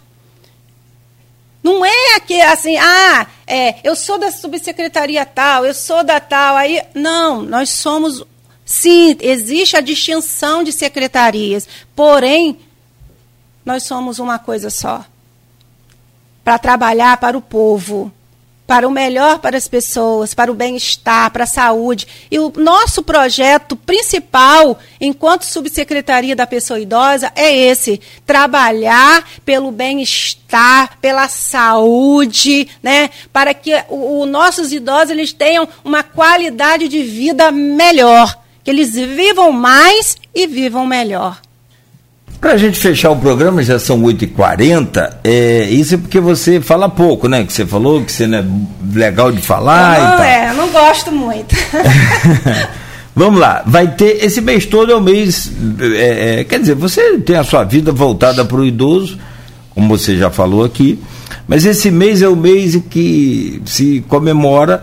Não 1.62 1.84
é 1.84 2.18
que 2.20 2.40
assim, 2.40 2.76
ah, 2.76 3.26
é, 3.46 3.76
eu 3.84 3.94
sou 3.94 4.18
da 4.18 4.32
subsecretaria 4.32 5.24
tal, 5.24 5.64
eu 5.64 5.74
sou 5.74 6.02
da 6.02 6.18
tal, 6.18 6.56
aí. 6.56 6.82
Não, 6.94 7.42
nós 7.42 7.70
somos. 7.70 8.24
Sim, 8.64 9.16
existe 9.20 9.76
a 9.76 9.80
distinção 9.80 10.62
de 10.62 10.72
secretarias, 10.72 11.68
porém, 11.94 12.60
nós 13.64 13.82
somos 13.82 14.18
uma 14.18 14.38
coisa 14.38 14.70
só. 14.70 15.04
Para 16.42 16.58
trabalhar 16.58 17.16
para 17.18 17.38
o 17.38 17.42
povo, 17.42 18.12
para 18.66 18.86
o 18.86 18.90
melhor 18.90 19.38
para 19.38 19.56
as 19.56 19.68
pessoas, 19.68 20.34
para 20.34 20.50
o 20.50 20.54
bem-estar, 20.54 21.30
para 21.30 21.44
a 21.44 21.46
saúde. 21.46 22.06
E 22.30 22.38
o 22.38 22.52
nosso 22.56 23.02
projeto 23.02 23.76
principal, 23.76 24.78
enquanto 25.00 25.42
subsecretaria 25.42 26.34
da 26.34 26.46
pessoa 26.46 26.80
idosa, 26.80 27.32
é 27.34 27.54
esse: 27.54 28.00
trabalhar 28.26 29.28
pelo 29.44 29.70
bem-estar, 29.70 30.98
pela 31.00 31.28
saúde, 31.28 32.68
né? 32.82 33.10
Para 33.32 33.52
que 33.52 33.72
os 33.88 34.28
nossos 34.28 34.72
idosos 34.72 35.10
eles 35.10 35.32
tenham 35.32 35.68
uma 35.84 36.02
qualidade 36.02 36.88
de 36.88 37.02
vida 37.02 37.50
melhor, 37.50 38.38
que 38.64 38.70
eles 38.70 38.94
vivam 38.94 39.52
mais 39.52 40.16
e 40.34 40.46
vivam 40.46 40.86
melhor. 40.86 41.40
Para 42.42 42.54
a 42.54 42.56
gente 42.56 42.76
fechar 42.76 43.10
o 43.10 43.16
programa, 43.16 43.62
já 43.62 43.78
são 43.78 44.02
8h40, 44.02 45.18
é, 45.22 45.62
isso 45.70 45.94
é 45.94 45.96
porque 45.96 46.18
você 46.18 46.60
fala 46.60 46.88
pouco, 46.88 47.28
né? 47.28 47.44
Que 47.44 47.52
você 47.52 47.64
falou 47.64 48.02
que 48.02 48.10
você 48.10 48.26
não 48.26 48.38
é 48.38 48.44
legal 48.92 49.30
de 49.30 49.40
falar 49.40 49.96
não, 49.96 50.04
e 50.04 50.16
tal. 50.16 50.24
É, 50.24 50.52
não 50.52 50.68
gosto 50.70 51.12
muito. 51.12 51.54
Vamos 53.14 53.38
lá, 53.38 53.62
vai 53.64 53.86
ter. 53.92 54.24
Esse 54.24 54.40
mês 54.40 54.66
todo 54.66 54.90
é 54.90 54.96
o 54.96 55.00
mês. 55.00 55.52
É, 55.94 56.40
é, 56.40 56.44
quer 56.44 56.58
dizer, 56.58 56.74
você 56.74 57.16
tem 57.18 57.36
a 57.36 57.44
sua 57.44 57.62
vida 57.62 57.92
voltada 57.92 58.44
para 58.44 58.56
o 58.56 58.66
idoso, 58.66 59.20
como 59.70 59.96
você 59.96 60.16
já 60.16 60.28
falou 60.28 60.64
aqui, 60.64 60.98
mas 61.46 61.64
esse 61.64 61.92
mês 61.92 62.22
é 62.22 62.28
o 62.28 62.34
mês 62.34 62.74
em 62.74 62.80
que 62.80 63.62
se 63.64 64.04
comemora. 64.08 64.82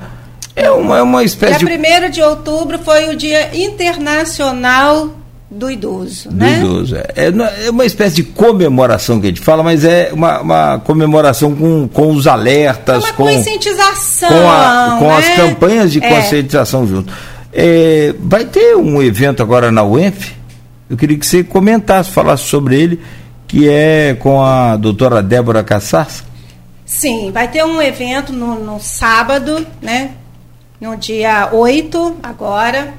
É 0.55 0.71
uma, 0.71 0.97
é 0.99 1.01
uma 1.01 1.25
espécie 1.25 1.65
dia 1.65 1.77
de. 1.77 2.07
1 2.07 2.09
de 2.09 2.21
outubro 2.21 2.79
foi 2.79 3.09
o 3.09 3.17
Dia 3.17 3.49
Internacional 3.53 5.18
do 5.51 5.69
Idoso. 5.69 6.29
Do 6.29 6.35
né? 6.35 6.59
idoso. 6.59 6.95
É, 6.95 7.13
é, 7.15 7.65
é 7.65 7.69
uma 7.71 7.85
espécie 7.85 8.17
de 8.17 8.23
comemoração 8.23 9.19
que 9.19 9.25
a 9.27 9.29
gente 9.29 9.41
fala, 9.41 9.63
mas 9.63 9.83
é 9.83 10.11
uma, 10.13 10.41
uma 10.41 10.79
comemoração 10.79 11.55
com, 11.55 11.87
com 11.87 12.11
os 12.11 12.27
alertas. 12.27 13.03
É 13.03 13.07
uma 13.07 13.13
com, 13.13 13.23
conscientização. 13.25 14.29
Com, 14.29 14.49
a, 14.49 14.95
com 14.99 15.07
né? 15.07 15.17
as 15.17 15.35
campanhas 15.35 15.91
de 15.91 16.03
É. 16.03 16.09
conscientização 16.09 16.87
junto. 16.87 17.11
É, 17.51 18.13
vai 18.19 18.45
ter 18.45 18.75
um 18.75 19.01
evento 19.01 19.41
agora 19.41 19.71
na 19.71 19.83
UENF, 19.83 20.33
eu 20.87 20.95
queria 20.95 21.17
que 21.17 21.25
você 21.25 21.43
comentasse, 21.43 22.11
falasse 22.11 22.43
sobre 22.43 22.79
ele, 22.79 23.01
que 23.47 23.67
é 23.67 24.15
com 24.19 24.43
a 24.43 24.77
doutora 24.77 25.23
Débora 25.23 25.63
Cassars. 25.63 26.23
Sim, 26.85 27.31
vai 27.31 27.47
ter 27.47 27.63
um 27.63 27.81
evento 27.81 28.31
no, 28.31 28.59
no 28.59 28.79
sábado, 28.79 29.65
né? 29.81 30.11
No 30.79 30.95
dia 30.95 31.49
8, 31.51 32.17
agora. 32.21 32.93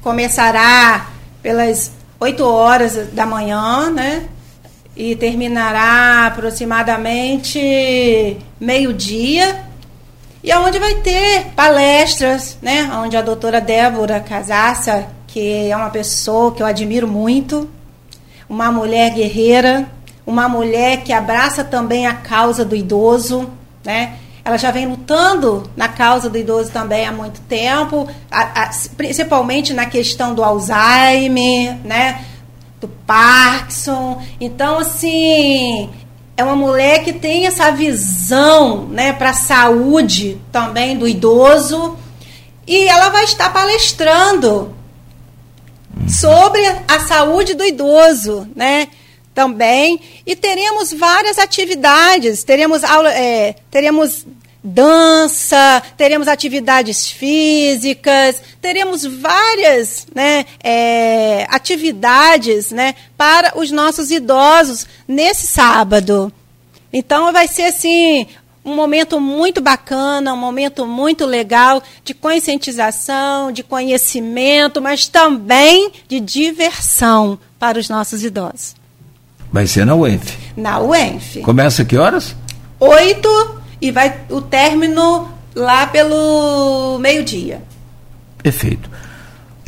Começará 0.00 1.11
pelas 1.42 1.90
8 2.20 2.44
horas 2.44 3.08
da 3.12 3.26
manhã, 3.26 3.90
né? 3.90 4.28
E 4.96 5.16
terminará 5.16 6.26
aproximadamente 6.26 8.38
meio-dia. 8.60 9.64
E 10.44 10.52
aonde 10.52 10.78
vai 10.78 10.94
ter 10.96 11.46
palestras, 11.56 12.58
né? 12.62 12.90
Onde 13.02 13.16
a 13.16 13.22
doutora 13.22 13.60
Débora 13.60 14.20
Casassa, 14.20 15.06
que 15.26 15.68
é 15.68 15.76
uma 15.76 15.90
pessoa 15.90 16.52
que 16.52 16.62
eu 16.62 16.66
admiro 16.66 17.08
muito, 17.08 17.68
uma 18.48 18.70
mulher 18.70 19.12
guerreira, 19.14 19.88
uma 20.26 20.48
mulher 20.48 21.02
que 21.02 21.12
abraça 21.12 21.64
também 21.64 22.06
a 22.06 22.14
causa 22.14 22.64
do 22.64 22.76
idoso, 22.76 23.50
né? 23.84 24.14
Ela 24.44 24.56
já 24.56 24.70
vem 24.72 24.86
lutando 24.86 25.70
na 25.76 25.88
causa 25.88 26.28
do 26.28 26.36
idoso 26.36 26.70
também 26.70 27.06
há 27.06 27.12
muito 27.12 27.40
tempo, 27.42 28.08
a- 28.30 28.62
a- 28.64 28.70
principalmente 28.96 29.72
na 29.72 29.86
questão 29.86 30.34
do 30.34 30.42
Alzheimer, 30.42 31.76
né? 31.84 32.24
Do 32.80 32.88
Parkinson. 32.88 34.20
Então, 34.40 34.78
assim, 34.80 35.88
é 36.36 36.42
uma 36.42 36.56
mulher 36.56 37.04
que 37.04 37.12
tem 37.12 37.46
essa 37.46 37.70
visão, 37.70 38.86
né, 38.86 39.12
para 39.12 39.30
a 39.30 39.34
saúde 39.34 40.40
também 40.50 40.96
do 40.98 41.06
idoso. 41.06 41.96
E 42.66 42.88
ela 42.88 43.10
vai 43.10 43.24
estar 43.24 43.52
palestrando 43.52 44.74
sobre 46.08 46.60
a 46.88 47.00
saúde 47.00 47.54
do 47.54 47.64
idoso, 47.64 48.48
né? 48.56 48.88
Também. 49.34 50.00
E 50.26 50.36
teremos 50.36 50.92
várias 50.92 51.38
atividades. 51.38 52.44
Teremos 52.44 52.84
aula, 52.84 53.12
é, 53.12 53.54
teremos 53.70 54.26
dança, 54.62 55.82
teremos 55.96 56.28
atividades 56.28 57.10
físicas, 57.10 58.40
teremos 58.60 59.04
várias 59.04 60.06
né, 60.14 60.44
é, 60.62 61.46
atividades 61.50 62.70
né, 62.70 62.94
para 63.16 63.58
os 63.58 63.70
nossos 63.70 64.10
idosos 64.10 64.86
nesse 65.08 65.46
sábado. 65.48 66.32
Então 66.92 67.32
vai 67.32 67.48
ser 67.48 67.64
assim 67.64 68.26
um 68.64 68.76
momento 68.76 69.20
muito 69.20 69.60
bacana, 69.60 70.32
um 70.32 70.36
momento 70.36 70.86
muito 70.86 71.26
legal 71.26 71.82
de 72.04 72.14
conscientização, 72.14 73.50
de 73.50 73.64
conhecimento, 73.64 74.80
mas 74.80 75.08
também 75.08 75.90
de 76.06 76.20
diversão 76.20 77.38
para 77.58 77.78
os 77.78 77.88
nossos 77.88 78.22
idosos. 78.22 78.81
Vai 79.52 79.66
ser 79.66 79.84
na 79.84 79.94
UENF. 79.94 80.38
Na 80.56 80.80
UENF. 80.80 81.40
Começa 81.42 81.84
que 81.84 81.96
horas? 81.96 82.34
Oito 82.80 83.28
e 83.80 83.90
vai 83.90 84.14
o 84.30 84.40
término 84.40 85.28
lá 85.54 85.86
pelo 85.86 86.98
meio-dia. 86.98 87.60
Perfeito. 88.42 88.90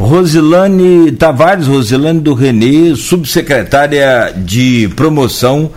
Rosilane 0.00 1.12
Tavares, 1.12 1.66
Rosilane 1.66 2.20
do 2.20 2.34
Renê, 2.34 2.96
subsecretária 2.96 4.32
de 4.36 4.88
promoção 4.96 5.70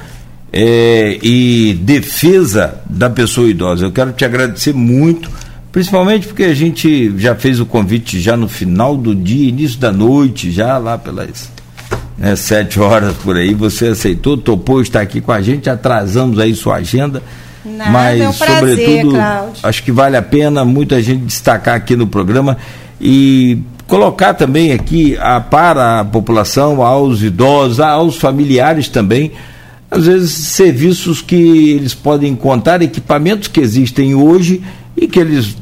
eh, 0.51 1.19
e 1.21 1.77
defesa 1.81 2.81
da 2.89 3.09
pessoa 3.09 3.49
idosa. 3.49 3.85
Eu 3.85 3.91
quero 3.91 4.13
te 4.13 4.25
agradecer 4.25 4.73
muito, 4.73 5.29
principalmente 5.71 6.27
porque 6.27 6.43
a 6.43 6.53
gente 6.53 7.13
já 7.17 7.35
fez 7.35 7.59
o 7.59 7.65
convite 7.65 8.19
já 8.19 8.35
no 8.35 8.47
final 8.47 8.97
do 8.97 9.13
dia, 9.13 9.49
início 9.49 9.79
da 9.79 9.91
noite, 9.91 10.51
já 10.51 10.77
lá 10.77 10.97
pelas 10.97 11.51
né, 12.17 12.35
sete 12.35 12.79
horas 12.79 13.13
por 13.17 13.35
aí. 13.35 13.53
Você 13.53 13.87
aceitou, 13.87 14.37
topou 14.37 14.81
estar 14.81 15.01
aqui 15.01 15.21
com 15.21 15.31
a 15.31 15.41
gente, 15.41 15.69
atrasamos 15.69 16.39
aí 16.39 16.55
sua 16.55 16.75
agenda. 16.75 17.21
Nada, 17.63 17.91
mas, 17.91 18.21
é 18.21 18.29
um 18.29 18.33
prazer, 18.33 18.77
sobretudo, 18.77 19.11
Cláudio. 19.11 19.59
acho 19.63 19.83
que 19.83 19.91
vale 19.91 20.15
a 20.15 20.21
pena 20.21 20.63
muita 20.63 21.01
gente 21.01 21.25
destacar 21.25 21.75
aqui 21.75 21.95
no 21.95 22.07
programa 22.07 22.57
e 22.99 23.59
colocar 23.87 24.33
também 24.33 24.71
aqui 24.71 25.17
a, 25.19 25.39
para 25.41 25.99
a 25.99 26.05
população, 26.05 26.81
aos 26.81 27.21
idosos, 27.21 27.79
aos 27.79 28.17
familiares 28.17 28.87
também, 28.87 29.33
às 29.91 30.05
vezes 30.05 30.31
serviços 30.31 31.21
que 31.21 31.71
eles 31.71 31.93
podem 31.93 32.31
encontrar, 32.31 32.81
equipamentos 32.81 33.47
que 33.47 33.59
existem 33.59 34.15
hoje 34.15 34.61
e 34.95 35.07
que 35.07 35.19
eles 35.19 35.55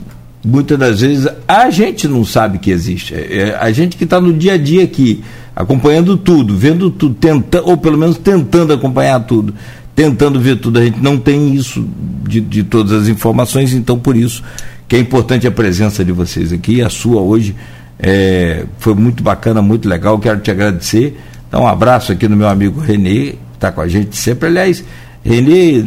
muitas 0.45 0.77
das 0.77 1.01
vezes 1.01 1.27
a 1.47 1.69
gente 1.69 2.07
não 2.07 2.23
sabe 2.23 2.59
que 2.59 2.69
existe. 2.69 3.13
É, 3.13 3.37
é 3.37 3.57
a 3.59 3.71
gente 3.71 3.97
que 3.97 4.03
está 4.03 4.21
no 4.21 4.31
dia 4.31 4.53
a 4.53 4.57
dia 4.57 4.83
aqui, 4.83 5.23
acompanhando 5.55 6.15
tudo, 6.17 6.55
vendo 6.55 6.89
tudo, 6.91 7.15
tentando, 7.15 7.67
ou 7.67 7.77
pelo 7.77 7.97
menos 7.97 8.17
tentando 8.17 8.73
acompanhar 8.73 9.19
tudo, 9.21 9.53
tentando 9.95 10.39
ver 10.39 10.57
tudo, 10.57 10.79
a 10.79 10.83
gente 10.83 11.01
não 11.01 11.17
tem 11.17 11.55
isso 11.55 11.87
de, 12.27 12.41
de 12.41 12.63
todas 12.63 12.91
as 12.91 13.07
informações, 13.07 13.73
então 13.73 13.97
por 13.97 14.15
isso 14.15 14.43
que 14.87 14.95
é 14.95 14.99
importante 14.99 15.47
a 15.47 15.51
presença 15.51 16.05
de 16.05 16.11
vocês 16.11 16.53
aqui, 16.53 16.81
a 16.81 16.89
sua 16.89 17.21
hoje 17.21 17.55
é, 17.97 18.65
foi 18.77 18.93
muito 18.93 19.23
bacana, 19.23 19.61
muito 19.61 19.87
legal, 19.87 20.19
quero 20.19 20.39
te 20.41 20.51
agradecer. 20.51 21.17
Então 21.47 21.63
um 21.63 21.67
abraço 21.67 22.11
aqui 22.11 22.27
no 22.27 22.35
meu 22.35 22.47
amigo 22.47 22.79
Renê, 22.79 23.31
que 23.31 23.37
está 23.53 23.71
com 23.71 23.81
a 23.81 23.87
gente 23.87 24.15
sempre, 24.17 24.49
aliás, 24.49 24.83
Renê 25.23 25.83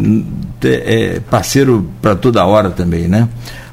é 0.65 1.21
parceiro 1.31 1.89
para 2.03 2.17
toda 2.17 2.45
hora 2.45 2.71
também, 2.71 3.07
né? 3.07 3.29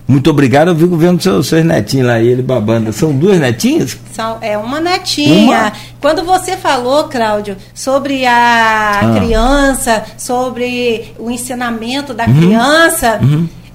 Muito 0.08 0.30
obrigado, 0.30 0.68
eu 0.70 0.76
fico 0.76 0.96
vendo 0.96 1.20
seus, 1.22 1.48
seus 1.48 1.66
netinhos 1.66 2.06
lá, 2.08 2.20
ele 2.20 2.44
babando. 2.44 2.94
São 2.94 3.12
duas 3.12 3.40
netinhas? 3.40 3.98
São, 4.14 4.38
é 4.40 4.56
uma 4.56 4.80
netinha. 4.80 5.34
Uma? 5.34 5.74
Quando 6.00 6.24
você 6.24 6.56
falou, 6.56 7.06
Cláudio, 7.06 7.58
sobre 7.74 8.24
a 8.26 9.00
Ah. 9.02 9.16
criança, 9.20 10.06
sobre 10.16 11.12
o 11.18 11.32
ensinamento 11.32 12.14
da 12.14 12.26
Uhum. 12.28 12.38
criança, 12.38 13.20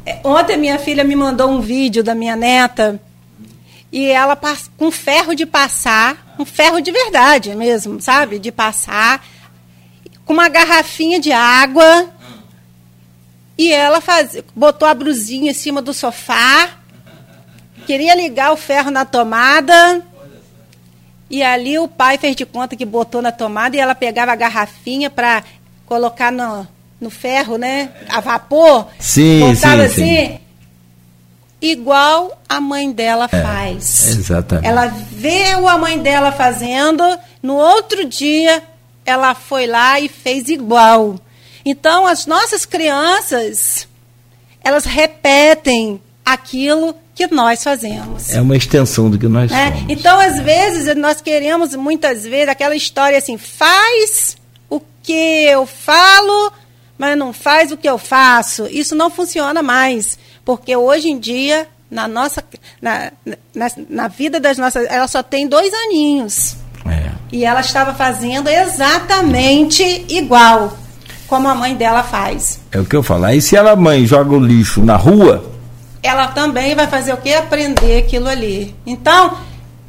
é, 0.07 0.21
ontem 0.23 0.57
minha 0.57 0.79
filha 0.79 1.03
me 1.03 1.17
mandou 1.17 1.51
um 1.51 1.61
vídeo 1.61 2.05
da 2.05 2.15
minha 2.15 2.37
neta 2.37 3.01
e 3.93 4.07
ela 4.07 4.39
com 4.77 4.89
ferro 4.93 5.35
de 5.35 5.45
passar, 5.45 6.35
um 6.39 6.45
ferro 6.45 6.81
de 6.81 6.93
verdade 6.93 7.57
mesmo, 7.57 8.01
sabe? 8.01 8.39
De 8.39 8.53
passar, 8.53 9.21
com 10.25 10.33
uma 10.33 10.49
garrafinha 10.49 11.19
de 11.19 11.33
água. 11.33 12.09
E 13.61 13.75
ela 13.75 14.01
faz, 14.01 14.43
botou 14.57 14.89
a 14.89 14.95
brusinha 14.95 15.51
em 15.51 15.55
cima 15.55 15.83
do 15.83 15.93
sofá, 15.93 16.79
queria 17.87 18.15
ligar 18.15 18.53
o 18.53 18.57
ferro 18.57 18.91
na 18.91 19.05
tomada. 19.05 20.01
E 21.29 21.43
ali 21.43 21.79
o 21.79 21.87
pai 21.87 22.17
fez 22.17 22.35
de 22.35 22.47
conta 22.47 22.75
que 22.75 22.87
botou 22.87 23.21
na 23.21 23.31
tomada 23.31 23.77
e 23.77 23.79
ela 23.79 23.95
pegava 23.95 24.33
a 24.33 24.35
garrafinha 24.35 25.11
para 25.11 25.45
colocar 25.85 26.33
no, 26.33 26.67
no 26.99 27.11
ferro, 27.11 27.59
né? 27.59 27.91
A 28.09 28.19
vapor. 28.21 28.89
Sim, 28.99 29.41
botava 29.41 29.87
sim, 29.91 29.93
assim. 29.93 30.27
sim. 30.27 30.41
Igual 31.61 32.41
a 32.49 32.63
mãe 32.63 32.91
dela 32.91 33.29
faz. 33.29 34.09
exatamente. 34.09 34.69
Ela 34.69 34.87
viu 34.87 35.69
a 35.69 35.77
mãe 35.77 35.99
dela 35.99 36.33
fazendo, 36.33 37.05
no 37.43 37.57
outro 37.57 38.07
dia 38.07 38.63
ela 39.05 39.35
foi 39.35 39.67
lá 39.67 40.01
e 40.01 40.09
fez 40.09 40.49
igual. 40.49 41.21
Então 41.65 42.07
as 42.07 42.27
nossas 42.27 42.65
crianças, 42.65 43.89
elas 44.63 44.85
repetem 44.85 46.01
aquilo 46.25 46.95
que 47.15 47.27
nós 47.27 47.63
fazemos. 47.63 48.33
É 48.33 48.41
uma 48.41 48.57
extensão 48.57 49.11
do 49.11 49.19
que 49.19 49.29
nós 49.29 49.51
né? 49.51 49.73
somos. 49.73 49.91
Então, 49.91 50.19
às 50.19 50.41
vezes, 50.41 50.97
nós 50.97 51.21
queremos, 51.21 51.75
muitas 51.75 52.23
vezes, 52.25 52.49
aquela 52.49 52.75
história 52.75 53.19
assim, 53.19 53.37
faz 53.37 54.37
o 54.69 54.81
que 55.03 55.13
eu 55.13 55.67
falo, 55.67 56.53
mas 56.97 57.19
não 57.19 57.33
faz 57.33 57.73
o 57.73 57.77
que 57.77 57.89
eu 57.89 57.99
faço. 57.99 58.67
Isso 58.71 58.95
não 58.95 59.11
funciona 59.11 59.63
mais. 59.63 60.19
Porque 60.45 60.75
hoje 60.75 61.11
em 61.11 61.19
dia, 61.19 61.69
na 61.91 62.07
nossa. 62.09 62.43
Na, 62.81 63.13
na, 63.55 63.71
na 63.89 64.09
vida 64.09 64.41
das 64.41 64.57
nossas. 64.57 64.87
Ela 64.89 65.09
só 65.09 65.23
tem 65.23 65.47
dois 65.47 65.73
aninhos. 65.75 66.57
É. 66.87 67.11
E 67.33 67.45
ela 67.45 67.61
estava 67.61 67.95
fazendo 67.95 68.49
exatamente 68.49 69.83
igual 70.09 70.77
como 71.31 71.47
a 71.47 71.55
mãe 71.55 71.77
dela 71.77 72.03
faz. 72.03 72.61
É 72.73 72.81
o 72.81 72.85
que 72.85 72.97
eu 72.97 73.05
falo. 73.05 73.25
Aí 73.25 73.41
se 73.41 73.55
ela 73.55 73.77
mãe 73.77 74.05
joga 74.05 74.35
o 74.35 74.41
lixo 74.41 74.85
na 74.85 74.97
rua, 74.97 75.49
ela 76.03 76.27
também 76.27 76.75
vai 76.75 76.89
fazer 76.89 77.15
o 77.15 77.17
que? 77.19 77.33
Aprender 77.33 77.99
aquilo 77.99 78.29
ali. 78.29 78.75
Então, 78.85 79.39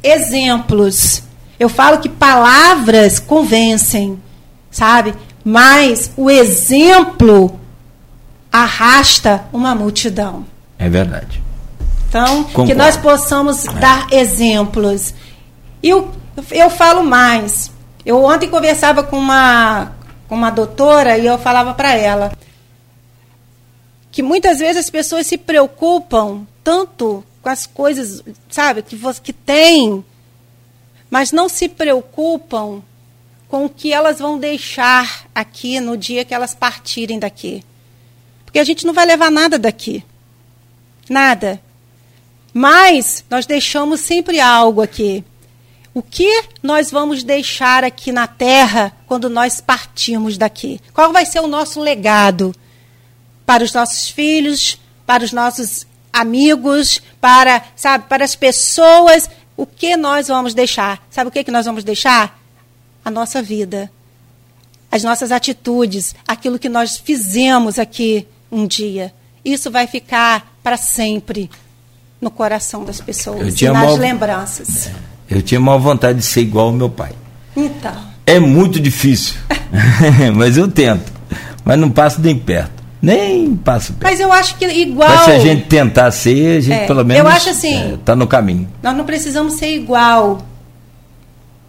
exemplos. 0.00 1.24
Eu 1.58 1.68
falo 1.68 1.98
que 1.98 2.08
palavras 2.08 3.18
convencem, 3.18 4.22
sabe? 4.70 5.14
Mas 5.44 6.12
o 6.16 6.30
exemplo 6.30 7.58
arrasta 8.50 9.44
uma 9.52 9.74
multidão. 9.74 10.44
É 10.78 10.88
verdade. 10.88 11.42
Então, 12.08 12.44
Concordo. 12.44 12.70
que 12.70 12.74
nós 12.74 12.96
possamos 12.96 13.66
é. 13.66 13.72
dar 13.72 14.06
exemplos. 14.12 15.12
E 15.82 15.88
eu, 15.88 16.08
eu 16.52 16.70
falo 16.70 17.02
mais. 17.02 17.72
Eu 18.06 18.22
ontem 18.22 18.48
conversava 18.48 19.02
com 19.02 19.18
uma, 19.18 19.92
com 20.32 20.36
uma 20.36 20.48
doutora 20.48 21.18
e 21.18 21.26
eu 21.26 21.36
falava 21.36 21.74
para 21.74 21.94
ela 21.94 22.32
que 24.10 24.22
muitas 24.22 24.60
vezes 24.60 24.78
as 24.78 24.88
pessoas 24.88 25.26
se 25.26 25.36
preocupam 25.36 26.46
tanto 26.64 27.22
com 27.42 27.50
as 27.50 27.66
coisas, 27.66 28.24
sabe, 28.48 28.80
que 28.80 28.98
que 29.22 29.32
tem, 29.34 30.02
mas 31.10 31.32
não 31.32 31.50
se 31.50 31.68
preocupam 31.68 32.80
com 33.46 33.66
o 33.66 33.68
que 33.68 33.92
elas 33.92 34.20
vão 34.20 34.38
deixar 34.38 35.26
aqui 35.34 35.78
no 35.80 35.98
dia 35.98 36.24
que 36.24 36.32
elas 36.32 36.54
partirem 36.54 37.18
daqui. 37.18 37.62
Porque 38.46 38.58
a 38.58 38.64
gente 38.64 38.86
não 38.86 38.94
vai 38.94 39.04
levar 39.04 39.30
nada 39.30 39.58
daqui. 39.58 40.02
Nada. 41.10 41.60
Mas 42.54 43.22
nós 43.28 43.44
deixamos 43.44 44.00
sempre 44.00 44.40
algo 44.40 44.80
aqui. 44.80 45.22
O 45.94 46.02
que 46.02 46.44
nós 46.62 46.90
vamos 46.90 47.22
deixar 47.22 47.84
aqui 47.84 48.12
na 48.12 48.26
terra 48.26 48.92
quando 49.06 49.28
nós 49.28 49.60
partirmos 49.60 50.38
daqui? 50.38 50.80
Qual 50.94 51.12
vai 51.12 51.26
ser 51.26 51.40
o 51.40 51.46
nosso 51.46 51.80
legado 51.80 52.54
para 53.44 53.62
os 53.62 53.72
nossos 53.74 54.08
filhos, 54.08 54.80
para 55.04 55.22
os 55.22 55.32
nossos 55.32 55.86
amigos, 56.10 57.02
para, 57.20 57.62
sabe, 57.76 58.06
para 58.08 58.24
as 58.24 58.34
pessoas? 58.34 59.28
O 59.54 59.66
que 59.66 59.94
nós 59.96 60.28
vamos 60.28 60.54
deixar? 60.54 61.06
Sabe 61.10 61.28
o 61.28 61.30
que, 61.30 61.44
que 61.44 61.50
nós 61.50 61.66
vamos 61.66 61.84
deixar? 61.84 62.40
A 63.04 63.10
nossa 63.10 63.42
vida, 63.42 63.92
as 64.90 65.02
nossas 65.02 65.30
atitudes, 65.30 66.14
aquilo 66.26 66.58
que 66.58 66.70
nós 66.70 66.96
fizemos 66.96 67.78
aqui 67.78 68.26
um 68.50 68.66
dia. 68.66 69.12
Isso 69.44 69.70
vai 69.70 69.86
ficar 69.86 70.56
para 70.62 70.78
sempre 70.78 71.50
no 72.18 72.30
coração 72.30 72.82
das 72.82 73.00
pessoas 73.00 73.60
nas 73.60 73.98
lembranças. 73.98 74.88
Eu 75.28 75.42
tinha 75.42 75.60
maior 75.60 75.78
vontade 75.78 76.18
de 76.18 76.24
ser 76.24 76.42
igual 76.42 76.66
ao 76.66 76.72
meu 76.72 76.90
pai. 76.90 77.12
Então. 77.56 78.12
É 78.26 78.38
muito 78.38 78.78
difícil, 78.78 79.34
mas 80.34 80.56
eu 80.56 80.68
tento. 80.68 81.12
Mas 81.64 81.78
não 81.78 81.90
passo 81.90 82.20
nem 82.20 82.36
perto. 82.36 82.82
Nem 83.00 83.56
passo 83.56 83.92
perto. 83.94 84.10
Mas 84.10 84.20
eu 84.20 84.32
acho 84.32 84.56
que 84.56 84.64
igual. 84.64 85.08
Mas 85.08 85.22
se 85.22 85.30
a 85.32 85.38
gente 85.38 85.64
tentar 85.66 86.10
ser, 86.12 86.58
a 86.58 86.60
gente 86.60 86.80
é, 86.82 86.86
pelo 86.86 87.04
menos. 87.04 87.24
Eu 87.24 87.28
acho 87.28 87.50
assim. 87.50 87.94
Está 87.94 88.12
é, 88.12 88.16
no 88.16 88.26
caminho. 88.26 88.68
Nós 88.82 88.96
não 88.96 89.04
precisamos 89.04 89.54
ser 89.54 89.74
igual 89.74 90.42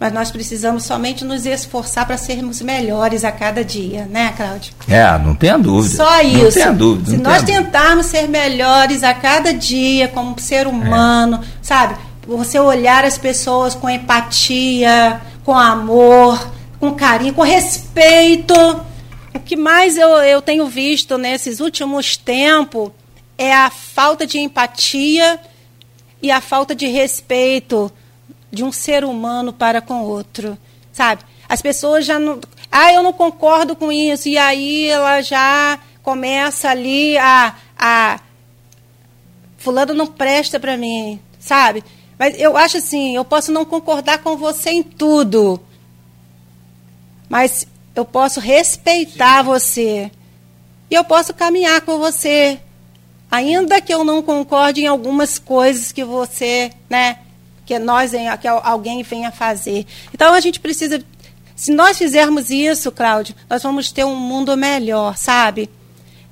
mas 0.04 0.12
nós 0.12 0.30
precisamos 0.30 0.84
somente 0.84 1.24
nos 1.24 1.46
esforçar 1.46 2.06
para 2.06 2.18
sermos 2.18 2.60
melhores 2.60 3.24
a 3.24 3.32
cada 3.32 3.64
dia, 3.64 4.04
né, 4.04 4.34
Cláudio? 4.36 4.74
É, 4.86 5.18
não 5.18 5.34
tenha 5.34 5.56
dúvida. 5.56 5.96
Só 5.96 6.20
isso. 6.20 6.42
Não 6.42 6.52
tenha 6.52 6.72
dúvida. 6.72 7.10
Se 7.10 7.16
nós 7.16 7.42
tentarmos 7.42 8.06
ser 8.06 8.28
melhores 8.28 9.02
a 9.02 9.14
cada 9.14 9.54
dia 9.54 10.08
como 10.08 10.38
ser 10.38 10.66
humano, 10.66 11.40
é. 11.42 11.46
sabe? 11.62 11.94
Você 12.26 12.58
olhar 12.58 13.04
as 13.04 13.18
pessoas 13.18 13.74
com 13.74 13.88
empatia, 13.88 15.20
com 15.44 15.56
amor, 15.56 16.50
com 16.80 16.94
carinho, 16.94 17.34
com 17.34 17.42
respeito. 17.42 18.54
O 19.34 19.40
que 19.40 19.56
mais 19.56 19.96
eu, 19.98 20.08
eu 20.08 20.40
tenho 20.40 20.66
visto 20.66 21.18
nesses 21.18 21.60
últimos 21.60 22.16
tempos 22.16 22.90
é 23.36 23.52
a 23.52 23.70
falta 23.70 24.26
de 24.26 24.38
empatia 24.38 25.38
e 26.22 26.30
a 26.30 26.40
falta 26.40 26.74
de 26.74 26.86
respeito 26.86 27.92
de 28.50 28.64
um 28.64 28.72
ser 28.72 29.04
humano 29.04 29.52
para 29.52 29.80
com 29.80 30.02
outro, 30.02 30.56
sabe? 30.92 31.22
As 31.48 31.60
pessoas 31.60 32.06
já 32.06 32.18
não, 32.18 32.40
ah, 32.70 32.92
eu 32.92 33.02
não 33.02 33.12
concordo 33.12 33.76
com 33.76 33.92
isso 33.92 34.28
e 34.28 34.38
aí 34.38 34.86
ela 34.86 35.20
já 35.20 35.78
começa 36.02 36.70
ali 36.70 37.18
a, 37.18 37.54
a 37.76 38.20
fulano 39.58 39.92
não 39.92 40.06
presta 40.06 40.60
para 40.60 40.76
mim, 40.76 41.20
sabe? 41.38 41.84
Mas 42.18 42.38
eu 42.38 42.56
acho 42.56 42.76
assim, 42.76 43.16
eu 43.16 43.24
posso 43.24 43.50
não 43.50 43.64
concordar 43.64 44.18
com 44.18 44.36
você 44.36 44.70
em 44.70 44.82
tudo, 44.82 45.60
mas 47.28 47.66
eu 47.94 48.04
posso 48.04 48.40
respeitar 48.40 49.42
você 49.42 50.10
e 50.90 50.94
eu 50.94 51.04
posso 51.04 51.34
caminhar 51.34 51.80
com 51.80 51.98
você, 51.98 52.60
ainda 53.30 53.80
que 53.80 53.92
eu 53.92 54.04
não 54.04 54.22
concorde 54.22 54.82
em 54.82 54.86
algumas 54.86 55.38
coisas 55.38 55.90
que 55.90 56.04
você, 56.04 56.70
né, 56.88 57.18
que 57.66 57.78
nós 57.78 58.12
que 58.40 58.46
alguém 58.46 59.02
venha 59.02 59.32
fazer. 59.32 59.86
Então 60.12 60.32
a 60.32 60.40
gente 60.40 60.60
precisa, 60.60 61.02
se 61.56 61.72
nós 61.72 61.98
fizermos 61.98 62.50
isso, 62.50 62.92
Cláudio, 62.92 63.34
nós 63.50 63.62
vamos 63.62 63.90
ter 63.90 64.04
um 64.04 64.16
mundo 64.16 64.56
melhor, 64.56 65.16
sabe? 65.16 65.68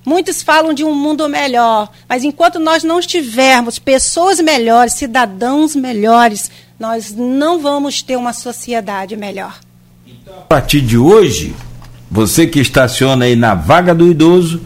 Muitos 0.04 0.42
falam 0.42 0.74
de 0.74 0.82
um 0.82 0.94
mundo 0.94 1.28
melhor, 1.28 1.90
mas 2.08 2.24
enquanto 2.24 2.58
nós 2.58 2.82
não 2.82 3.00
tivermos 3.00 3.78
pessoas 3.78 4.40
melhores, 4.40 4.94
cidadãos 4.94 5.76
melhores, 5.76 6.50
nós 6.78 7.14
não 7.14 7.60
vamos 7.60 8.02
ter 8.02 8.16
uma 8.16 8.32
sociedade 8.32 9.16
melhor. 9.16 9.60
Então, 10.06 10.34
a 10.34 10.40
partir 10.42 10.80
de 10.80 10.98
hoje, 10.98 11.54
você 12.10 12.46
que 12.46 12.58
estaciona 12.58 13.26
aí 13.26 13.36
na 13.36 13.54
vaga 13.54 13.94
do 13.94 14.10
idoso, 14.10 14.60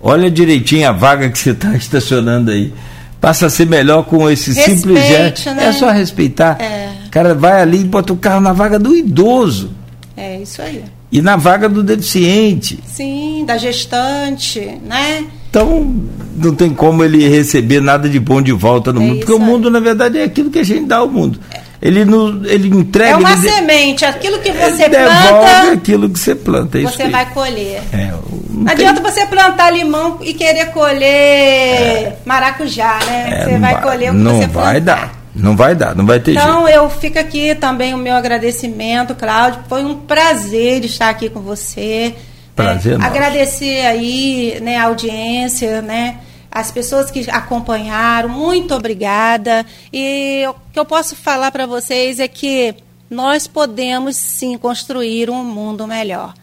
olha 0.00 0.30
direitinho 0.30 0.88
a 0.88 0.92
vaga 0.92 1.28
que 1.28 1.38
você 1.38 1.50
está 1.50 1.74
estacionando 1.76 2.50
aí 2.50 2.72
passa 3.20 3.46
a 3.46 3.50
ser 3.50 3.66
melhor 3.66 4.04
com 4.04 4.30
esse 4.30 4.52
Respeite, 4.52 4.80
simples 4.80 5.06
gesto. 5.06 5.54
Né? 5.54 5.66
É 5.66 5.72
só 5.72 5.90
respeitar. 5.90 6.60
É. 6.60 6.92
O 7.06 7.10
cara 7.10 7.34
vai 7.34 7.60
ali 7.60 7.80
e 7.80 7.84
bota 7.84 8.12
o 8.12 8.16
carro 8.16 8.40
na 8.40 8.52
vaga 8.52 8.78
do 8.78 8.94
idoso. 8.94 9.70
É 10.16 10.40
isso 10.40 10.62
aí. 10.62 10.84
E 11.10 11.22
na 11.22 11.36
vaga 11.36 11.68
do 11.68 11.82
deficiente. 11.82 12.78
Sim, 12.86 13.44
da 13.46 13.56
gestante, 13.56 14.60
né? 14.84 15.24
Então, 15.48 15.94
não 16.36 16.54
tem 16.54 16.74
como 16.74 17.02
ele 17.02 17.26
receber 17.26 17.80
nada 17.80 18.08
de 18.08 18.20
bom 18.20 18.42
de 18.42 18.52
volta 18.52 18.92
no 18.92 19.00
é 19.00 19.04
mundo, 19.04 19.18
porque 19.18 19.32
o 19.32 19.38
mundo, 19.38 19.70
na 19.70 19.80
verdade, 19.80 20.18
é 20.18 20.24
aquilo 20.24 20.50
que 20.50 20.58
a 20.58 20.64
gente 20.64 20.84
dá 20.86 20.98
ao 20.98 21.08
mundo. 21.08 21.40
Ele, 21.80 22.04
no, 22.04 22.44
ele 22.46 22.68
entrega. 22.68 23.12
É 23.12 23.16
uma 23.16 23.36
semente, 23.36 24.04
aquilo 24.04 24.38
que 24.40 24.50
você 24.50 24.88
planta. 24.88 25.72
Aquilo 25.72 26.10
que 26.10 26.18
você 26.18 26.34
planta. 26.34 26.78
É 26.78 26.82
você 26.82 27.08
vai 27.08 27.30
colher. 27.32 27.80
É, 27.92 28.10
não, 28.10 28.64
não 28.64 28.72
adianta 28.72 29.00
você 29.00 29.24
plantar 29.26 29.70
limão 29.70 30.18
e 30.22 30.34
querer 30.34 30.66
colher 30.66 31.06
é. 31.06 32.18
maracujá, 32.24 32.98
né? 33.06 33.28
É, 33.30 33.44
você 33.44 33.58
vai, 33.58 33.80
colher 33.80 34.10
o 34.10 34.14
que 34.14 34.18
não 34.18 34.38
você 34.38 34.48
plantar. 34.48 34.70
vai 34.70 34.80
dar. 34.80 35.17
Não 35.38 35.56
vai 35.56 35.74
dar, 35.74 35.94
não 35.94 36.04
vai 36.04 36.18
ter 36.18 36.32
então, 36.32 36.66
jeito. 36.66 36.76
eu 36.76 36.90
fico 36.90 37.18
aqui 37.18 37.54
também 37.54 37.94
o 37.94 37.98
meu 37.98 38.14
agradecimento, 38.14 39.14
Cláudio. 39.14 39.60
Foi 39.68 39.84
um 39.84 39.96
prazer 39.96 40.84
estar 40.84 41.08
aqui 41.08 41.30
com 41.30 41.40
você. 41.40 42.14
Prazer, 42.56 43.00
é, 43.00 43.04
Agradecer 43.04 43.86
aí, 43.86 44.58
né, 44.60 44.76
a 44.76 44.84
audiência, 44.84 45.80
né? 45.80 46.18
as 46.50 46.70
pessoas 46.70 47.10
que 47.10 47.30
acompanharam, 47.30 48.28
muito 48.28 48.74
obrigada. 48.74 49.64
E 49.92 50.44
o 50.48 50.54
que 50.72 50.78
eu 50.80 50.84
posso 50.84 51.14
falar 51.14 51.52
para 51.52 51.66
vocês 51.66 52.18
é 52.18 52.26
que 52.26 52.74
nós 53.08 53.46
podemos 53.46 54.16
sim 54.16 54.56
construir 54.58 55.30
um 55.30 55.44
mundo 55.44 55.86
melhor. 55.86 56.34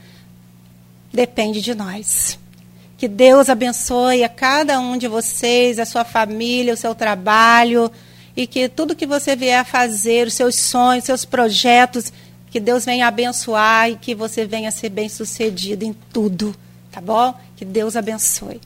Depende 1.11 1.61
de 1.61 1.73
nós. 1.73 2.39
Que 2.97 3.07
Deus 3.07 3.49
abençoe 3.49 4.23
a 4.23 4.29
cada 4.29 4.79
um 4.79 4.97
de 4.97 5.07
vocês, 5.07 5.79
a 5.79 5.85
sua 5.85 6.05
família, 6.05 6.73
o 6.73 6.77
seu 6.77 6.95
trabalho 6.95 7.91
e 8.35 8.45
que 8.45 8.67
tudo 8.67 8.95
que 8.95 9.05
você 9.05 9.35
vier 9.35 9.59
a 9.59 9.63
fazer, 9.63 10.27
os 10.27 10.33
seus 10.33 10.55
sonhos, 10.55 11.03
os 11.03 11.05
seus 11.05 11.25
projetos, 11.25 12.11
que 12.51 12.59
Deus 12.59 12.85
venha 12.85 13.07
abençoar 13.07 13.89
e 13.89 13.95
que 13.95 14.15
você 14.15 14.45
venha 14.45 14.71
ser 14.71 14.89
bem 14.89 15.09
sucedido 15.09 15.83
em 15.83 15.95
tudo, 16.11 16.55
tá 16.91 17.01
bom? 17.01 17.33
Que 17.55 17.65
Deus 17.65 17.95
abençoe. 17.95 18.59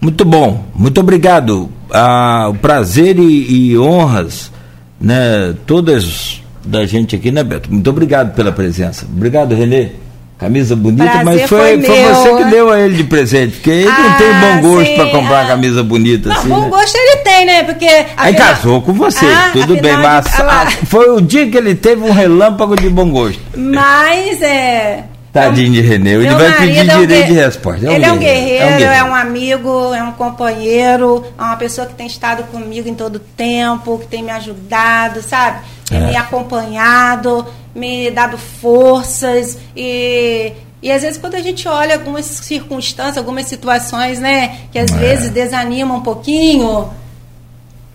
Muito 0.00 0.24
bom, 0.24 0.64
muito 0.74 1.00
obrigado. 1.00 1.70
Ah, 1.90 2.48
o 2.50 2.54
prazer 2.54 3.18
e, 3.18 3.70
e, 3.70 3.78
honras, 3.78 4.52
né, 5.00 5.54
todas 5.66 6.42
da 6.64 6.84
gente 6.86 7.16
aqui, 7.16 7.30
né, 7.30 7.42
Beto? 7.42 7.72
Muito 7.72 7.88
obrigado 7.88 8.34
pela 8.34 8.52
presença. 8.52 9.06
Obrigado, 9.06 9.54
Renê. 9.54 9.92
Camisa 10.38 10.76
bonita, 10.76 11.04
prazer 11.04 11.24
mas 11.24 11.42
foi, 11.48 11.82
foi, 11.82 11.82
foi 11.82 12.14
você 12.14 12.36
que 12.36 12.44
deu 12.50 12.70
a 12.70 12.78
ele 12.78 12.94
de 12.94 13.04
presente, 13.04 13.52
porque 13.52 13.70
ele 13.70 13.88
ah, 13.88 13.98
não 13.98 14.16
tem 14.18 14.62
bom 14.62 14.68
gosto 14.68 14.94
para 14.94 15.06
comprar 15.06 15.40
uma 15.40 15.46
camisa 15.46 15.82
bonita 15.82 16.28
não, 16.28 16.36
assim. 16.36 16.48
Bom 16.48 16.60
né? 16.60 16.68
gosto 16.68 16.94
ele 16.94 17.16
tem, 17.22 17.46
né? 17.46 17.62
Porque. 17.62 17.88
Aí 18.18 18.34
casou 18.34 18.82
com 18.82 18.92
você, 18.92 19.24
ah, 19.24 19.48
tudo 19.50 19.80
bem, 19.80 19.96
mas 19.96 20.26
de... 20.26 20.86
foi 20.86 21.08
o 21.08 21.22
dia 21.22 21.50
que 21.50 21.56
ele 21.56 21.74
teve 21.74 22.02
um 22.02 22.12
relâmpago 22.12 22.76
de 22.76 22.90
bom 22.90 23.10
gosto. 23.10 23.40
Mas 23.56 24.42
é. 24.42 25.04
Tadinho 25.32 25.72
de 25.72 25.80
Renê, 25.82 26.14
ele 26.14 26.34
vai 26.34 26.52
pedir 26.52 26.78
é 26.78 26.94
um 26.94 27.00
direito 27.00 27.26
de 27.26 27.32
resposta. 27.32 27.86
É 27.86 27.90
um 27.90 27.92
ele 27.92 28.04
é 28.04 28.12
um, 28.12 28.18
guerreiro, 28.18 28.62
é 28.62 28.66
um 28.66 28.78
guerreiro, 28.78 28.92
é 28.92 29.04
um 29.04 29.14
amigo, 29.14 29.94
é 29.94 30.02
um 30.02 30.12
companheiro, 30.12 31.24
é 31.38 31.42
uma 31.42 31.56
pessoa 31.56 31.86
que 31.86 31.94
tem 31.94 32.06
estado 32.06 32.42
comigo 32.44 32.88
em 32.88 32.94
todo 32.94 33.16
o 33.16 33.20
tempo, 33.20 33.98
que 33.98 34.06
tem 34.06 34.22
me 34.22 34.30
ajudado, 34.30 35.22
sabe? 35.22 35.60
Tem 35.88 35.98
é. 35.98 36.06
me 36.08 36.16
acompanhado. 36.16 37.46
Me 37.76 38.10
dado 38.10 38.38
forças 38.38 39.58
e 39.76 40.52
e 40.82 40.90
às 40.90 41.02
vezes 41.02 41.18
quando 41.18 41.34
a 41.34 41.40
gente 41.40 41.66
olha 41.66 41.94
algumas 41.94 42.24
circunstâncias, 42.24 43.18
algumas 43.18 43.46
situações, 43.46 44.18
né, 44.18 44.60
que 44.70 44.78
às 44.78 44.90
é. 44.92 44.96
vezes 44.96 45.30
desanimam 45.30 45.98
um 45.98 46.02
pouquinho, 46.02 46.90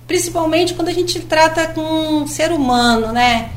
principalmente 0.07 0.73
quando 0.73 0.89
a 0.89 0.93
gente 0.93 1.19
trata 1.19 1.67
com 1.67 1.81
um 1.81 2.27
ser 2.27 2.51
humano, 2.51 3.11
né? 3.11 3.49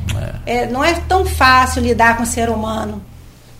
É. 0.46 0.62
É, 0.62 0.66
não 0.66 0.84
é 0.84 0.94
tão 1.08 1.24
fácil 1.24 1.82
lidar 1.82 2.16
com 2.16 2.22
o 2.22 2.26
ser 2.26 2.48
humano. 2.48 3.02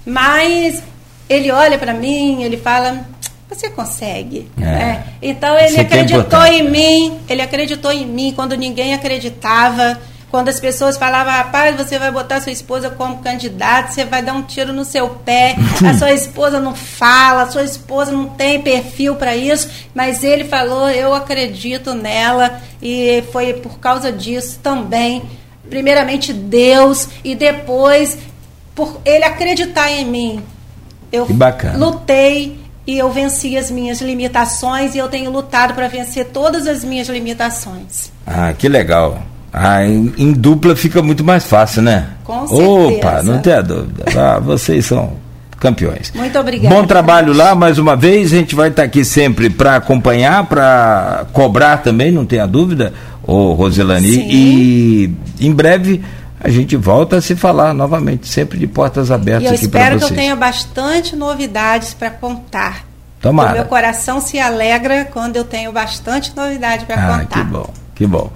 Mas 0.07 0.83
ele 1.29 1.51
olha 1.51 1.79
para 1.79 1.95
mim, 1.95 2.43
ele 2.43 2.57
fala, 2.57 3.07
você 3.49 3.71
consegue. 3.71 4.51
É. 4.59 4.61
Né? 4.61 5.05
Então 5.21 5.59
ele 5.59 5.81
acreditou 5.81 6.45
em 6.45 6.71
mim, 6.71 7.19
ele 7.29 7.43
acreditou 7.43 7.91
em 7.91 8.07
mim 8.07 8.33
quando 8.35 8.57
ninguém 8.57 8.95
acreditava. 8.95 9.99
Quando 10.35 10.49
as 10.49 10.59
pessoas 10.59 10.97
falavam, 10.97 11.33
rapaz, 11.33 11.77
você 11.77 11.97
vai 11.97 12.11
botar 12.11 12.41
sua 12.41 12.51
esposa 12.51 12.91
como 12.91 13.19
candidato, 13.19 13.93
você 13.93 14.05
vai 14.05 14.21
dar 14.21 14.33
um 14.33 14.43
tiro 14.43 14.73
no 14.73 14.85
seu 14.85 15.11
pé, 15.11 15.55
a 15.89 15.95
sua 15.97 16.11
esposa 16.13 16.59
não 16.59 16.75
fala, 16.75 17.43
a 17.43 17.51
sua 17.53 17.63
esposa 17.63 18.11
não 18.11 18.27
tem 18.27 18.61
perfil 18.61 19.15
para 19.15 19.37
isso, 19.37 19.71
mas 19.95 20.25
ele 20.25 20.43
falou, 20.43 20.91
eu 20.91 21.15
acredito 21.15 21.95
nela, 21.95 22.61
e 22.83 23.23
foi 23.31 23.53
por 23.53 23.79
causa 23.79 24.11
disso 24.11 24.59
também, 24.61 25.23
primeiramente 25.71 26.33
Deus, 26.33 27.09
e 27.23 27.37
depois 27.37 28.19
por 28.75 29.01
ele 29.05 29.23
acreditar 29.23 29.89
em 29.93 30.05
mim. 30.05 30.43
Eu 31.13 31.29
lutei 31.77 32.59
e 32.85 32.99
eu 32.99 33.09
venci 33.13 33.57
as 33.57 33.71
minhas 33.71 34.01
limitações. 34.01 34.97
E 34.97 34.99
eu 34.99 35.09
tenho 35.09 35.31
lutado 35.31 35.75
para 35.75 35.87
vencer 35.87 36.25
todas 36.33 36.67
as 36.67 36.83
minhas 36.83 37.09
limitações. 37.09 38.11
Ah, 38.27 38.53
que 38.53 38.69
legal. 38.69 39.23
Ah, 39.57 39.87
em, 39.87 40.13
em, 40.19 40.33
dupla 40.33 40.75
fica 40.75 41.01
muito 41.01 41.23
mais 41.23 41.45
fácil, 41.45 41.81
né? 41.83 42.09
Com 42.25 42.45
certeza. 42.49 42.97
Opa, 42.99 43.23
não 43.23 43.39
tenha 43.39 43.63
dúvida. 43.63 44.05
Ah, 44.17 44.41
vocês 44.41 44.85
são 44.85 45.13
campeões. 45.61 46.13
Muito 46.13 46.37
obrigada. 46.37 46.75
Bom 46.75 46.85
trabalho 46.85 47.33
lá, 47.33 47.55
mais 47.55 47.79
uma 47.79 47.95
vez. 47.95 48.33
A 48.33 48.37
gente 48.37 48.55
vai 48.55 48.69
estar 48.69 48.83
aqui 48.83 49.05
sempre 49.05 49.49
para 49.49 49.77
acompanhar, 49.77 50.45
para 50.47 51.27
cobrar 51.33 51.79
também, 51.79 52.11
não 52.11 52.27
tenha 52.27 52.47
dúvida, 52.47 52.93
ô 53.23 53.53
Roselani. 53.53 54.13
Sim. 54.13 54.27
E 54.29 55.15
em 55.41 55.53
breve 55.53 56.03
a 56.41 56.51
gente 56.51 56.75
volta 56.75 57.19
a 57.19 57.21
se 57.23 57.37
falar 57.37 57.73
novamente, 57.73 58.29
sempre 58.29 58.59
de 58.59 58.67
portas 58.67 59.13
abertas 59.13 59.53
aqui 59.53 59.69
para 59.69 59.81
vocês. 59.81 59.93
Eu 59.93 59.97
espero 59.97 59.99
que 59.99 60.13
eu 60.13 60.17
tenha 60.17 60.37
bastante 60.37 61.15
novidades 61.15 61.95
para 61.95 62.11
contar. 62.11 62.85
Tomara. 63.21 63.53
O 63.53 63.55
meu 63.55 63.65
coração 63.65 64.21
se 64.21 64.39
alegra 64.39 65.07
quando 65.11 65.37
eu 65.37 65.45
tenho 65.45 65.73
bastante 65.73 66.37
novidade 66.37 66.85
para 66.85 66.97
ah, 66.97 67.19
contar. 67.21 67.39
Que 67.39 67.45
bom, 67.45 67.71
que 67.95 68.07
bom. 68.07 68.31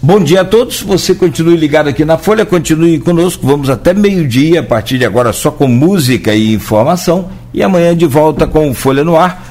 Bom 0.00 0.20
dia 0.20 0.42
a 0.42 0.44
todos. 0.44 0.80
Você 0.82 1.12
continue 1.12 1.56
ligado 1.56 1.88
aqui 1.88 2.04
na 2.04 2.16
Folha, 2.16 2.46
continue 2.46 3.00
conosco. 3.00 3.44
Vamos 3.44 3.68
até 3.68 3.92
meio-dia, 3.92 4.60
a 4.60 4.62
partir 4.62 4.96
de 4.96 5.04
agora, 5.04 5.32
só 5.32 5.50
com 5.50 5.66
música 5.66 6.32
e 6.32 6.54
informação. 6.54 7.28
E 7.52 7.64
amanhã 7.64 7.96
de 7.96 8.06
volta 8.06 8.46
com 8.46 8.72
Folha 8.72 9.02
no 9.02 9.16
Ar. 9.16 9.47